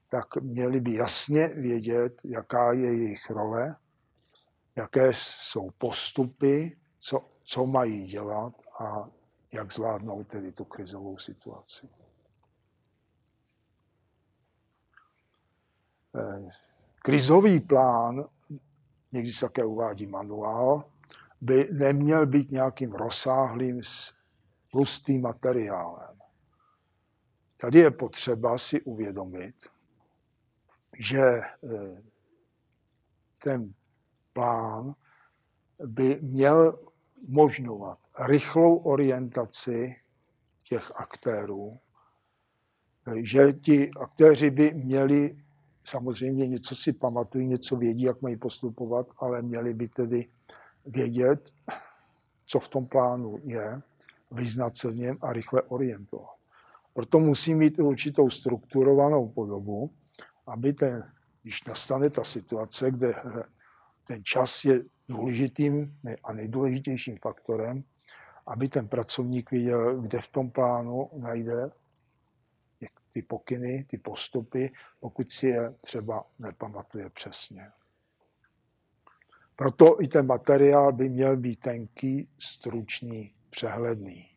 tak 0.08 0.36
měli 0.36 0.80
by 0.80 0.94
jasně 0.94 1.48
vědět, 1.48 2.20
jaká 2.24 2.72
je 2.72 2.96
jejich 2.96 3.30
role 3.30 3.76
jaké 4.76 5.12
jsou 5.12 5.70
postupy, 5.70 6.78
co, 6.98 7.30
co 7.42 7.66
mají 7.66 8.04
dělat 8.06 8.54
a 8.80 9.08
jak 9.52 9.72
zvládnout 9.72 10.28
tedy 10.28 10.52
tu 10.52 10.64
krizovou 10.64 11.18
situaci. 11.18 11.88
Eh, 16.16 16.48
krizový 17.02 17.60
plán, 17.60 18.24
někdy 19.12 19.32
se 19.32 19.46
také 19.46 19.64
uvádí 19.64 20.06
manuál, 20.06 20.84
by 21.40 21.68
neměl 21.72 22.26
být 22.26 22.50
nějakým 22.50 22.92
rozsáhlým 22.92 23.80
tlustým 24.70 25.22
materiálem. 25.22 26.18
Tady 27.56 27.78
je 27.78 27.90
potřeba 27.90 28.58
si 28.58 28.80
uvědomit, 28.82 29.56
že 30.98 31.20
eh, 31.20 32.02
ten 33.42 33.74
plán 34.32 34.94
by 35.86 36.18
měl 36.22 36.78
možnovat 37.28 37.98
rychlou 38.26 38.76
orientaci 38.76 39.96
těch 40.62 40.92
aktérů, 40.96 41.78
že 43.22 43.52
ti 43.52 43.90
aktéři 43.90 44.50
by 44.50 44.74
měli 44.74 45.45
samozřejmě 45.86 46.46
něco 46.48 46.74
si 46.76 46.92
pamatují, 46.92 47.46
něco 47.46 47.76
vědí, 47.76 48.02
jak 48.02 48.22
mají 48.22 48.36
postupovat, 48.36 49.06
ale 49.18 49.42
měli 49.42 49.74
by 49.74 49.88
tedy 49.88 50.28
vědět, 50.86 51.50
co 52.46 52.60
v 52.60 52.68
tom 52.68 52.86
plánu 52.86 53.38
je, 53.44 53.82
vyznat 54.30 54.76
se 54.76 54.90
v 54.90 54.96
něm 54.96 55.18
a 55.20 55.32
rychle 55.32 55.62
orientovat. 55.62 56.36
Proto 56.94 57.20
musí 57.20 57.54
mít 57.54 57.78
určitou 57.78 58.30
strukturovanou 58.30 59.28
podobu, 59.28 59.90
aby 60.46 60.72
ten, 60.72 61.12
když 61.42 61.64
nastane 61.64 62.10
ta 62.10 62.24
situace, 62.24 62.90
kde 62.90 63.14
ten 64.06 64.24
čas 64.24 64.64
je 64.64 64.82
důležitým 65.08 65.98
a 66.24 66.32
nejdůležitějším 66.32 67.18
faktorem, 67.22 67.84
aby 68.46 68.68
ten 68.68 68.88
pracovník 68.88 69.50
viděl, 69.50 70.00
kde 70.00 70.20
v 70.20 70.28
tom 70.28 70.50
plánu 70.50 71.10
najde 71.16 71.70
ty 73.16 73.22
pokyny, 73.22 73.84
ty 73.84 73.98
postupy, 73.98 74.70
pokud 75.00 75.30
si 75.30 75.46
je 75.46 75.74
třeba 75.80 76.24
nepamatuje 76.38 77.10
přesně. 77.10 77.62
Proto 79.56 80.02
i 80.02 80.08
ten 80.08 80.26
materiál 80.26 80.92
by 80.92 81.08
měl 81.08 81.36
být 81.36 81.60
tenký, 81.60 82.28
stručný, 82.38 83.34
přehledný. 83.50 84.30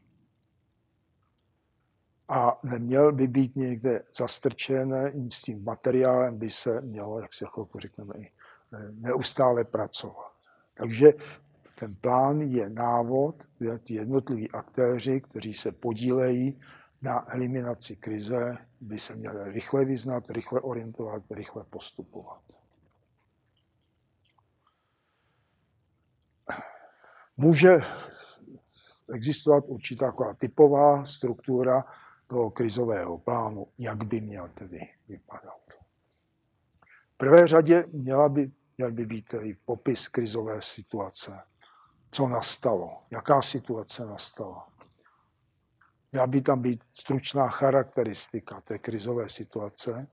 A 2.29 2.59
neměl 2.63 3.11
by 3.11 3.27
být 3.27 3.55
někde 3.55 4.03
zastrčen, 4.17 5.11
s 5.31 5.41
tím 5.41 5.63
materiálem 5.63 6.37
by 6.37 6.49
se 6.49 6.81
mělo, 6.81 7.19
jak 7.19 7.33
se 7.33 7.45
chvilku 7.53 7.79
řekneme, 7.79 8.13
i 8.17 8.31
neustále 8.91 9.63
pracovat. 9.63 10.33
Takže 10.73 11.13
ten 11.79 11.95
plán 11.95 12.41
je 12.41 12.69
návod, 12.69 13.43
kde 13.57 13.79
ti 13.79 13.93
jednotliví 13.93 14.51
aktéři, 14.51 15.21
kteří 15.21 15.53
se 15.53 15.71
podílejí 15.71 16.59
na 17.01 17.33
eliminaci 17.33 17.95
krize, 17.95 18.57
by 18.81 18.99
se 18.99 19.15
měli 19.15 19.51
rychle 19.51 19.85
vyznat, 19.85 20.29
rychle 20.29 20.61
orientovat, 20.61 21.23
rychle 21.31 21.63
postupovat. 21.63 22.43
Může 27.37 27.77
existovat 29.13 29.63
určitá 29.67 30.05
taková 30.05 30.33
typová 30.33 31.05
struktura 31.05 31.83
toho 32.27 32.51
krizového 32.51 33.17
plánu, 33.17 33.67
jak 33.77 34.03
by 34.03 34.21
měl 34.21 34.49
tedy 34.49 34.79
vypadat. 35.07 35.61
V 37.13 37.17
prvé 37.17 37.47
řadě 37.47 37.85
měla 37.91 38.29
by 38.29 38.51
měl 38.79 38.91
by 38.91 39.05
být 39.05 39.33
i 39.41 39.53
popis 39.65 40.07
krizové 40.07 40.61
situace. 40.61 41.39
Co 42.11 42.27
nastalo? 42.27 43.03
Jaká 43.11 43.41
situace 43.41 44.05
nastala? 44.05 44.67
Měla 46.11 46.27
by 46.27 46.41
tam 46.41 46.61
být 46.61 46.83
stručná 46.93 47.49
charakteristika 47.49 48.61
té 48.61 48.79
krizové 48.79 49.29
situace 49.29 50.07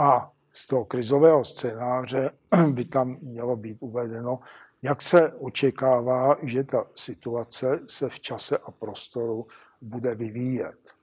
a 0.00 0.32
z 0.50 0.66
toho 0.66 0.84
krizového 0.84 1.44
scénáře 1.44 2.30
by 2.72 2.84
tam 2.84 3.16
mělo 3.20 3.56
být 3.56 3.78
uvedeno, 3.82 4.40
jak 4.82 5.02
se 5.02 5.32
očekává, 5.32 6.36
že 6.42 6.64
ta 6.64 6.86
situace 6.94 7.80
se 7.86 8.08
v 8.08 8.20
čase 8.20 8.58
a 8.58 8.70
prostoru 8.70 9.46
bude 9.80 10.14
vyvíjet. 10.14 10.94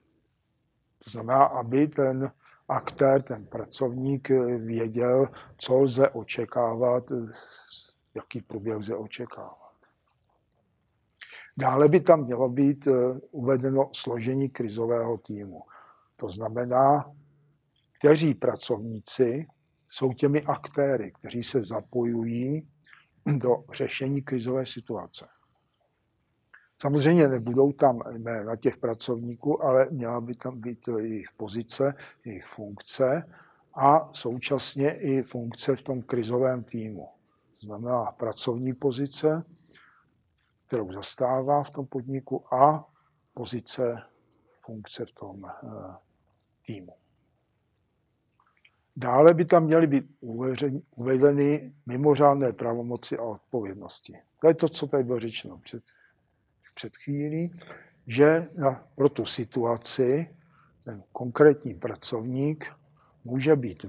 To 1.04 1.10
znamená, 1.10 1.44
aby 1.44 1.88
ten 1.88 2.32
aktér, 2.68 3.22
ten 3.22 3.46
pracovník 3.46 4.28
věděl, 4.58 5.28
co 5.56 5.78
lze 5.78 6.08
očekávat, 6.08 7.04
jaký 8.14 8.40
průběh 8.40 8.76
lze 8.76 8.96
očekávat. 8.96 9.67
Dále 11.60 11.88
by 11.88 12.00
tam 12.00 12.22
mělo 12.22 12.48
být 12.48 12.86
eh, 12.86 12.92
uvedeno 13.30 13.90
složení 13.92 14.48
krizového 14.48 15.18
týmu. 15.18 15.62
To 16.16 16.28
znamená, 16.28 17.12
kteří 17.98 18.34
pracovníci 18.34 19.46
jsou 19.88 20.12
těmi 20.12 20.42
aktéry, 20.42 21.12
kteří 21.12 21.42
se 21.42 21.64
zapojují 21.64 22.68
do 23.36 23.64
řešení 23.72 24.22
krizové 24.22 24.66
situace. 24.66 25.26
Samozřejmě 26.82 27.28
nebudou 27.28 27.72
tam 27.72 28.00
jména 28.18 28.56
těch 28.56 28.76
pracovníků, 28.76 29.64
ale 29.64 29.88
měla 29.90 30.20
by 30.20 30.34
tam 30.34 30.60
být 30.60 30.88
jejich 30.98 31.28
pozice, 31.36 31.94
jejich 32.24 32.46
funkce 32.46 33.22
a 33.74 34.08
současně 34.12 34.90
i 34.90 35.22
funkce 35.22 35.76
v 35.76 35.82
tom 35.82 36.02
krizovém 36.02 36.64
týmu. 36.64 37.08
To 37.60 37.66
znamená 37.66 38.04
pracovní 38.04 38.74
pozice, 38.74 39.44
kterou 40.68 40.92
zastává 40.92 41.62
v 41.62 41.70
tom 41.70 41.86
podniku 41.86 42.54
a 42.54 42.88
pozice, 43.34 44.02
funkce 44.64 45.06
v 45.06 45.12
tom 45.12 45.44
eh, 45.46 45.68
týmu. 46.66 46.92
Dále 48.96 49.34
by 49.34 49.44
tam 49.44 49.64
měly 49.64 49.86
být 49.86 50.04
uvedeny 50.96 51.72
mimořádné 51.86 52.52
pravomoci 52.52 53.18
a 53.18 53.22
odpovědnosti. 53.22 54.18
To 54.40 54.48
je 54.48 54.54
to, 54.54 54.68
co 54.68 54.86
tady 54.86 55.04
bylo 55.04 55.20
řečeno 55.20 55.58
před, 55.58 55.82
před 56.74 56.96
chvílí, 56.96 57.60
že 58.06 58.48
na, 58.54 58.88
pro 58.94 59.08
tu 59.08 59.24
situaci 59.24 60.36
ten 60.84 61.02
konkrétní 61.12 61.74
pracovník 61.74 62.66
může 63.24 63.56
být 63.56 63.86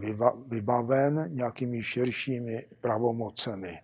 vybaven 0.47 1.25
nějakými 1.33 1.83
širšími 1.83 2.65
pravomocemi 2.81 3.81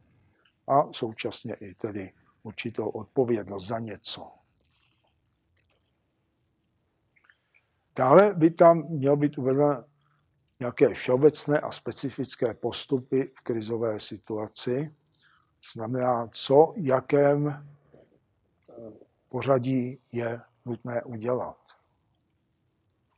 a 0.68 0.94
současně 0.94 1.54
i 1.54 1.74
tedy 1.74 2.14
určitou 2.46 2.90
odpovědnost 2.90 3.68
za 3.68 3.80
něco. 3.80 4.32
Dále 7.96 8.34
by 8.34 8.52
tam 8.52 8.84
mělo 8.90 9.18
být 9.18 9.38
uvedeno 9.38 9.84
nějaké 10.60 10.94
všeobecné 10.94 11.60
a 11.60 11.72
specifické 11.72 12.54
postupy 12.54 13.32
v 13.36 13.42
krizové 13.42 14.00
situaci. 14.00 14.96
To 15.60 15.70
znamená, 15.74 16.28
co, 16.28 16.74
jakém 16.78 17.68
pořadí 19.30 20.00
je 20.12 20.42
nutné 20.66 21.04
udělat. 21.04 21.58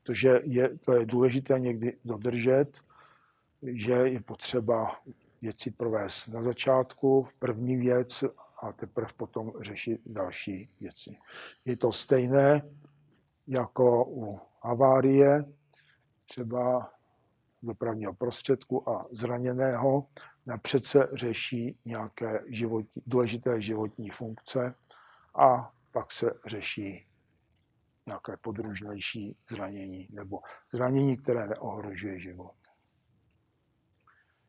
Protože 0.03 0.41
je, 0.43 0.77
to 0.77 0.93
je 0.93 1.05
důležité 1.05 1.59
někdy 1.59 1.97
dodržet, 2.05 2.81
že 3.61 3.93
je 3.93 4.19
potřeba 4.21 5.01
věci 5.41 5.71
provést 5.71 6.27
na 6.27 6.43
začátku, 6.43 7.27
první 7.39 7.77
věc 7.77 8.23
a 8.63 8.73
teprve 8.73 9.07
potom 9.17 9.51
řešit 9.61 10.01
další 10.05 10.69
věci. 10.79 11.17
Je 11.65 11.77
to 11.77 11.91
stejné 11.91 12.61
jako 13.47 14.05
u 14.09 14.39
havárie, 14.61 15.45
třeba 16.29 16.93
dopravního 17.63 18.13
prostředku 18.13 18.89
a 18.89 19.07
zraněného, 19.11 20.07
napřed 20.45 20.85
se 20.85 21.07
řeší 21.13 21.77
nějaké 21.85 22.43
životní, 22.47 23.01
důležité 23.07 23.61
životní 23.61 24.09
funkce 24.09 24.75
a 25.35 25.73
pak 25.91 26.11
se 26.11 26.33
řeší 26.45 27.07
nějaké 28.07 28.37
podružnější 28.37 29.37
zranění 29.49 30.07
nebo 30.11 30.39
zranění, 30.71 31.17
které 31.17 31.47
neohrožuje 31.47 32.19
život. 32.19 32.55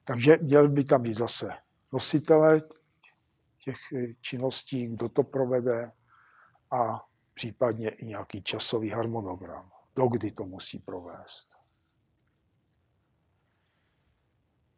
Takže 0.05 0.39
měl 0.43 0.69
by 0.69 0.85
tam 0.85 1.03
být 1.03 1.15
zase 1.15 1.51
nositele 1.93 2.63
těch 3.65 3.77
činností, 4.21 4.87
kdo 4.87 5.09
to 5.09 5.23
provede 5.23 5.93
a 6.71 7.05
případně 7.35 7.89
i 7.89 8.07
nějaký 8.07 8.43
časový 8.43 8.91
harmonogram, 8.91 9.71
dokdy 9.97 10.31
to 10.31 10.45
musí 10.45 10.79
provést. 10.79 11.59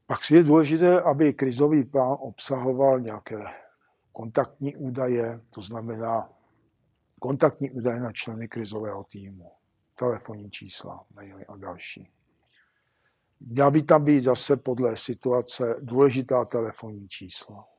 Pak 0.06 0.30
je 0.30 0.42
důležité, 0.42 1.02
aby 1.02 1.34
krizový 1.34 1.84
plán 1.84 2.16
obsahoval 2.20 3.00
nějaké 3.00 3.44
kontaktní 4.12 4.76
údaje, 4.76 5.40
to 5.50 5.60
znamená 5.60 6.32
kontaktní 7.20 7.70
údaje 7.70 8.00
na 8.00 8.12
členy 8.12 8.48
krizového 8.48 9.04
týmu, 9.04 9.52
telefonní 9.94 10.50
čísla, 10.50 11.06
maily 11.14 11.46
a 11.46 11.56
další. 11.56 12.10
Měla 13.40 13.70
by 13.70 13.82
tam 13.82 14.04
být 14.04 14.24
zase 14.24 14.56
podle 14.56 14.96
situace 14.96 15.76
důležitá 15.80 16.44
telefonní 16.44 17.08
čísla. 17.08 17.69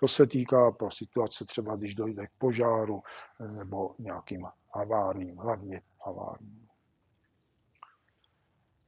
To 0.00 0.08
se 0.08 0.26
týká 0.26 0.70
pro 0.70 0.90
situace 0.90 1.44
třeba, 1.44 1.76
když 1.76 1.94
dojde 1.94 2.26
k 2.26 2.30
požáru 2.38 3.02
nebo 3.38 3.94
nějakým 3.98 4.46
haváriím, 4.74 5.36
hlavně 5.36 5.82
haváriím. 6.06 6.68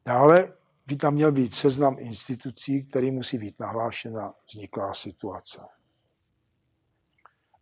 Dále 0.04 0.52
by 0.86 0.96
tam 0.96 1.14
měl 1.14 1.32
být 1.32 1.54
seznam 1.54 1.96
institucí, 1.98 2.82
který 2.82 3.10
musí 3.10 3.38
být 3.38 3.60
nahlášena 3.60 4.34
vzniklá 4.48 4.94
situace. 4.94 5.60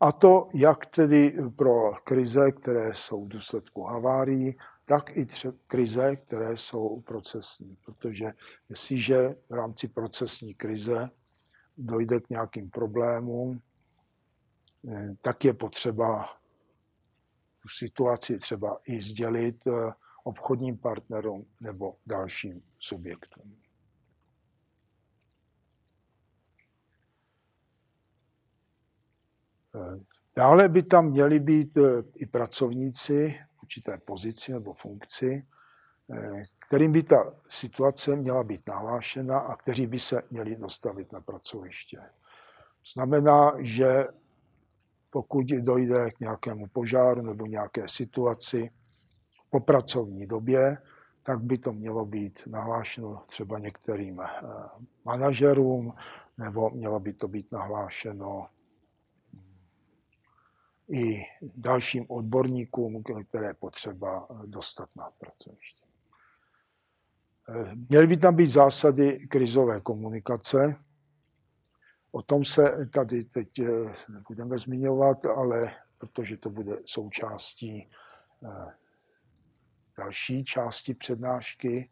A 0.00 0.12
to 0.12 0.48
jak 0.54 0.86
tedy 0.86 1.36
pro 1.56 1.92
krize, 2.04 2.52
které 2.52 2.94
jsou 2.94 3.24
v 3.24 3.28
důsledku 3.28 3.82
havárií, 3.82 4.56
tak 4.84 5.16
i 5.16 5.24
tře- 5.24 5.58
krize, 5.66 6.16
které 6.16 6.56
jsou 6.56 7.00
procesní. 7.00 7.76
Protože 7.84 8.32
jestliže 8.68 9.34
v 9.48 9.54
rámci 9.54 9.88
procesní 9.88 10.54
krize 10.54 11.10
dojde 11.80 12.20
k 12.20 12.30
nějakým 12.30 12.70
problémům, 12.70 13.62
eh, 14.88 15.14
tak 15.20 15.44
je 15.44 15.54
potřeba 15.54 16.28
tu 17.62 17.68
situaci 17.68 18.38
třeba 18.38 18.80
i 18.84 19.00
sdělit 19.00 19.66
eh, 19.66 19.92
obchodním 20.24 20.78
partnerům 20.78 21.46
nebo 21.60 21.96
dalším 22.06 22.62
subjektům. 22.78 23.60
Dále 30.36 30.68
by 30.68 30.82
tam 30.82 31.10
měli 31.10 31.40
být 31.40 31.76
eh, 31.76 32.02
i 32.16 32.26
pracovníci 32.26 33.40
v 33.56 33.62
určité 33.62 33.98
pozici 33.98 34.52
nebo 34.52 34.74
funkci, 34.74 35.46
eh, 36.14 36.42
kterým 36.70 36.92
by 36.92 37.02
ta 37.02 37.34
situace 37.48 38.16
měla 38.16 38.44
být 38.44 38.68
nahlášena 38.68 39.38
a 39.38 39.56
kteří 39.56 39.86
by 39.86 39.98
se 39.98 40.22
měli 40.30 40.56
dostavit 40.56 41.12
na 41.12 41.20
pracoviště. 41.20 41.98
Znamená, 42.94 43.52
že 43.58 44.06
pokud 45.10 45.46
dojde 45.46 46.10
k 46.10 46.20
nějakému 46.20 46.66
požáru 46.66 47.22
nebo 47.22 47.46
nějaké 47.46 47.88
situaci, 47.88 48.70
po 49.50 49.60
pracovní 49.60 50.26
době, 50.26 50.78
tak 51.22 51.42
by 51.42 51.58
to 51.58 51.72
mělo 51.72 52.06
být 52.06 52.42
nahlášeno 52.46 53.22
třeba 53.26 53.58
některým 53.58 54.20
eh, 54.20 54.28
manažerům, 55.04 55.94
nebo 56.38 56.70
mělo 56.70 57.00
by 57.00 57.12
to 57.12 57.28
být 57.28 57.52
nahlášeno 57.52 58.46
i 60.88 61.22
dalším 61.56 62.06
odborníkům, 62.08 63.02
které 63.28 63.54
potřeba 63.54 64.26
eh, 64.30 64.46
dostat 64.46 64.88
na 64.96 65.10
pracoviště. 65.18 65.79
Eh, 67.50 67.76
měly 67.88 68.06
by 68.06 68.16
tam 68.16 68.36
být 68.36 68.46
zásady 68.46 69.26
krizové 69.28 69.80
komunikace. 69.80 70.76
O 72.10 72.22
tom 72.22 72.44
se 72.44 72.86
tady 72.92 73.24
teď 73.24 73.48
nebudeme 74.12 74.58
zmiňovat, 74.58 75.24
ale 75.24 75.74
protože 75.98 76.36
to 76.36 76.50
bude 76.50 76.76
součástí 76.84 77.90
další 79.98 80.44
části 80.44 80.94
přednášky, 80.94 81.90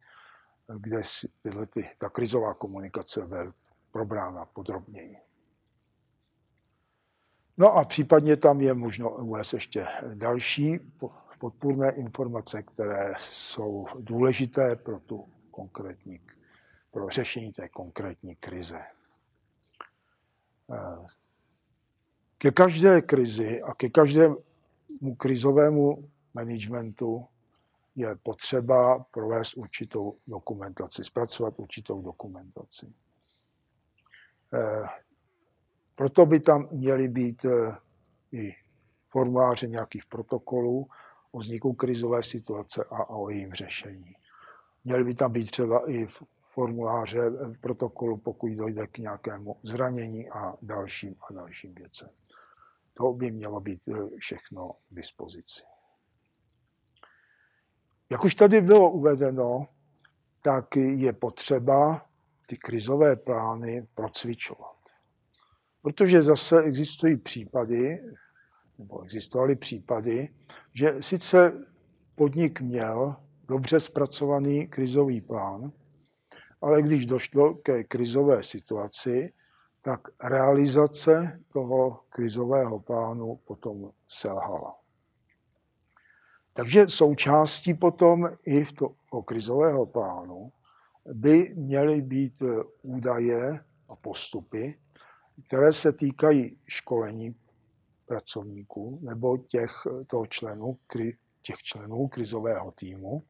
kde 0.79 1.01
tyhle 1.43 1.67
ty, 1.67 1.91
ta 1.99 2.09
krizová 2.09 2.55
komunikace 2.55 3.21
je 3.21 3.53
probrána 3.93 4.45
podrobněji. 4.45 5.17
No 7.57 7.73
a 7.73 7.85
případně 7.85 8.37
tam 8.37 8.61
je 8.61 8.75
možno 8.75 9.11
uvést 9.11 9.53
ještě 9.53 9.87
další 10.15 10.81
podpůrné 11.39 11.91
informace, 11.91 12.63
které 12.63 13.15
jsou 13.19 13.87
důležité 14.01 14.77
pro 14.77 15.01
tu 15.01 15.29
konkrétní, 15.59 16.21
pro 16.91 17.09
řešení 17.09 17.53
té 17.53 17.69
konkrétní 17.69 18.37
krize. 18.37 18.81
Ke 22.39 22.51
každé 22.51 23.03
krizi 23.03 23.63
a 23.63 23.75
ke 23.75 23.89
každému 23.89 24.37
krizovému 25.19 26.09
managementu 26.35 27.27
je 27.97 28.17
potřeba 28.23 28.99
provést 29.11 29.55
určitou 29.57 30.17
dokumentaci, 30.27 31.05
zpracovat 31.05 31.55
určitou 31.59 32.03
dokumentaci. 32.03 32.87
Eh, 34.55 34.87
proto 35.95 36.27
by 36.27 36.41
tam 36.41 36.69
měly 36.71 37.09
být 37.09 37.45
eh, 37.45 37.77
i 38.33 38.55
formuláře 39.11 39.67
nějakých 39.67 40.07
protokolů 40.07 40.87
o 41.33 41.39
vzniku 41.39 41.73
krizové 41.73 42.23
situace 42.23 42.85
a 42.91 43.11
o 43.11 43.31
jejím 43.31 43.53
řešení. 43.53 44.15
Měly 44.85 45.05
by 45.05 45.15
tam 45.15 45.33
být 45.33 45.51
třeba 45.51 45.91
i 45.91 46.07
formuláře 46.59 47.31
protokolu, 47.61 48.17
pokud 48.17 48.53
dojde 48.53 48.87
k 48.87 48.99
nějakému 48.99 49.57
zranění 49.63 50.31
a 50.31 50.55
dalším 50.63 51.15
a 51.31 51.33
dalším 51.33 51.75
věcem. 51.75 52.09
To 52.95 53.13
by 53.13 53.31
mělo 53.31 53.61
být 53.61 53.81
eh, 53.89 54.19
všechno 54.19 54.73
k 54.89 54.95
dispozici. 54.95 55.63
Jak 58.11 58.25
už 58.25 58.35
tady 58.35 58.61
bylo 58.61 58.91
uvedeno, 58.91 59.67
tak 60.43 60.77
je 60.77 61.13
potřeba 61.13 62.07
ty 62.47 62.57
krizové 62.57 63.17
plány 63.17 63.87
procvičovat. 63.95 64.77
Protože 65.83 66.23
zase 66.23 66.63
existují 66.63 67.17
případy, 67.17 68.03
nebo 68.79 69.03
existovaly 69.03 69.57
případy, 69.57 70.29
že 70.75 71.03
sice 71.03 71.65
podnik 72.15 72.61
měl 72.61 73.17
dobře 73.49 73.81
zpracovaný 73.81 74.67
krizový 74.67 75.21
plán, 75.21 75.73
ale 76.61 76.83
když 76.83 77.07
došlo 77.07 77.55
ke 77.55 77.85
krizové 77.85 78.43
situaci, 78.43 79.33
tak 79.83 80.01
realizace 80.25 81.41
toho 81.53 82.01
krizového 82.09 82.81
plánu 82.81 83.37
potom 83.45 83.91
selhala. 84.09 84.75
Takže 86.53 86.89
součástí 86.89 87.75
potom 87.75 88.29
i 88.47 88.65
v 88.65 88.73
toho 88.73 89.23
krizového 89.25 89.87
plánu 89.87 90.53
by 91.13 91.55
měly 91.55 92.03
být 92.03 92.43
údaje 92.83 93.65
a 93.89 93.97
postupy, 93.97 94.79
které 95.47 95.73
se 95.73 95.93
týkají 95.93 96.59
školení 96.67 97.35
pracovníků 98.07 98.99
nebo 99.03 99.39
těch, 99.39 99.73
toho 100.07 100.27
členů, 100.27 100.79
těch 101.49 101.63
členů 101.63 102.09
krizového 102.09 102.71
týmu. 102.71 103.23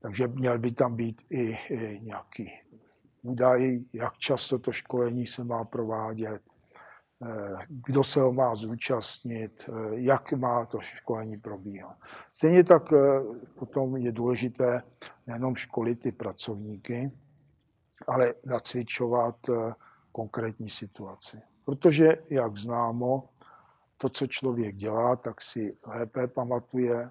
Takže 0.00 0.28
měl 0.28 0.58
by 0.58 0.72
tam 0.72 0.96
být 0.96 1.22
i, 1.30 1.58
nějaký 2.00 2.52
údaj, 3.22 3.80
jak 3.92 4.18
často 4.18 4.58
to 4.58 4.72
školení 4.72 5.26
se 5.26 5.44
má 5.44 5.64
provádět, 5.64 6.40
eh, 6.40 7.58
kdo 7.68 8.04
se 8.04 8.20
ho 8.20 8.32
má 8.32 8.54
zúčastnit, 8.54 9.68
eh, 9.68 10.00
jak 10.00 10.32
má 10.32 10.66
to 10.66 10.80
školení 10.80 11.36
probíhat. 11.36 11.96
Stejně 12.32 12.64
tak 12.64 12.92
eh, 12.92 12.96
potom 13.58 13.96
je 13.96 14.12
důležité 14.12 14.82
nejenom 15.26 15.56
školit 15.56 16.00
ty 16.00 16.12
pracovníky, 16.12 17.12
ale 18.06 18.34
nacvičovat 18.44 19.36
konkrétní 20.12 20.70
situaci. 20.70 21.40
Protože, 21.64 22.16
jak 22.30 22.56
známo, 22.56 23.28
to, 23.96 24.08
co 24.08 24.26
člověk 24.26 24.76
dělá, 24.76 25.16
tak 25.16 25.40
si 25.40 25.76
lépe 25.86 26.26
pamatuje, 26.26 27.10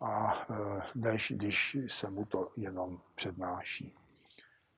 a 0.00 0.46
než 0.94 1.32
když 1.36 1.76
se 1.86 2.10
mu 2.10 2.24
to 2.24 2.50
jenom 2.56 3.00
přednáší. 3.14 3.94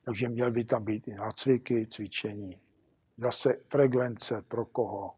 Takže 0.05 0.29
měl 0.29 0.51
by 0.51 0.65
tam 0.65 0.85
být 0.85 1.09
i 1.09 1.15
nácviky, 1.15 1.87
cvičení, 1.87 2.61
zase 3.17 3.57
frekvence 3.69 4.43
pro 4.49 4.65
koho 4.65 5.15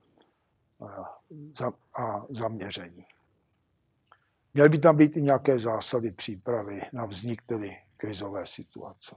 a 1.94 2.26
zaměření. 2.30 3.04
Měly 4.54 4.68
by 4.68 4.78
tam 4.78 4.96
být 4.96 5.16
i 5.16 5.22
nějaké 5.22 5.58
zásady 5.58 6.12
přípravy 6.12 6.80
na 6.92 7.06
vznik 7.06 7.42
tedy 7.42 7.76
krizové 7.96 8.46
situace. 8.46 9.16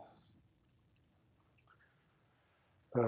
E, 2.98 3.02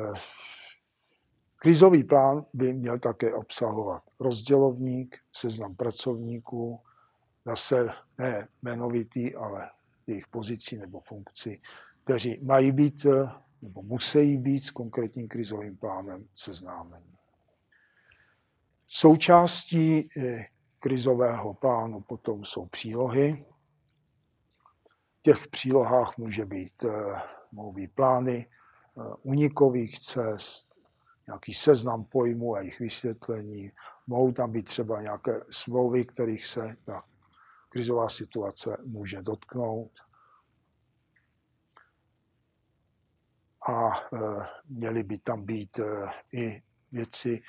krizový 1.55 2.03
plán 2.03 2.45
by 2.53 2.73
měl 2.73 2.99
také 2.99 3.33
obsahovat 3.33 4.03
rozdělovník, 4.19 5.17
seznam 5.31 5.75
pracovníků, 5.75 6.81
zase 7.47 7.89
ne 8.17 8.47
jmenovitý, 8.61 9.35
ale 9.35 9.71
jejich 10.07 10.27
pozicí 10.27 10.77
nebo 10.77 10.99
funkci, 10.99 11.61
kteří 12.03 12.39
mají 12.43 12.71
být 12.71 13.05
eh, 13.05 13.29
nebo 13.61 13.81
musí 13.81 14.37
být 14.37 14.63
s 14.63 14.71
konkrétním 14.71 15.27
krizovým 15.27 15.77
plánem 15.77 16.27
seznámeni. 16.35 17.17
Součástí 18.87 20.07
eh, 20.17 20.45
krizového 20.79 21.53
plánu 21.53 22.01
potom 22.01 22.45
jsou 22.45 22.65
přílohy. 22.65 23.45
V 25.19 25.21
těch 25.21 25.47
přílohách 25.47 26.17
může 26.17 26.45
být, 26.45 26.83
eh, 26.83 27.21
mohou 27.51 27.71
být 27.71 27.91
plány 27.95 28.47
unikových 29.23 29.99
cest, 29.99 30.67
nějaký 31.27 31.53
seznam 31.53 32.03
pojmů 32.03 32.55
a 32.55 32.59
jejich 32.59 32.79
vysvětlení. 32.79 33.71
Mohou 34.07 34.31
tam 34.31 34.51
být 34.51 34.65
třeba 34.65 35.01
nějaké 35.01 35.41
smlouvy, 35.49 36.05
kterých 36.05 36.45
se 36.45 36.75
ta 36.83 37.03
krizová 37.77 38.09
situace 38.09 38.77
může 38.85 39.21
dotknout. 39.21 39.91
A 43.69 43.91
e, 43.97 44.17
měly 44.69 45.03
by 45.03 45.17
tam 45.17 45.45
být 45.45 45.79
e, 45.79 45.83
i 46.33 46.61
věci, 46.91 47.41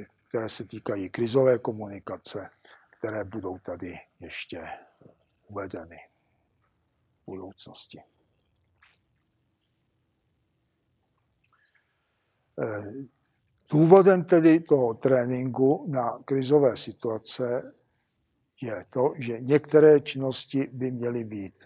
e, 0.00 0.04
které 0.28 0.48
se 0.48 0.64
týkají 0.64 1.10
krizové 1.10 1.58
komunikace, 1.58 2.50
které 2.98 3.24
budou 3.24 3.58
tady 3.58 3.98
ještě 4.20 4.68
uvedeny 5.48 5.96
v 7.22 7.26
budoucnosti. 7.26 8.00
Důvodem 13.70 14.24
tedy 14.24 14.60
toho 14.60 14.94
tréninku 14.94 15.86
na 15.88 16.18
krizové 16.24 16.76
situace 16.76 17.74
je 18.64 18.84
to, 18.88 19.14
že 19.16 19.40
některé 19.40 20.00
činnosti 20.00 20.68
by 20.72 20.90
měly 20.90 21.24
být 21.24 21.64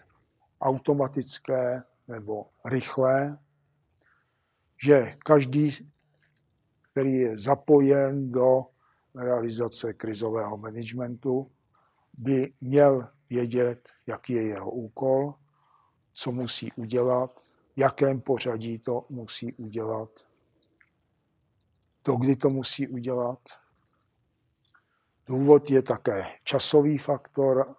automatické 0.61 1.83
nebo 2.07 2.45
rychlé, 2.65 3.37
že 4.83 5.17
každý, 5.25 5.71
který 6.91 7.13
je 7.13 7.37
zapojen 7.37 8.31
do 8.31 8.65
realizace 9.15 9.93
krizového 9.93 10.57
managementu, 10.57 11.51
by 12.17 12.53
měl 12.61 13.07
vědět, 13.29 13.89
jaký 14.07 14.33
je 14.33 14.43
jeho 14.43 14.71
úkol, 14.71 15.33
co 16.13 16.31
musí 16.31 16.71
udělat, 16.71 17.39
v 17.75 17.79
jakém 17.79 18.21
pořadí 18.21 18.79
to 18.79 19.05
musí 19.09 19.53
udělat, 19.53 20.09
to, 22.03 22.15
kdy 22.15 22.35
to 22.35 22.49
musí 22.49 22.87
udělat, 22.87 23.39
Důvod 25.29 25.69
je 25.69 25.81
také 25.81 26.25
časový 26.43 26.97
faktor, 26.97 27.75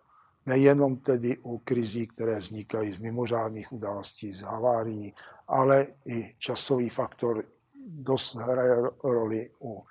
nejenom 0.47 0.97
tedy 0.97 1.39
u 1.39 1.59
krizí, 1.59 2.07
které 2.07 2.39
vznikají 2.39 2.93
z 2.93 2.99
mimořádných 2.99 3.73
událostí, 3.73 4.33
z 4.33 4.43
havárií, 4.43 5.15
ale 5.49 5.87
i 6.07 6.35
časový 6.39 6.89
faktor 6.89 7.45
dost 7.87 8.35
hraje 8.35 8.77
roli 9.05 9.51
u 9.63 9.85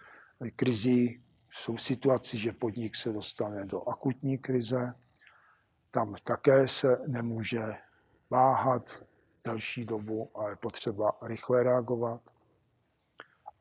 krizí. 0.55 1.23
Jsou 1.51 1.77
situaci, 1.77 2.37
že 2.37 2.51
podnik 2.51 2.95
se 2.95 3.13
dostane 3.13 3.65
do 3.65 3.89
akutní 3.89 4.37
krize, 4.37 4.93
tam 5.91 6.15
také 6.23 6.67
se 6.67 6.97
nemůže 7.07 7.61
váhat 8.29 9.03
delší 9.45 9.85
dobu, 9.85 10.29
ale 10.35 10.55
potřeba 10.55 11.17
rychle 11.21 11.63
reagovat. 11.63 12.21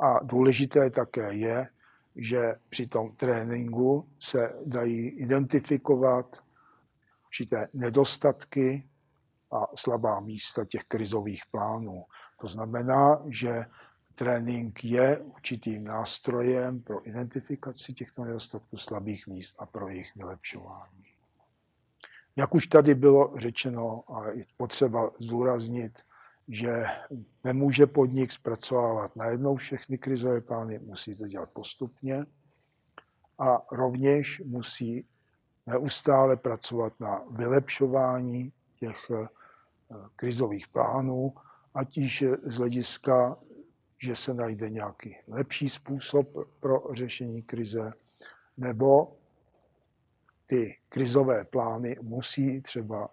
A 0.01 0.25
důležité 0.25 0.91
také 0.91 1.35
je, 1.35 1.69
že 2.19 2.55
při 2.69 2.87
tom 2.87 3.13
tréninku 3.17 4.09
se 4.19 4.55
dají 4.67 5.09
identifikovat 5.09 6.45
určité 7.27 7.69
nedostatky 7.75 8.89
a 9.53 9.67
slabá 9.77 10.21
místa 10.21 10.65
těch 10.65 10.85
krizových 10.85 11.43
plánů. 11.51 12.05
To 12.41 12.47
znamená, 12.47 13.23
že 13.29 13.65
trénink 14.15 14.85
je 14.85 15.19
určitým 15.19 15.85
nástrojem 15.85 16.81
pro 16.83 17.09
identifikaci 17.09 17.93
těchto 17.93 18.25
nedostatků 18.25 18.77
slabých 18.77 19.27
míst 19.27 19.55
a 19.59 19.67
pro 19.67 19.89
jejich 19.89 20.17
vylepšování. 20.17 21.05
Jak 22.37 22.55
už 22.55 22.67
tady 22.67 22.95
bylo 22.95 23.33
řečeno 23.37 24.03
a 24.15 24.29
je 24.31 24.45
potřeba 24.57 25.11
zdůraznit, 25.21 26.03
že 26.49 26.85
nemůže 27.45 27.87
podnik 27.87 28.33
zpracovávat. 28.33 29.17
Najednou 29.17 29.57
všechny 29.57 29.99
krizové 29.99 30.41
plány, 30.41 30.79
musí 30.79 31.17
to 31.17 31.27
dělat 31.27 31.51
postupně 31.51 32.27
a 33.39 33.63
rovněž 33.73 34.43
musí 34.45 35.07
neustále 35.67 36.37
pracovat 36.37 36.93
na 37.01 37.25
vylepšování 37.31 38.53
těch 38.77 39.11
eh, 39.11 39.27
krizových 40.17 40.69
plánů, 40.69 41.35
ať 41.75 41.97
již 41.97 42.25
z 42.43 42.57
hlediska, 42.57 43.37
že 44.03 44.17
se 44.17 44.35
najde 44.35 44.71
nějaký 44.71 45.17
lepší 45.29 45.69
způsob 45.69 46.29
pro 46.61 46.83
řešení 46.95 47.43
krize, 47.43 47.93
nebo 48.57 49.17
ty 50.47 50.79
krizové 50.89 51.45
plány 51.45 51.97
musí 52.03 52.61
třeba 52.63 53.09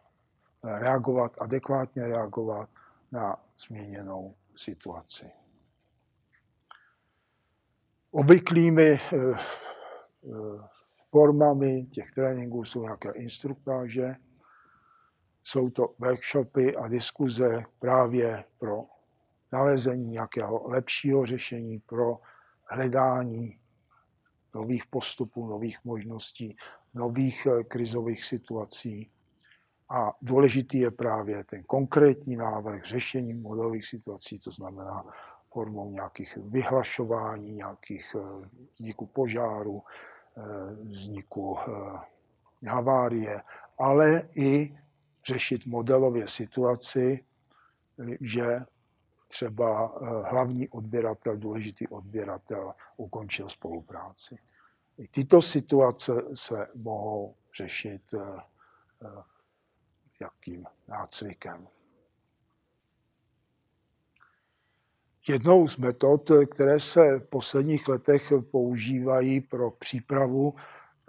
reagovat, 0.64 1.38
adekvátně 1.42 2.08
reagovat 2.08 2.70
na 3.16 3.38
změněnou 3.58 4.36
situaci. 4.56 5.32
Obvyklými 8.12 8.92
eh, 8.92 9.00
eh, 9.14 9.38
formami 11.10 11.86
těch 11.86 12.12
tréninků 12.12 12.64
jsou 12.64 12.82
nějaké 12.84 13.12
instruktáže, 13.12 14.16
jsou 15.44 15.70
to 15.70 15.96
workshopy 16.00 16.76
a 16.76 16.88
diskuze 16.88 17.64
právě 17.80 18.44
pro 18.58 18.84
nalezení 19.52 20.12
nějakého 20.12 20.68
lepšího 20.68 21.26
řešení, 21.26 21.80
pro 21.80 22.20
hledání 22.64 23.60
nových 24.56 24.86
postupů, 24.86 25.48
nových 25.48 25.86
možností, 25.86 26.58
nových 26.94 27.46
eh, 27.46 27.64
krizových 27.64 28.24
situací 28.24 29.12
a 29.90 30.14
důležitý 30.22 30.80
je 30.80 30.92
právě 30.92 31.44
ten 31.44 31.64
konkrétní 31.64 32.36
návrh 32.36 32.86
řešení 32.86 33.34
modelových 33.34 33.86
situací, 33.86 34.40
to 34.40 34.52
znamená 34.52 35.04
formou 35.56 35.90
nějakých 35.90 36.38
vyhlašování, 36.38 37.52
nějakých 37.52 38.16
eh, 38.16 38.50
vzniku 38.74 39.06
požáru, 39.06 39.84
eh, 40.38 40.42
vzniku 40.84 41.58
eh, 41.60 42.70
havárie, 42.70 43.42
ale 43.78 44.30
i 44.36 44.78
řešit 45.26 45.66
modelově 45.66 46.28
situaci, 46.28 47.26
že 48.22 48.60
třeba 49.28 50.00
hlavní 50.30 50.70
odběratel, 50.70 51.38
důležitý 51.38 51.88
odběratel 51.88 52.74
ukončil 52.98 53.50
spolupráci. 53.50 54.38
I 54.98 55.08
tyto 55.08 55.42
situace 55.42 56.14
se 56.34 56.68
mohou 56.76 57.36
řešit 57.58 58.02
jakým 60.22 60.66
nácvikem. 60.88 61.68
Jednou 65.28 65.68
z 65.68 65.78
metod, 65.78 66.32
které 66.52 66.80
se 66.80 67.20
v 67.20 67.24
posledních 67.30 67.88
letech 67.88 68.34
používají 68.52 69.42
pro 69.42 69.72
přípravu 69.72 70.54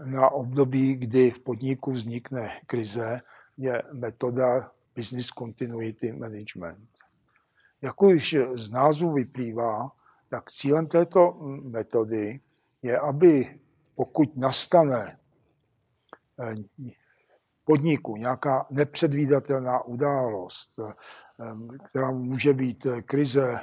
na 0.05 0.31
období, 0.31 0.97
kdy 0.97 1.31
v 1.31 1.39
podniku 1.39 1.93
vznikne 1.93 2.61
krize, 2.67 3.21
je 3.57 3.83
metoda 3.93 4.73
Business 4.97 5.27
Continuity 5.27 6.13
Management. 6.13 6.89
Jak 7.83 8.03
už 8.03 8.37
z 8.55 8.71
názvu 8.71 9.13
vyplývá, 9.13 9.93
tak 10.29 10.51
cílem 10.51 10.87
této 10.87 11.33
metody 11.63 12.41
je, 12.83 12.99
aby 12.99 13.61
pokud 13.95 14.37
nastane 14.37 15.19
eh, 16.41 16.55
podniku 17.67 18.17
nějaká 18.17 18.67
nepředvídatelná 18.71 19.85
událost, 19.85 20.71
eh, 20.79 20.93
která 21.85 22.11
může 22.11 22.55
být 22.55 22.87
krize 23.05 23.61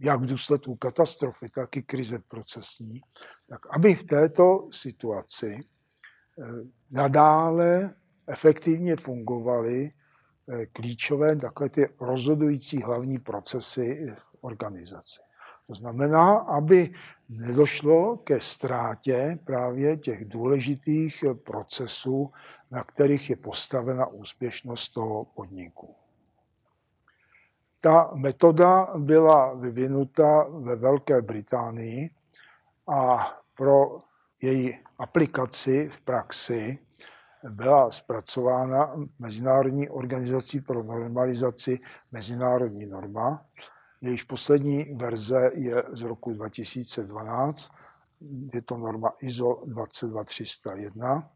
jak 0.00 0.20
v 0.20 0.26
důsledku 0.26 0.76
katastrofy, 0.76 1.48
tak 1.48 1.76
i 1.76 1.82
krize 1.82 2.18
procesní, 2.28 3.00
tak 3.48 3.60
aby 3.70 3.94
v 3.94 4.04
této 4.04 4.68
situaci 4.70 5.60
eh, 5.60 6.44
nadále 6.90 7.94
efektivně 8.26 8.96
fungovaly 8.96 9.90
eh, 10.48 10.66
klíčové, 10.66 11.36
takové 11.36 11.68
ty 11.70 11.88
rozhodující 12.00 12.82
hlavní 12.82 13.18
procesy 13.18 14.14
v 14.18 14.36
organizaci. 14.40 15.20
To 15.68 15.74
znamená, 15.74 16.34
aby 16.34 16.92
nedošlo 17.28 18.16
ke 18.16 18.40
ztrátě 18.40 19.38
právě 19.44 19.96
těch 19.96 20.24
důležitých 20.24 21.24
procesů, 21.44 22.32
na 22.70 22.84
kterých 22.84 23.30
je 23.30 23.36
postavena 23.36 24.06
úspěšnost 24.06 24.88
toho 24.88 25.24
podniku. 25.24 25.94
Ta 27.80 28.10
metoda 28.14 28.88
byla 28.98 29.54
vyvinuta 29.54 30.46
ve 30.50 30.76
Velké 30.76 31.22
Británii 31.22 32.10
a 32.88 33.32
pro 33.54 33.98
její 34.42 34.78
aplikaci 34.98 35.88
v 35.88 36.00
praxi 36.00 36.78
byla 37.48 37.90
zpracována 37.90 38.94
Mezinárodní 39.18 39.88
organizací 39.88 40.60
pro 40.60 40.82
normalizaci 40.82 41.78
mezinárodní 42.12 42.86
norma. 42.86 43.44
Jejíž 44.00 44.22
poslední 44.22 44.84
verze 44.94 45.50
je 45.54 45.82
z 45.92 46.02
roku 46.02 46.32
2012, 46.32 47.72
je 48.54 48.62
to 48.62 48.76
norma 48.76 49.12
ISO 49.20 49.62
22301 49.66 51.30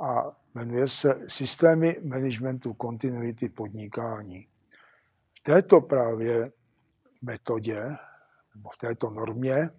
a 0.00 0.36
jmenuje 0.54 0.88
se 0.88 1.24
Systémy 1.28 1.96
managementu 2.04 2.74
kontinuity 2.74 3.48
podnikání. 3.48 4.48
V 5.38 5.42
této 5.42 5.80
právě 5.80 6.52
metodě, 7.22 7.84
nebo 8.54 8.70
v 8.70 8.76
této 8.76 9.10
normě, 9.10 9.70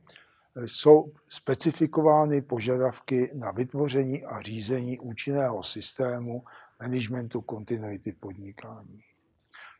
jsou 0.66 1.14
specifikovány 1.28 2.42
požadavky 2.42 3.32
na 3.34 3.52
vytvoření 3.52 4.24
a 4.26 4.42
řízení 4.42 5.00
účinného 5.00 5.64
systému 5.64 6.44
managementu 6.82 7.42
kontinuity 7.42 8.12
podnikání. 8.12 9.04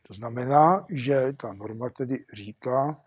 To 0.02 0.14
znamená, 0.14 0.86
že 0.90 1.32
ta 1.32 1.52
norma 1.52 1.90
tedy 1.90 2.24
říká, 2.32 3.00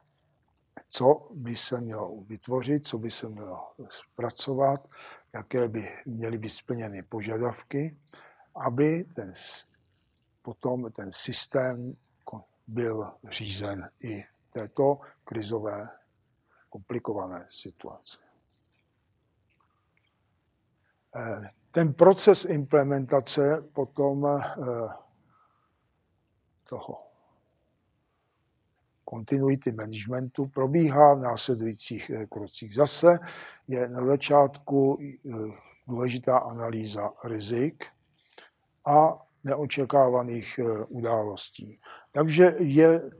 co 0.89 1.29
by 1.33 1.55
se 1.55 1.81
mělo 1.81 2.21
vytvořit, 2.21 2.87
co 2.87 2.97
by 2.97 3.11
se 3.11 3.29
mělo 3.29 3.73
zpracovat, 3.89 4.87
jaké 5.33 5.67
by 5.67 5.89
měly 6.05 6.37
být 6.37 6.49
splněny 6.49 7.03
požadavky, 7.03 7.97
aby 8.55 9.03
ten, 9.03 9.31
potom 10.41 10.91
ten 10.91 11.11
systém 11.11 11.95
byl 12.67 13.11
řízen 13.29 13.89
i 14.03 14.23
této 14.53 14.99
krizové 15.23 15.83
komplikované 16.69 17.45
situaci. 17.49 18.17
Eh, 21.15 21.49
ten 21.71 21.93
proces 21.93 22.45
implementace 22.45 23.61
potom 23.73 24.25
eh, 24.27 25.04
toho 26.69 27.03
continuity 29.09 29.71
managementu 29.71 30.45
probíhá 30.45 31.13
v 31.13 31.19
následujících 31.19 32.09
eh, 32.09 32.25
krocích. 32.25 32.75
Zase 32.75 33.19
je 33.67 33.89
na 33.89 34.05
začátku 34.05 34.99
důležitá 35.87 36.37
analýza 36.37 37.11
rizik 37.23 37.85
a 38.85 39.25
neočekávaných 39.43 40.59
událostí. 40.89 41.79
Takže 42.11 42.55
je 42.59 43.11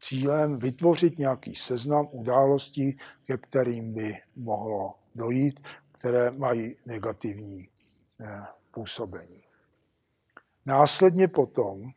cílem 0.00 0.58
vytvořit 0.58 1.18
nějaký 1.18 1.54
seznam 1.54 2.08
událostí, 2.10 2.96
ke 3.24 3.36
kterým 3.36 3.94
by 3.94 4.14
mohlo 4.36 4.94
dojít, 5.14 5.60
které 5.92 6.30
mají 6.30 6.76
negativní 6.86 7.68
eh, 8.20 8.42
působení. 8.70 9.42
Následně 10.66 11.28
potom 11.28 11.92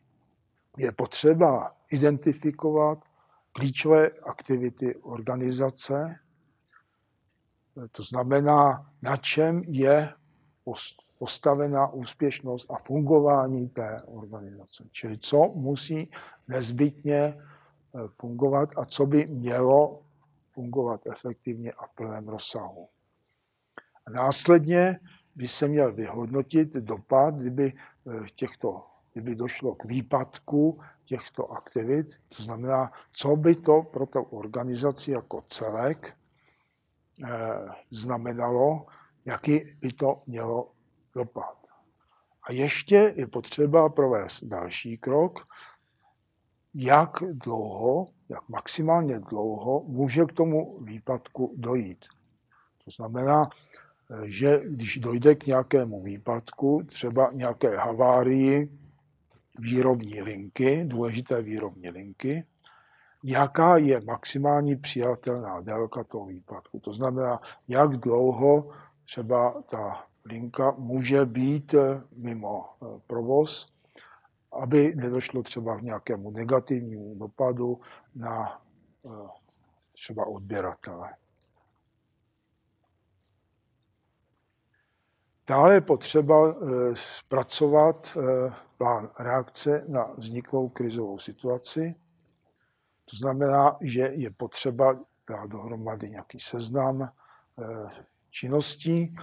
je 0.80 0.92
potřeba 0.92 1.76
identifikovat 1.90 3.04
klíčové 3.52 4.10
aktivity 4.10 4.96
organizace, 4.96 6.16
to 7.92 8.02
znamená, 8.02 8.90
na 9.02 9.16
čem 9.16 9.62
je 9.66 10.12
postavená 11.18 11.92
úspěšnost 11.92 12.70
a 12.70 12.78
fungování 12.78 13.68
té 13.68 14.02
organizace. 14.02 14.84
Čili 14.92 15.18
co 15.18 15.52
musí 15.54 16.10
nezbytně 16.48 17.34
Eh, 17.94 18.08
fungovat 18.20 18.68
a 18.76 18.84
co 18.84 19.06
by 19.06 19.26
mělo 19.26 20.02
fungovat 20.52 21.00
efektivně 21.06 21.72
a 21.72 21.86
v 21.86 21.94
plném 21.94 22.28
rozsahu. 22.28 22.88
A 24.06 24.10
následně 24.10 25.00
by 25.34 25.48
se 25.48 25.68
měl 25.68 25.92
vyhodnotit 25.92 26.72
dopad, 26.72 27.34
kdyby, 27.34 27.72
eh, 27.72 28.26
těchto, 28.34 28.86
kdyby 29.12 29.34
došlo 29.34 29.74
k 29.74 29.84
výpadku 29.84 30.80
těchto 31.04 31.52
aktivit, 31.52 32.06
to 32.36 32.42
znamená, 32.42 32.92
co 33.12 33.36
by 33.36 33.56
to 33.56 33.82
pro 33.82 34.06
tu 34.06 34.22
organizaci 34.22 35.10
jako 35.10 35.42
celek 35.46 36.16
eh, 37.24 37.28
znamenalo, 37.90 38.86
jaký 39.24 39.60
by 39.80 39.92
to 39.92 40.18
mělo 40.26 40.72
dopad. 41.14 41.56
A 42.42 42.52
ještě 42.52 43.12
je 43.16 43.26
potřeba 43.26 43.88
provést 43.88 44.44
další 44.44 44.98
krok, 44.98 45.48
jak 46.74 47.10
dlouho, 47.32 48.06
jak 48.28 48.48
maximálně 48.48 49.20
dlouho 49.20 49.84
může 49.86 50.24
k 50.24 50.32
tomu 50.32 50.80
výpadku 50.84 51.54
dojít. 51.56 52.04
To 52.84 52.90
znamená, 52.90 53.50
že 54.24 54.60
když 54.64 54.98
dojde 54.98 55.34
k 55.34 55.46
nějakému 55.46 56.02
výpadku, 56.02 56.82
třeba 56.88 57.30
nějaké 57.32 57.76
havárii 57.76 58.79
výrobní 59.60 60.22
linky, 60.22 60.84
důležité 60.84 61.42
výrobní 61.42 61.90
linky, 61.90 62.44
jaká 63.24 63.76
je 63.76 64.00
maximální 64.00 64.76
přijatelná 64.76 65.60
délka 65.60 66.04
toho 66.04 66.26
výpadku. 66.26 66.80
To 66.80 66.92
znamená, 66.92 67.40
jak 67.68 67.96
dlouho 67.96 68.70
třeba 69.04 69.62
ta 69.62 70.04
linka 70.24 70.74
může 70.78 71.24
být 71.24 71.74
mimo 72.16 72.64
provoz 73.06 73.72
aby 74.52 74.94
nedošlo 74.94 75.42
třeba 75.42 75.78
k 75.78 75.82
nějakému 75.82 76.30
negativnímu 76.30 77.14
dopadu 77.14 77.80
na 78.14 78.62
eh, 79.06 79.28
třeba 79.92 80.26
odběratele. 80.26 81.14
Dále 85.50 85.74
je 85.74 85.80
potřeba 85.80 86.48
eh, 86.50 86.56
zpracovat 86.94 88.16
eh, 88.16 88.52
plán 88.78 89.10
reakce 89.18 89.84
na 89.88 90.14
vzniklou 90.18 90.68
krizovou 90.68 91.18
situaci. 91.18 91.94
To 93.10 93.16
znamená, 93.16 93.76
že 93.80 94.00
je 94.00 94.30
potřeba 94.30 95.00
dát 95.30 95.50
dohromady 95.50 96.10
nějaký 96.10 96.40
seznam 96.40 97.10
činností, 98.30 99.16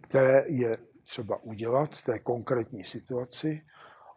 které 0.00 0.44
je 0.46 0.78
třeba 1.04 1.42
udělat 1.42 1.94
v 1.94 2.04
té 2.04 2.18
konkrétní 2.18 2.84
situaci 2.84 3.62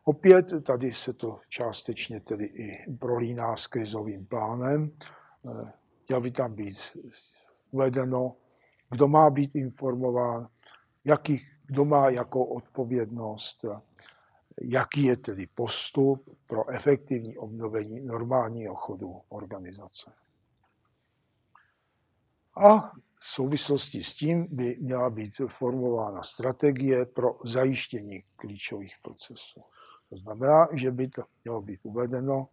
Opět 0.08 0.64
tady 0.64 0.94
se 0.94 1.14
to 1.14 1.40
částečně 1.50 2.20
tedy 2.20 2.46
i 2.46 2.96
prolíná 3.00 3.58
s 3.58 3.68
krizovým 3.68 4.26
plánem. 4.26 4.92
Měl 6.08 6.22
by 6.22 6.32
tam 6.32 6.54
být 6.54 6.98
uvedeno, 7.72 8.36
kdo 8.92 9.08
má 9.08 9.30
být 9.30 9.56
informován, 9.56 10.48
jaký, 11.06 11.48
kdo 11.68 11.86
má 11.86 12.10
jakou 12.10 12.44
odpovědnost, 12.44 13.66
jaký 14.62 15.04
je 15.04 15.18
tedy 15.18 15.48
postup 15.48 16.38
pro 16.48 16.70
efektivní 16.70 17.38
obnovení 17.38 18.02
normálního 18.02 18.76
chodu 18.76 19.22
organizace. 19.30 20.12
A 22.58 22.92
v 23.20 23.26
souvislosti 23.26 24.04
s 24.04 24.16
tím 24.16 24.48
by 24.52 24.78
měla 24.80 25.10
být 25.10 25.32
formulována 25.48 26.24
strategie 26.24 27.06
pro 27.06 27.38
zajištění 27.44 28.24
klíčových 28.36 28.96
procesů. 29.02 29.62
To 30.10 30.18
znamená, 30.18 30.68
že 30.74 30.92
by 30.92 31.08
to 31.08 31.22
mělo 31.44 31.62
být 31.62 31.80
uvedeno, 31.84 32.50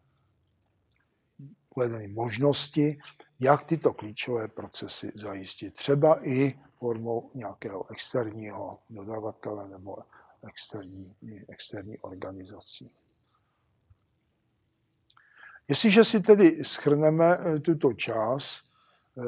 uvedeny 1.76 2.08
možnosti, 2.08 2.98
jak 3.40 3.64
tyto 3.64 3.92
klíčové 3.92 4.48
procesy 4.48 5.12
zajistit. 5.14 5.74
Třeba 5.74 6.28
i 6.28 6.58
formou 6.78 7.30
nějakého 7.34 7.90
externího 7.90 8.78
dodavatele 8.90 9.68
nebo 9.68 9.96
externí, 10.48 11.16
externí 11.48 11.98
organizací. 11.98 12.90
Jestliže 15.68 16.04
si 16.04 16.20
tedy 16.20 16.64
schrneme 16.64 17.38
eh, 17.38 17.60
tuto 17.60 17.92
část, 17.92 18.64
eh, 19.18 19.22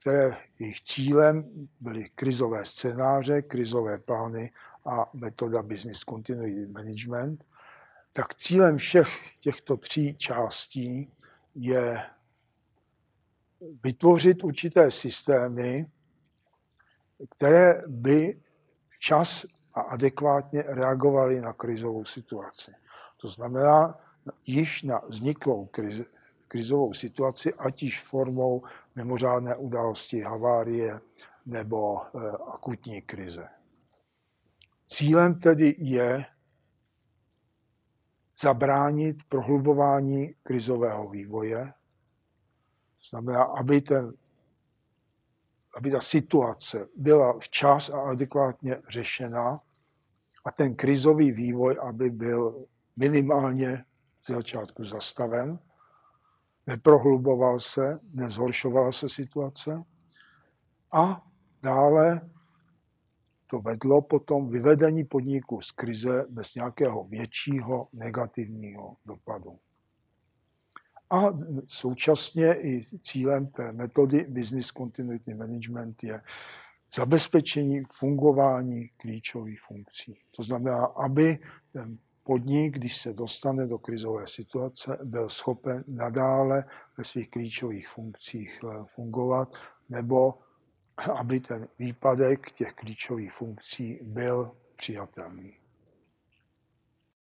které 0.00 0.36
jejich 0.58 0.82
cílem 0.82 1.68
byly 1.80 2.10
krizové 2.14 2.64
scénáře, 2.64 3.42
krizové 3.42 3.98
plány 3.98 4.52
a 4.86 5.10
metoda 5.14 5.62
Business 5.62 6.00
Continuity 6.00 6.66
Management, 6.66 7.44
tak 8.12 8.34
cílem 8.34 8.76
všech 8.76 9.08
těchto 9.40 9.76
tří 9.76 10.16
částí 10.16 11.12
je 11.54 12.06
vytvořit 13.84 14.44
určité 14.44 14.90
systémy, 14.90 15.86
které 17.30 17.82
by 17.86 18.40
včas 18.88 19.46
a 19.74 19.80
adekvátně 19.80 20.62
reagovaly 20.62 21.40
na 21.40 21.52
krizovou 21.52 22.04
situaci. 22.04 22.72
To 23.16 23.28
znamená, 23.28 23.98
již 24.46 24.82
na 24.82 25.02
vzniklou 25.08 25.66
krizi, 25.66 26.04
krizovou 26.48 26.94
situaci, 26.94 27.54
ať 27.54 27.82
již 27.82 28.00
formou 28.00 28.62
mimořádné 28.96 29.56
události, 29.56 30.20
havárie 30.20 31.00
nebo 31.46 32.02
e, 32.02 32.08
akutní 32.52 33.02
krize. 33.02 33.48
Cílem 34.86 35.34
tedy 35.34 35.74
je 35.78 36.24
zabránit 38.40 39.16
prohlubování 39.28 40.34
krizového 40.42 41.08
vývoje, 41.08 41.72
to 43.02 43.08
znamená, 43.10 43.42
aby, 43.42 43.80
ten, 43.80 44.12
aby 45.76 45.90
ta 45.90 46.00
situace 46.00 46.88
byla 46.96 47.38
včas 47.38 47.90
a 47.90 48.00
adekvátně 48.00 48.82
řešena 48.88 49.60
a 50.44 50.50
ten 50.50 50.74
krizový 50.74 51.32
vývoj, 51.32 51.78
aby 51.82 52.10
byl 52.10 52.66
minimálně 52.96 53.84
z 54.20 54.30
začátku 54.30 54.84
zastaven, 54.84 55.58
neprohluboval 56.66 57.60
se, 57.60 58.00
nezhoršovala 58.12 58.92
se 58.92 59.08
situace. 59.08 59.82
A 60.92 61.22
dále 61.62 62.20
to 63.52 63.60
vedlo 63.60 64.02
potom 64.02 64.48
vyvedení 64.48 65.04
podniku 65.04 65.60
z 65.60 65.70
krize 65.70 66.24
bez 66.28 66.54
nějakého 66.54 67.04
většího 67.04 67.88
negativního 67.92 68.96
dopadu. 69.06 69.58
A 71.10 71.22
současně 71.66 72.54
i 72.54 72.86
cílem 73.00 73.46
té 73.46 73.72
metody 73.72 74.26
Business 74.28 74.66
Continuity 74.66 75.34
Management 75.34 76.04
je 76.04 76.20
zabezpečení 76.94 77.82
fungování 77.92 78.88
klíčových 78.96 79.60
funkcí. 79.60 80.18
To 80.36 80.42
znamená, 80.42 80.84
aby 80.84 81.38
ten 81.72 81.98
podnik, 82.22 82.74
když 82.74 82.96
se 82.96 83.12
dostane 83.12 83.66
do 83.66 83.78
krizové 83.78 84.26
situace, 84.26 84.98
byl 85.04 85.28
schopen 85.28 85.84
nadále 85.88 86.64
ve 86.98 87.04
svých 87.04 87.30
klíčových 87.30 87.88
funkcích 87.88 88.60
eh, 88.64 88.84
fungovat, 88.94 89.56
nebo 89.88 90.34
aby 91.08 91.40
ten 91.40 91.68
výpadek 91.78 92.52
těch 92.52 92.72
klíčových 92.72 93.32
funkcí 93.32 93.98
byl 94.02 94.46
přijatelný. 94.76 95.61